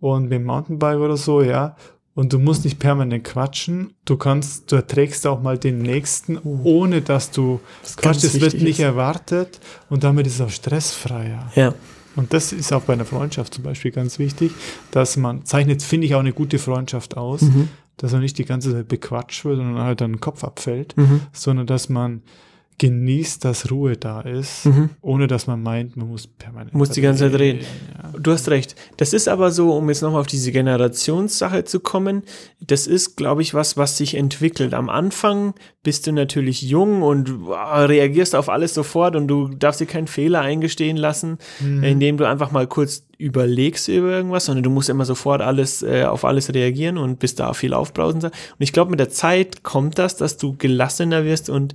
und 0.00 0.24
mit 0.24 0.32
dem 0.32 0.44
Mountainbike 0.44 0.98
oder 0.98 1.16
so, 1.16 1.40
ja. 1.42 1.76
Und 2.18 2.32
du 2.32 2.40
musst 2.40 2.64
nicht 2.64 2.80
permanent 2.80 3.22
quatschen. 3.22 3.92
Du 4.04 4.16
kannst, 4.16 4.72
du 4.72 4.74
erträgst 4.74 5.24
auch 5.24 5.40
mal 5.40 5.56
den 5.56 5.78
nächsten, 5.78 6.36
ohne 6.42 7.00
dass 7.00 7.30
du 7.30 7.60
ganz 7.84 7.96
quatschst. 7.96 8.24
Es 8.24 8.40
wird 8.40 8.54
nicht 8.54 8.80
ist. 8.80 8.84
erwartet 8.84 9.60
und 9.88 10.02
damit 10.02 10.26
ist 10.26 10.34
es 10.34 10.40
auch 10.40 10.50
stressfreier. 10.50 11.52
ja, 11.54 11.74
Und 12.16 12.32
das 12.32 12.52
ist 12.52 12.72
auch 12.72 12.82
bei 12.82 12.94
einer 12.94 13.04
Freundschaft 13.04 13.54
zum 13.54 13.62
Beispiel 13.62 13.92
ganz 13.92 14.18
wichtig, 14.18 14.50
dass 14.90 15.16
man 15.16 15.44
zeichnet, 15.44 15.80
finde 15.80 16.08
ich, 16.08 16.16
auch 16.16 16.18
eine 16.18 16.32
gute 16.32 16.58
Freundschaft 16.58 17.16
aus, 17.16 17.42
mhm. 17.42 17.68
dass 17.98 18.10
man 18.10 18.22
nicht 18.22 18.36
die 18.36 18.44
ganze 18.44 18.72
Zeit 18.72 18.88
bequatscht 18.88 19.44
wird 19.44 19.60
und 19.60 19.74
dann 19.76 19.84
halt 19.84 20.00
dann 20.00 20.14
den 20.14 20.20
Kopf 20.20 20.42
abfällt, 20.42 20.96
Mhm. 20.96 21.20
sondern 21.32 21.68
dass 21.68 21.88
man 21.88 22.22
genießt, 22.78 23.44
dass 23.44 23.70
Ruhe 23.70 23.96
da 23.96 24.20
ist, 24.20 24.66
Mhm. 24.66 24.90
ohne 25.02 25.26
dass 25.26 25.46
man 25.46 25.62
meint, 25.62 25.96
man 25.96 26.08
muss 26.08 26.26
permanent 26.26 26.74
Muss 26.74 26.90
die 26.90 27.00
ganze 27.00 27.30
Zeit 27.30 27.38
reden. 27.40 27.60
Ja. 27.60 28.18
Du 28.18 28.30
hast 28.32 28.48
recht. 28.50 28.76
Das 28.96 29.12
ist 29.12 29.28
aber 29.28 29.50
so, 29.50 29.72
um 29.76 29.88
jetzt 29.88 30.00
nochmal 30.02 30.20
auf 30.20 30.26
diese 30.28 30.52
Generationssache 30.52 31.64
zu 31.64 31.80
kommen, 31.80 32.22
das 32.60 32.86
ist, 32.86 33.16
glaube 33.16 33.42
ich, 33.42 33.54
was, 33.54 33.76
was 33.76 33.96
sich 33.96 34.14
entwickelt. 34.14 34.74
Am 34.74 34.88
Anfang 34.88 35.54
bist 35.82 36.06
du 36.06 36.12
natürlich 36.12 36.62
jung 36.62 37.02
und 37.02 37.46
wow, 37.46 37.88
reagierst 37.88 38.34
auf 38.34 38.48
alles 38.48 38.74
sofort 38.74 39.16
und 39.16 39.28
du 39.28 39.48
darfst 39.48 39.80
dir 39.80 39.86
keinen 39.86 40.06
Fehler 40.06 40.40
eingestehen 40.40 40.96
lassen, 40.96 41.38
Mhm. 41.60 41.82
indem 41.82 42.16
du 42.16 42.26
einfach 42.28 42.50
mal 42.52 42.66
kurz 42.66 43.04
überlegst 43.18 43.88
über 43.88 44.10
irgendwas, 44.12 44.44
sondern 44.44 44.62
du 44.62 44.70
musst 44.70 44.88
immer 44.88 45.04
sofort 45.04 45.40
alles 45.42 45.82
äh, 45.82 46.04
auf 46.04 46.24
alles 46.24 46.54
reagieren 46.54 46.98
und 46.98 47.18
bist 47.18 47.40
da 47.40 47.52
viel 47.52 47.74
aufbrausender. 47.74 48.28
Und 48.28 48.60
ich 48.62 48.72
glaube, 48.72 48.90
mit 48.92 49.00
der 49.00 49.08
Zeit 49.08 49.64
kommt 49.64 49.98
das, 49.98 50.16
dass 50.16 50.36
du 50.36 50.54
gelassener 50.56 51.24
wirst 51.24 51.50
und 51.50 51.74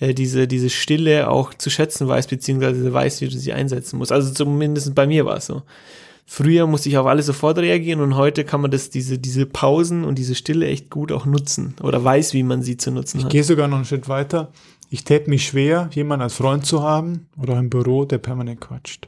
äh, 0.00 0.14
diese, 0.14 0.46
diese 0.48 0.70
Stille 0.70 1.28
auch 1.30 1.54
zu 1.54 1.70
schätzen 1.70 2.08
weißt, 2.08 2.30
beziehungsweise 2.30 2.92
weißt, 2.92 3.20
wie 3.20 3.28
du 3.28 3.38
sie 3.38 3.52
einsetzen 3.52 3.98
musst. 3.98 4.12
Also 4.12 4.32
zumindest 4.32 4.94
bei 4.94 5.06
mir 5.06 5.24
war 5.26 5.36
es 5.36 5.46
so. 5.46 5.62
Früher 6.26 6.66
musste 6.66 6.88
ich 6.88 6.96
auf 6.96 7.06
alles 7.06 7.26
sofort 7.26 7.58
reagieren 7.58 8.00
und 8.00 8.16
heute 8.16 8.44
kann 8.44 8.62
man 8.62 8.70
das, 8.70 8.88
diese, 8.88 9.18
diese 9.18 9.44
Pausen 9.44 10.04
und 10.04 10.16
diese 10.18 10.34
Stille 10.34 10.66
echt 10.66 10.88
gut 10.88 11.12
auch 11.12 11.26
nutzen 11.26 11.74
oder 11.82 12.02
weiß, 12.02 12.32
wie 12.32 12.42
man 12.42 12.62
sie 12.62 12.78
zu 12.78 12.90
nutzen 12.90 13.18
Ich 13.18 13.24
hat. 13.24 13.32
gehe 13.32 13.44
sogar 13.44 13.68
noch 13.68 13.76
einen 13.76 13.84
Schritt 13.84 14.08
weiter. 14.08 14.50
Ich 14.88 15.04
täte 15.04 15.28
mich 15.28 15.44
schwer, 15.46 15.90
jemanden 15.92 16.22
als 16.22 16.34
Freund 16.34 16.64
zu 16.64 16.82
haben 16.82 17.26
oder 17.40 17.58
im 17.58 17.68
Büro, 17.68 18.06
der 18.06 18.18
permanent 18.18 18.60
quatscht. 18.62 19.06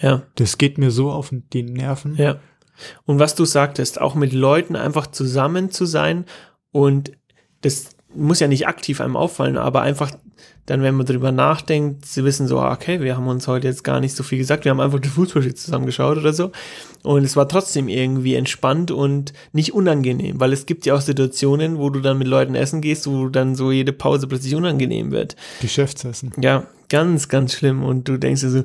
Ja, 0.00 0.22
Das 0.34 0.58
geht 0.58 0.76
mir 0.76 0.90
so 0.90 1.10
auf 1.10 1.32
die 1.52 1.62
Nerven. 1.62 2.16
ja. 2.16 2.36
Und 3.06 3.18
was 3.18 3.34
du 3.34 3.44
sagtest, 3.44 4.00
auch 4.00 4.14
mit 4.14 4.32
Leuten 4.32 4.76
einfach 4.76 5.08
zusammen 5.08 5.72
zu 5.72 5.84
sein 5.84 6.26
und 6.70 7.10
das 7.62 7.90
muss 8.14 8.38
ja 8.38 8.46
nicht 8.46 8.68
aktiv 8.68 9.00
einem 9.00 9.16
auffallen, 9.16 9.56
aber 9.56 9.80
einfach 9.82 10.12
dann, 10.68 10.82
wenn 10.82 10.96
man 10.96 11.06
drüber 11.06 11.32
nachdenkt, 11.32 12.04
sie 12.04 12.24
wissen 12.24 12.46
so, 12.46 12.60
ah, 12.60 12.74
okay, 12.74 13.00
wir 13.00 13.16
haben 13.16 13.26
uns 13.26 13.48
heute 13.48 13.66
jetzt 13.66 13.84
gar 13.84 14.00
nicht 14.00 14.14
so 14.14 14.22
viel 14.22 14.36
gesagt, 14.36 14.66
wir 14.66 14.70
haben 14.70 14.80
einfach 14.80 15.00
den 15.00 15.10
Fußballspiel 15.10 15.54
zusammengeschaut 15.54 16.18
oder 16.18 16.34
so. 16.34 16.52
Und 17.02 17.24
es 17.24 17.36
war 17.36 17.48
trotzdem 17.48 17.88
irgendwie 17.88 18.34
entspannt 18.34 18.90
und 18.90 19.32
nicht 19.52 19.72
unangenehm, 19.72 20.38
weil 20.38 20.52
es 20.52 20.66
gibt 20.66 20.84
ja 20.84 20.94
auch 20.94 21.00
Situationen, 21.00 21.78
wo 21.78 21.88
du 21.88 22.00
dann 22.00 22.18
mit 22.18 22.28
Leuten 22.28 22.54
essen 22.54 22.82
gehst, 22.82 23.06
wo 23.06 23.30
dann 23.30 23.54
so 23.54 23.72
jede 23.72 23.94
Pause 23.94 24.26
plötzlich 24.26 24.54
unangenehm 24.54 25.10
wird. 25.10 25.36
Geschäftsessen. 25.62 26.32
Ja, 26.38 26.66
Ganz, 26.88 27.28
ganz 27.28 27.52
schlimm. 27.52 27.82
Und 27.82 28.08
du 28.08 28.16
denkst 28.16 28.40
dir 28.40 28.50
so, 28.50 28.62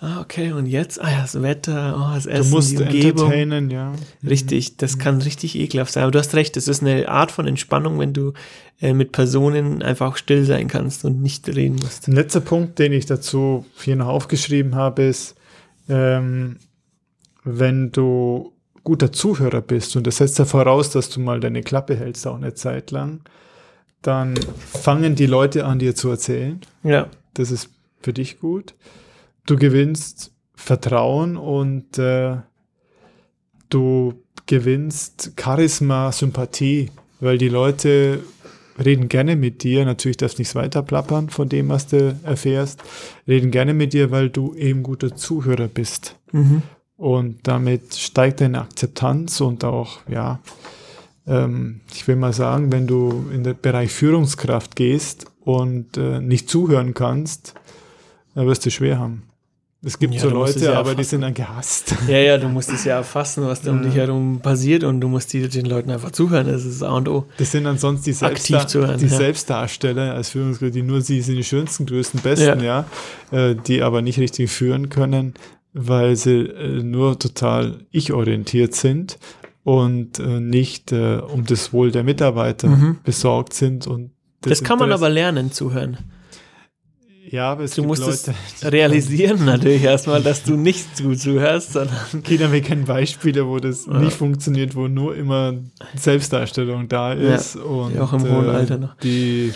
ah, 0.00 0.20
okay, 0.20 0.52
und 0.52 0.66
jetzt, 0.66 1.00
ah 1.02 1.10
ja, 1.10 1.20
das 1.22 1.42
Wetter, 1.42 1.96
oh, 1.98 2.14
das 2.14 2.26
Essen, 2.26 2.50
Du 2.50 2.56
musst 2.56 2.70
die 2.72 2.76
Umgebung. 2.78 3.24
entertainen, 3.30 3.70
ja. 3.70 3.92
Richtig, 4.26 4.78
das 4.78 4.98
kann 4.98 5.20
richtig 5.20 5.54
ekelhaft 5.54 5.92
sein. 5.92 6.04
Aber 6.04 6.12
du 6.12 6.18
hast 6.18 6.34
recht, 6.34 6.56
es 6.56 6.66
ist 6.66 6.82
eine 6.82 7.08
Art 7.08 7.30
von 7.30 7.46
Entspannung, 7.46 7.98
wenn 7.98 8.14
du 8.14 8.32
äh, 8.80 8.94
mit 8.94 9.12
Personen 9.12 9.82
einfach 9.82 10.12
auch 10.12 10.16
still 10.16 10.44
sein 10.44 10.68
kannst 10.68 11.04
und 11.04 11.20
nicht 11.20 11.46
reden 11.48 11.76
musst. 11.76 12.08
Ein 12.08 12.14
letzter 12.14 12.40
Punkt, 12.40 12.78
den 12.78 12.92
ich 12.92 13.04
dazu 13.06 13.66
hier 13.82 13.96
noch 13.96 14.08
aufgeschrieben 14.08 14.74
habe, 14.74 15.02
ist, 15.02 15.34
ähm, 15.88 16.56
wenn 17.44 17.92
du 17.92 18.52
guter 18.84 19.12
Zuhörer 19.12 19.60
bist 19.60 19.96
und 19.96 20.06
das 20.06 20.16
setzt 20.16 20.38
ja 20.38 20.46
voraus, 20.46 20.88
dass 20.90 21.10
du 21.10 21.20
mal 21.20 21.40
deine 21.40 21.62
Klappe 21.62 21.96
hältst, 21.96 22.26
auch 22.26 22.36
eine 22.36 22.54
Zeit 22.54 22.90
lang, 22.90 23.20
dann 24.00 24.34
fangen 24.72 25.14
die 25.16 25.26
Leute 25.26 25.66
an, 25.66 25.78
dir 25.78 25.94
zu 25.94 26.08
erzählen. 26.08 26.60
Ja, 26.84 27.08
Das 27.34 27.50
ist 27.50 27.70
für 28.00 28.12
dich 28.12 28.40
gut. 28.40 28.74
Du 29.46 29.56
gewinnst 29.56 30.32
Vertrauen 30.54 31.36
und 31.36 31.98
äh, 31.98 32.36
du 33.68 34.14
gewinnst 34.46 35.32
Charisma, 35.40 36.12
Sympathie, 36.12 36.90
weil 37.20 37.38
die 37.38 37.48
Leute 37.48 38.20
reden 38.82 39.08
gerne 39.08 39.36
mit 39.36 39.62
dir. 39.62 39.84
Natürlich 39.84 40.16
darfst 40.16 40.38
du 40.38 40.40
nichts 40.40 40.54
weiter 40.54 40.82
plappern 40.82 41.28
von 41.30 41.48
dem, 41.48 41.68
was 41.68 41.86
du 41.86 42.18
erfährst. 42.24 42.82
Reden 43.26 43.50
gerne 43.50 43.74
mit 43.74 43.92
dir, 43.92 44.10
weil 44.10 44.30
du 44.30 44.54
eben 44.54 44.82
guter 44.82 45.14
Zuhörer 45.14 45.68
bist. 45.68 46.16
mhm. 46.32 46.62
Und 46.96 47.46
damit 47.46 47.94
steigt 47.94 48.40
deine 48.40 48.62
Akzeptanz 48.62 49.40
und 49.40 49.62
auch, 49.62 50.00
ja, 50.08 50.40
ähm, 51.28 51.80
ich 51.94 52.08
will 52.08 52.16
mal 52.16 52.32
sagen, 52.32 52.72
wenn 52.72 52.88
du 52.88 53.26
in 53.32 53.44
den 53.44 53.56
Bereich 53.60 53.92
Führungskraft 53.92 54.74
gehst 54.74 55.26
und 55.48 55.96
äh, 55.96 56.20
nicht 56.20 56.50
zuhören 56.50 56.92
kannst, 56.92 57.54
dann 58.34 58.46
wirst 58.46 58.66
du 58.66 58.70
schwer 58.70 58.98
haben. 58.98 59.22
Es 59.82 59.98
gibt 59.98 60.12
Ja, 60.12 60.20
so 60.20 60.28
Leute, 60.28 60.58
ja 60.58 60.72
aber 60.72 60.82
die 60.82 60.88
erfassen. 60.90 61.08
sind 61.10 61.20
dann 61.22 61.32
gehasst. 61.34 61.94
ja, 62.08 62.18
ja, 62.18 62.36
du 62.36 62.48
musst 62.48 62.68
es 62.70 62.84
ja 62.84 62.96
erfassen, 62.96 63.44
was 63.46 63.62
da 63.62 63.70
um 63.70 63.80
dich 63.80 63.94
herum 63.94 64.40
passiert 64.42 64.84
und 64.84 65.00
du 65.00 65.08
musst 65.08 65.32
die, 65.32 65.48
den 65.48 65.64
Leuten 65.66 65.90
einfach 65.90 66.10
zuhören. 66.10 66.48
Das 66.48 66.64
ist 66.66 66.82
A 66.82 66.90
und 66.96 67.08
O. 67.08 67.24
Das 67.38 67.52
sind 67.52 67.64
dann 67.64 67.78
sonst 67.78 68.04
die, 68.04 68.10
Aktiv 68.10 68.18
Selbstdar 68.18 68.66
zuhören, 68.68 68.98
die 68.98 69.06
ja. 69.06 69.16
Selbstdarsteller 69.16 70.12
als 70.14 70.30
Führungskräfte, 70.30 70.72
die 70.72 70.82
nur 70.82 71.00
sie 71.00 71.22
sind 71.22 71.36
die 71.36 71.44
schönsten, 71.44 71.86
größten, 71.86 72.20
besten, 72.20 72.60
ja, 72.62 72.84
äh, 73.30 73.54
die 73.54 73.80
aber 73.82 74.02
nicht 74.02 74.18
richtig 74.18 74.50
führen 74.50 74.88
können, 74.90 75.32
weil 75.72 76.16
sie 76.16 76.40
äh, 76.40 76.82
nur 76.82 77.18
total 77.18 77.78
ich-orientiert 77.90 78.74
sind 78.74 79.16
und 79.64 80.18
äh, 80.18 80.40
nicht 80.40 80.92
äh, 80.92 81.18
um 81.18 81.46
das 81.46 81.72
Wohl 81.72 81.90
der 81.92 82.02
Mitarbeiter 82.02 82.68
Mhm. 82.68 82.98
besorgt 83.04 83.54
sind. 83.54 83.86
Und 83.86 84.10
Das 84.42 84.62
kann 84.62 84.78
man 84.78 84.92
aber 84.92 85.08
lernen, 85.08 85.50
zuhören. 85.52 85.98
Ja, 87.30 87.52
aber 87.52 87.64
es 87.64 87.74
Du 87.74 87.82
musst 87.84 88.02
es 88.06 88.26
Leute, 88.26 88.38
realisieren 88.72 89.44
natürlich 89.44 89.82
erstmal, 89.82 90.22
dass 90.22 90.44
du 90.44 90.56
nicht 90.56 90.96
zu 90.96 91.14
zuhörst, 91.14 91.74
sondern 91.74 91.98
Kinder, 92.24 92.50
wir 92.52 92.62
kennen 92.62 92.84
Beispiele, 92.86 93.46
wo 93.46 93.58
das 93.58 93.84
Ja. 93.84 93.98
nicht 94.00 94.16
funktioniert, 94.16 94.74
wo 94.74 94.88
nur 94.88 95.14
immer 95.14 95.54
Selbstdarstellung 95.94 96.88
da 96.88 97.12
Ja, 97.14 97.34
ist. 97.34 97.56
und, 97.56 97.98
auch 97.98 98.14
im 98.14 98.22
hohen 98.22 98.48
Alter 98.48 98.78
noch. 98.78 98.96
Die, 99.00 99.52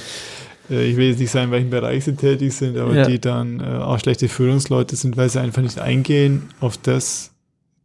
äh, 0.70 0.84
ich 0.84 0.96
will 0.98 1.08
jetzt 1.08 1.20
nicht 1.20 1.30
sagen, 1.30 1.46
in 1.46 1.50
welchem 1.52 1.70
Bereich 1.70 2.04
sie 2.04 2.14
tätig 2.14 2.52
sind, 2.52 2.76
aber 2.76 2.94
Ja. 2.94 3.06
die 3.06 3.18
dann 3.18 3.60
äh, 3.60 3.64
auch 3.78 3.98
schlechte 3.98 4.28
Führungsleute 4.28 4.94
sind, 4.96 5.16
weil 5.16 5.30
sie 5.30 5.40
einfach 5.40 5.62
nicht 5.62 5.78
eingehen 5.78 6.50
auf 6.60 6.76
das, 6.76 7.31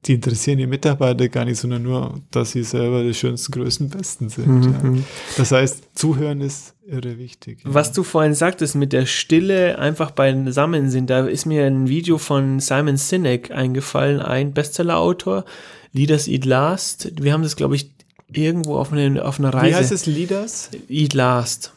die 0.06 0.14
interessieren 0.14 0.58
die 0.58 0.68
Mitarbeiter 0.68 1.28
gar 1.28 1.46
nicht, 1.46 1.60
sondern 1.60 1.84
nur, 1.84 2.22
dass 2.32 2.52
sie 2.52 2.64
selber 2.64 3.04
die 3.04 3.14
schönsten, 3.14 3.52
größten, 3.52 3.90
besten 3.90 4.30
sind. 4.30 4.66
Ja. 4.66 4.90
Mhm. 4.90 5.04
Das 5.36 5.52
heißt, 5.52 5.84
zuhören 5.96 6.42
ist 6.42 6.76
irre 6.86 7.18
wichtig. 7.18 7.64
ja. 7.64 7.74
Was 7.74 7.92
du 7.92 8.04
vorhin 8.04 8.34
sagtest 8.34 8.76
mit 8.76 8.94
der 8.94 9.06
Stille 9.06 9.78
einfach 9.80 10.12
beisammen 10.12 10.90
sind, 10.90 11.10
da 11.10 11.26
ist 11.28 11.46
mir 11.46 11.66
ein 11.66 11.90
Video 11.90 12.18
von 12.18 12.60
Simon 12.60 12.98
Sinek 12.98 13.52
eingefallen, 13.52 14.22
ein 14.22 14.54
Bestseller-Autor, 14.54 15.44
Leaders 15.92 16.28
Eat 16.28 16.46
Last. 16.46 17.12
Wir 17.22 17.34
haben 17.34 17.44
das, 17.44 17.56
glaube 17.56 17.76
ich, 17.76 17.92
irgendwo 18.32 18.78
auf, 18.78 18.94
eine, 18.94 19.26
auf 19.26 19.40
einer 19.40 19.54
Reise. 19.54 19.72
Wie 19.72 19.76
heißt 19.76 19.92
es, 19.92 20.06
Leaders? 20.06 20.70
Eat 20.88 21.14
Last. 21.14 21.74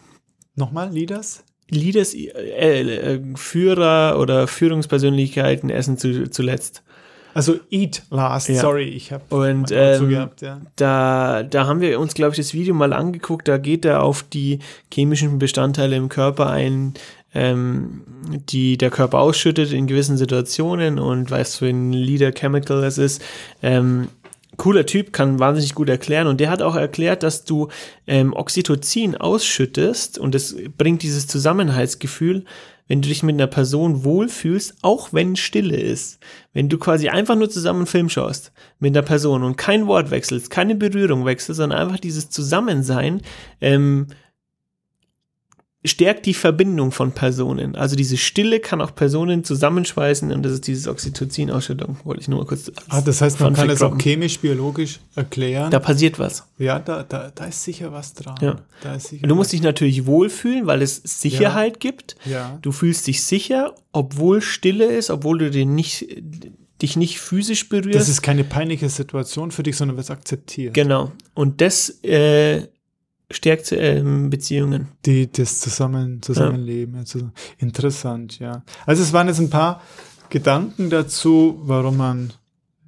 Nochmal, 0.55 0.93
Leaders? 0.93 1.43
Leaders, 1.71 2.15
äh, 2.15 2.27
äh, 2.83 3.21
Führer 3.37 4.19
oder 4.19 4.47
Führungspersönlichkeiten 4.47 5.71
essen 5.71 5.99
zu, 5.99 6.29
zuletzt. 6.31 6.83
Also 7.35 7.61
Eat 7.71 8.03
Last, 8.11 8.49
Ja. 8.49 8.61
sorry, 8.61 8.85
ich 8.85 9.13
habe 9.13 9.23
Und 9.35 9.69
so 9.69 9.75
ähm, 9.75 10.09
gehabt, 10.09 10.43
ja. 10.43 10.61
da, 10.77 11.43
da 11.43 11.67
haben 11.67 11.81
wir 11.81 11.99
uns, 12.01 12.15
glaube 12.15 12.33
ich, 12.33 12.37
das 12.39 12.55
Video 12.55 12.75
mal 12.75 12.93
angeguckt. 12.93 13.49
Da 13.49 13.59
geht 13.59 13.85
er 13.85 14.03
auf 14.03 14.23
die 14.23 14.59
chemischen 14.93 15.39
Bestandteile 15.39 15.97
im 15.97 16.09
Körper 16.09 16.51
ein, 16.51 16.95
ähm, 17.35 18.03
die 18.51 18.77
der 18.77 18.91
Körper 18.91 19.21
ausschüttet 19.21 19.73
in 19.73 19.87
gewissen 19.87 20.17
Situationen 20.17 20.99
und 20.99 21.31
was 21.31 21.57
für 21.57 21.69
ein 21.69 21.93
Leader 21.93 22.33
Chemical 22.33 22.83
es 22.85 22.99
ist. 22.99 23.23
Ähm, 23.63 24.09
cooler 24.57 24.85
Typ, 24.85 25.13
kann 25.13 25.39
wahnsinnig 25.39 25.75
gut 25.75 25.89
erklären. 25.89 26.27
Und 26.27 26.39
der 26.39 26.51
hat 26.51 26.61
auch 26.61 26.77
erklärt, 26.77 27.23
dass 27.23 27.45
du 27.45 27.69
ähm, 28.07 28.35
Oxytocin 28.35 29.17
ausschüttest 29.17 30.19
und 30.19 30.35
das 30.35 30.55
bringt 30.77 31.03
dieses 31.03 31.27
Zusammenhaltsgefühl, 31.27 32.45
wenn 32.91 33.03
du 33.03 33.09
dich 33.09 33.23
mit 33.23 33.35
einer 33.35 33.47
Person 33.47 34.03
wohlfühlst, 34.03 34.79
auch 34.83 35.13
wenn 35.13 35.37
Stille 35.37 35.77
ist. 35.77 36.19
Wenn 36.53 36.69
du 36.69 36.77
quasi 36.77 37.09
einfach 37.09 37.37
nur 37.37 37.49
zusammen 37.49 37.81
einen 37.81 37.87
Film 37.87 38.09
schaust 38.09 38.51
mit 38.81 38.97
einer 38.97 39.07
Person 39.07 39.45
und 39.45 39.57
kein 39.57 39.87
Wort 39.87 40.11
wechselst, 40.11 40.51
keine 40.51 40.75
Berührung 40.75 41.25
wechselst, 41.25 41.59
sondern 41.59 41.79
einfach 41.79 42.01
dieses 42.01 42.31
Zusammensein, 42.31 43.23
ähm, 43.61 44.09
stärkt 45.83 46.27
die 46.27 46.35
Verbindung 46.35 46.93
von 46.93 47.13
Personen. 47.13 47.75
Also 47.75 47.97
diese 47.97 48.19
Stille 48.19 48.61
kann 48.61 48.83
auch 48.83 48.95
Personen 48.95 49.45
zusammenschweißen 49.45 50.31
und 50.31 50.43
das 50.43 50.53
ist 50.53 50.67
dieses 50.67 50.87
Oxytocin-Ausschüttung, 50.87 51.97
wollte 52.05 52.21
ich 52.21 52.29
nur 52.29 52.41
mal 52.41 52.45
kurz. 52.47 52.71
Ah, 52.89 53.01
das 53.01 53.23
heißt, 53.23 53.41
man 53.41 53.55
kann 53.55 53.71
es 53.71 53.81
auch 53.81 53.97
chemisch, 53.97 54.41
biologisch 54.41 55.01
erklären. 55.15 55.71
Da 55.71 55.79
passiert 55.79 56.19
was. 56.19 56.47
ja, 56.59 56.79
da, 56.79 57.03
da, 57.03 57.33
da 57.35 57.45
ist 57.47 57.65
sicher 57.65 57.93
was 57.93 58.13
dran. 58.13 58.37
Ja. 58.43 58.57
Da 58.83 58.97
ist 58.97 59.09
sicher 59.09 59.27
Du 59.27 59.35
musst 59.35 59.53
dich 59.53 59.63
natürlich 59.63 60.05
wohlfühlen, 60.05 60.67
weil 60.67 60.83
es 60.83 60.97
Sicherheit 60.97 61.81
gibt. 61.81 62.17
Ja. 62.27 62.59
Du 62.61 62.73
fühlst 62.73 63.07
dich 63.07 63.25
sicher, 63.25 63.75
obwohl 63.93 64.43
Stille 64.43 64.85
ist, 64.85 65.09
obwohl 65.09 65.39
du 65.39 65.51
den 65.51 65.75
nicht, 65.75 66.07
dich 66.83 66.97
nicht 66.97 67.21
physisch 67.21 67.71
berührst. 67.71 67.99
Das 67.99 68.09
ist 68.11 68.21
keine 68.21 68.45
peinliche 68.45 68.91
Situation 68.91 69.51
für 69.51 69.63
dich, 69.63 69.79
sondern 69.79 69.97
wird 69.97 70.11
akzeptiert. 70.11 70.75
genau. 70.75 71.13
Und 71.33 71.63
das 71.63 71.89
äh, 72.05 72.67
stärkt 73.31 73.73
ähm, 73.73 74.31
Beziehungen. 74.31 74.89
Die 75.07 75.31
das 75.31 75.61
zusammen, 75.61 76.23
Zusammenleben. 76.23 76.97
Also, 76.97 77.31
interessant, 77.59 78.39
ja. 78.39 78.63
Also 78.87 79.03
es 79.03 79.13
waren 79.13 79.29
jetzt 79.29 79.41
ein 79.41 79.51
paar 79.51 79.81
Gedanken 80.31 80.91
dazu, 80.91 81.59
warum 81.63 81.97
man 81.97 82.33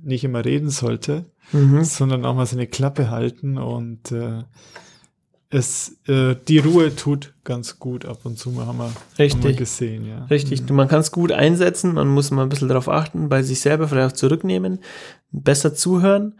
nicht 0.02 0.24
immer 0.24 0.44
reden 0.44 0.70
sollte, 0.70 1.26
Mhm. 1.52 1.84
sondern 1.84 2.24
auch 2.24 2.34
mal 2.34 2.46
seine 2.46 2.66
Klappe 2.66 3.10
halten 3.10 3.58
und 3.58 4.10
äh, 4.10 4.42
es 5.50 5.98
äh, 6.08 6.34
die 6.48 6.58
Ruhe 6.58 6.96
tut 6.96 7.34
ganz 7.44 7.78
gut 7.78 8.06
ab 8.06 8.20
und 8.24 8.38
zu 8.38 8.50
mal 8.50 8.66
haben 8.66 8.78
wir, 8.78 8.84
haben 8.84 8.94
wir 9.16 9.24
Richtig. 9.26 9.56
gesehen, 9.58 10.06
ja. 10.06 10.24
Richtig. 10.26 10.68
Man 10.70 10.88
kann 10.88 11.00
es 11.00 11.12
gut 11.12 11.30
einsetzen, 11.30 11.92
man 11.92 12.08
muss 12.08 12.30
mal 12.30 12.44
ein 12.44 12.48
bisschen 12.48 12.68
darauf 12.68 12.88
achten, 12.88 13.28
bei 13.28 13.42
sich 13.42 13.60
selber 13.60 13.86
vielleicht 13.86 14.12
auch 14.14 14.16
zurücknehmen, 14.16 14.78
besser 15.30 15.74
zuhören. 15.74 16.34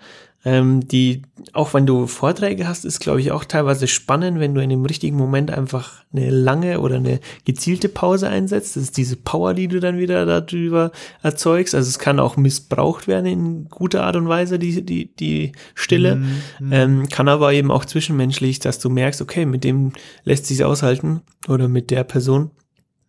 Ähm, 0.44 0.87
die, 0.88 1.22
auch 1.52 1.72
wenn 1.72 1.87
du 1.87 2.09
Vorträge 2.09 2.66
hast, 2.66 2.85
ist, 2.85 2.98
glaube 2.98 3.20
ich, 3.20 3.31
auch 3.31 3.44
teilweise 3.44 3.87
spannend, 3.87 4.40
wenn 4.40 4.55
du 4.55 4.62
in 4.62 4.70
dem 4.70 4.85
richtigen 4.85 5.16
Moment 5.16 5.52
einfach 5.52 6.02
eine 6.12 6.31
lange 6.31 6.81
oder 6.81 6.96
eine 6.96 7.20
gezielte 7.44 7.88
Pause 7.88 8.28
einsetzt. 8.28 8.74
Das 8.74 8.83
ist 8.83 8.96
diese 8.96 9.14
Power, 9.16 9.55
die 9.55 9.68
du 9.68 9.78
dann 9.78 9.98
wieder 9.98 10.26
darüber 10.26 10.90
erzeugst. 11.22 11.76
Also 11.76 11.88
es 11.88 12.00
kann 12.00 12.18
auch 12.18 12.37
missbraucht 12.37 13.07
werden 13.07 13.26
in 13.26 13.68
guter 13.68 14.02
Art 14.02 14.16
und 14.16 14.28
Weise, 14.28 14.59
die, 14.59 14.85
die, 14.85 15.14
die 15.14 15.52
Stille. 15.76 16.16
Mhm. 16.16 16.72
Ähm, 16.72 17.09
kann 17.09 17.28
aber 17.28 17.52
eben 17.52 17.70
auch 17.70 17.85
zwischenmenschlich, 17.85 18.59
dass 18.59 18.81
du 18.81 18.90
merkst, 18.90 19.22
okay, 19.22 19.46
mit 19.46 19.62
dem 19.62 19.92
lässt 20.24 20.46
sich 20.46 20.64
aushalten 20.64 21.22
oder 21.46 21.68
mit 21.68 21.92
der 21.92 22.02
Person. 22.02 22.50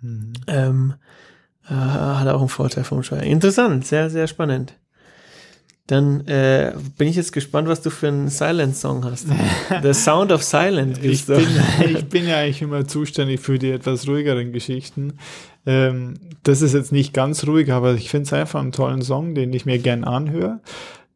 Mhm. 0.01 0.33
Ähm, 0.45 0.93
äh, 1.67 1.73
hat 1.73 2.27
auch 2.27 2.41
einen 2.41 2.49
Vorteil 2.49 2.83
vom 2.83 3.01
Schweigen. 3.01 3.31
Interessant, 3.31 3.87
sehr, 3.87 4.11
sehr 4.11 4.27
spannend. 4.27 4.75
Dann 5.87 6.25
äh, 6.27 6.73
bin 6.97 7.09
ich 7.09 7.17
jetzt 7.17 7.33
gespannt, 7.33 7.67
was 7.67 7.81
du 7.81 7.89
für 7.89 8.07
einen 8.07 8.29
Silent-Song 8.29 9.03
hast. 9.03 9.27
The 9.83 9.93
Sound 9.93 10.31
of 10.31 10.41
Silence. 10.41 11.01
Ich 11.01 11.25
bin, 11.25 11.45
ich 11.85 12.05
bin 12.05 12.25
ja 12.25 12.37
eigentlich 12.37 12.61
immer 12.61 12.87
zuständig 12.87 13.41
für 13.41 13.59
die 13.59 13.71
etwas 13.71 14.07
ruhigeren 14.07 14.53
Geschichten. 14.53 15.17
Ähm, 15.65 16.13
das 16.43 16.61
ist 16.61 16.73
jetzt 16.73 16.93
nicht 16.93 17.13
ganz 17.13 17.45
ruhig, 17.45 17.71
aber 17.71 17.95
ich 17.95 18.09
finde 18.09 18.27
es 18.27 18.33
einfach 18.33 18.61
einen 18.61 18.71
tollen 18.71 19.01
Song, 19.01 19.35
den 19.35 19.51
ich 19.51 19.65
mir 19.65 19.77
gern 19.77 20.05
anhöre. 20.05 20.61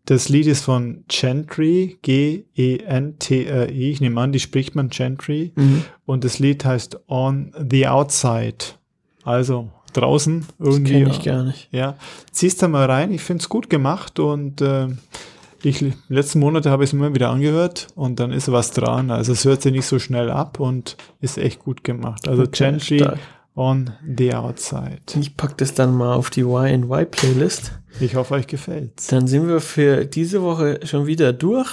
Das 0.04 0.30
Lied 0.30 0.48
ist 0.48 0.64
von 0.64 1.04
Gentry, 1.08 1.98
G-E-N-T-R-I. 2.02 3.92
Ich 3.92 4.02
nehme 4.02 4.22
an, 4.22 4.32
die 4.32 4.40
spricht 4.40 4.74
man 4.74 4.90
Gentry. 4.90 5.52
Mhm. 5.56 5.84
Und 6.06 6.24
das 6.24 6.40
Lied 6.40 6.64
heißt 6.64 7.00
On 7.10 7.54
the 7.70 7.88
Outside. 7.88 8.58
Also 9.24 9.70
draußen 9.94 10.46
irgendwie. 10.60 10.94
Kenn 11.04 11.08
ich 11.10 11.24
gar 11.24 11.44
nicht. 11.44 11.70
Ja, 11.72 11.96
ziehst 12.32 12.62
da 12.62 12.68
mal 12.68 12.86
rein. 12.90 13.12
Ich 13.12 13.22
finde 13.22 13.42
es 13.42 13.50
gut 13.50 13.70
gemacht 13.70 14.20
und 14.20 14.62
äh, 14.62 14.88
ich, 15.64 15.84
letzten 16.08 16.40
Monate 16.40 16.70
habe 16.70 16.84
ich 16.84 16.90
es 16.92 16.94
immer 16.94 17.14
wieder 17.16 17.30
angehört 17.30 17.88
und 17.96 18.20
dann 18.20 18.32
ist 18.32 18.52
was 18.52 18.72
dran. 18.72 19.10
Also 19.12 19.32
es 19.34 19.44
hört 19.46 19.62
sich 19.62 19.72
nicht 19.72 19.86
so 19.88 19.98
schnell 20.00 20.30
ab 20.30 20.60
und 20.60 20.98
ist 21.20 21.38
echt 21.38 21.60
gut 21.60 21.84
gemacht. 21.84 22.28
Also 22.28 22.44
Okay, 22.44 22.72
Gently 22.72 23.00
stark. 23.00 23.18
on 23.56 23.92
the 24.18 24.34
outside. 24.36 25.00
Ich 25.20 25.36
packe 25.36 25.56
das 25.58 25.74
dann 25.74 25.96
mal 25.96 26.14
auf 26.14 26.30
die 26.30 26.42
Y&Y-Playlist. 26.42 27.72
Ich 28.00 28.16
hoffe, 28.16 28.36
euch 28.36 28.46
gefällt's. 28.48 29.08
Dann 29.08 29.28
sind 29.28 29.48
wir 29.48 29.60
für 29.60 30.06
diese 30.06 30.42
Woche 30.44 30.80
schon 30.84 31.08
wieder 31.08 31.34
durch. 31.34 31.70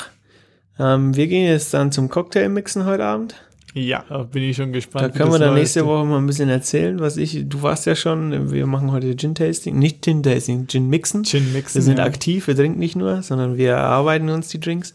Ähm, 0.78 1.14
wir 1.14 1.26
gehen 1.26 1.46
jetzt 1.46 1.74
dann 1.74 1.92
zum 1.92 2.08
Cocktail-Mixen 2.08 2.86
heute 2.86 3.04
Abend. 3.04 3.34
Ja, 3.74 4.04
da 4.08 4.22
bin 4.22 4.44
ich 4.44 4.56
schon 4.56 4.72
gespannt. 4.72 5.04
Da 5.04 5.08
können 5.08 5.32
wir 5.32 5.38
dann 5.40 5.54
nächste 5.54 5.84
Woche 5.84 6.04
mal 6.04 6.18
ein 6.18 6.26
bisschen 6.26 6.48
erzählen, 6.48 7.00
was 7.00 7.16
ich, 7.16 7.48
du 7.48 7.62
warst 7.62 7.86
ja 7.86 7.96
schon, 7.96 8.52
wir 8.52 8.66
machen 8.66 8.92
heute 8.92 9.16
Gin-Tasting, 9.16 9.76
nicht 9.76 10.04
Gin-Tasting, 10.04 10.68
Gin-Mixen. 10.68 11.24
Gin-Mixen, 11.24 11.74
Wir 11.74 11.82
sind 11.82 11.98
ja. 11.98 12.04
aktiv, 12.04 12.46
wir 12.46 12.54
trinken 12.54 12.78
nicht 12.78 12.94
nur, 12.94 13.22
sondern 13.22 13.56
wir 13.56 13.72
erarbeiten 13.72 14.28
uns 14.28 14.46
die 14.46 14.60
Drinks 14.60 14.94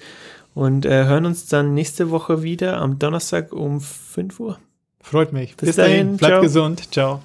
und 0.53 0.85
äh, 0.85 1.03
hören 1.03 1.25
uns 1.25 1.47
dann 1.47 1.73
nächste 1.73 2.09
Woche 2.09 2.41
wieder 2.41 2.79
am 2.79 2.97
Donnerstag 2.99 3.51
um 3.51 3.81
5 3.81 4.39
Uhr. 4.39 4.59
Freut 5.01 5.33
mich. 5.33 5.57
Bis 5.57 5.75
dahin, 5.75 6.15
Bleibt 6.15 6.33
ciao. 6.33 6.41
gesund. 6.41 6.91
Ciao. 6.93 7.21